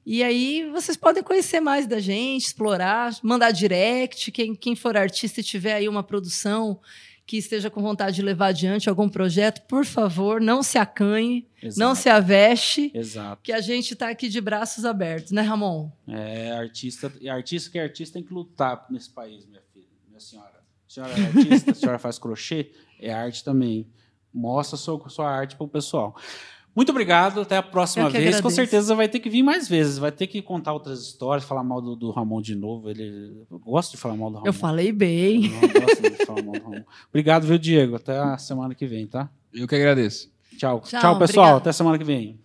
E 0.06 0.22
aí 0.22 0.70
vocês 0.70 0.96
podem 0.96 1.20
conhecer 1.20 1.58
mais 1.58 1.84
da 1.84 1.98
gente, 1.98 2.46
explorar, 2.46 3.12
mandar 3.24 3.50
direct. 3.50 4.30
Quem, 4.30 4.54
quem 4.54 4.76
for 4.76 4.96
artista 4.96 5.40
e 5.40 5.42
tiver 5.42 5.74
aí 5.74 5.88
uma 5.88 6.04
produção 6.04 6.80
que 7.26 7.36
esteja 7.36 7.68
com 7.68 7.82
vontade 7.82 8.14
de 8.14 8.22
levar 8.22 8.48
adiante 8.48 8.88
algum 8.88 9.08
projeto, 9.08 9.66
por 9.66 9.84
favor, 9.84 10.40
não 10.40 10.62
se 10.62 10.78
acanhe, 10.78 11.44
Exato. 11.60 11.80
não 11.80 11.92
se 11.96 12.08
aveste, 12.08 12.92
Exato. 12.94 13.42
que 13.42 13.52
a 13.52 13.60
gente 13.60 13.94
está 13.94 14.08
aqui 14.08 14.28
de 14.28 14.40
braços 14.40 14.84
abertos, 14.84 15.32
né, 15.32 15.42
Ramon? 15.42 15.90
É, 16.06 16.52
artista, 16.52 17.12
artista 17.28 17.68
que 17.68 17.78
é 17.80 17.82
artista 17.82 18.14
tem 18.14 18.22
que 18.22 18.32
lutar 18.32 18.86
nesse 18.88 19.10
país, 19.10 19.44
minha 19.44 19.60
filha, 19.74 19.88
minha 20.06 20.20
senhora. 20.20 20.54
A 20.88 20.92
senhora 20.92 21.12
é 21.18 21.26
artista, 21.26 21.72
a 21.72 21.74
senhora 21.74 21.98
faz 21.98 22.16
crochê, 22.16 22.70
é 23.00 23.12
arte 23.12 23.42
também. 23.42 23.88
Mostra 24.32 24.76
sua, 24.76 25.08
sua 25.08 25.28
arte 25.28 25.56
para 25.56 25.64
o 25.64 25.68
pessoal. 25.68 26.16
Muito 26.76 26.90
obrigado, 26.90 27.40
até 27.40 27.56
a 27.56 27.62
próxima 27.62 28.10
vez. 28.10 28.22
Com 28.22 28.28
agradeço. 28.28 28.54
certeza 28.54 28.94
vai 28.94 29.08
ter 29.08 29.18
que 29.18 29.30
vir 29.30 29.42
mais 29.42 29.66
vezes, 29.66 29.96
vai 29.96 30.12
ter 30.12 30.26
que 30.26 30.42
contar 30.42 30.74
outras 30.74 31.00
histórias, 31.00 31.42
falar 31.42 31.64
mal 31.64 31.80
do, 31.80 31.96
do 31.96 32.10
Ramon 32.10 32.42
de 32.42 32.54
novo. 32.54 32.90
Ele 32.90 33.32
eu 33.50 33.58
gosto 33.58 33.92
de 33.92 33.96
falar 33.96 34.14
mal 34.14 34.28
do 34.28 34.36
Ramon. 34.36 34.46
Eu 34.46 34.52
falei 34.52 34.92
bem. 34.92 35.46
Eu 35.46 35.80
gosto 35.80 36.02
de 36.02 36.26
falar 36.26 36.42
mal 36.42 36.52
do 36.52 36.62
Ramon. 36.62 36.84
Obrigado, 37.08 37.46
viu, 37.46 37.56
Diego? 37.56 37.96
Até 37.96 38.18
a 38.18 38.36
semana 38.36 38.74
que 38.74 38.86
vem, 38.86 39.06
tá? 39.06 39.30
Eu 39.54 39.66
que 39.66 39.74
agradeço. 39.74 40.30
Tchau. 40.58 40.80
Tchau, 40.80 41.00
Tchau, 41.00 41.18
pessoal. 41.18 41.46
obrigado. 41.46 41.62
Até 41.62 41.72
semana 41.72 41.96
que 41.96 42.04
vem. 42.04 42.38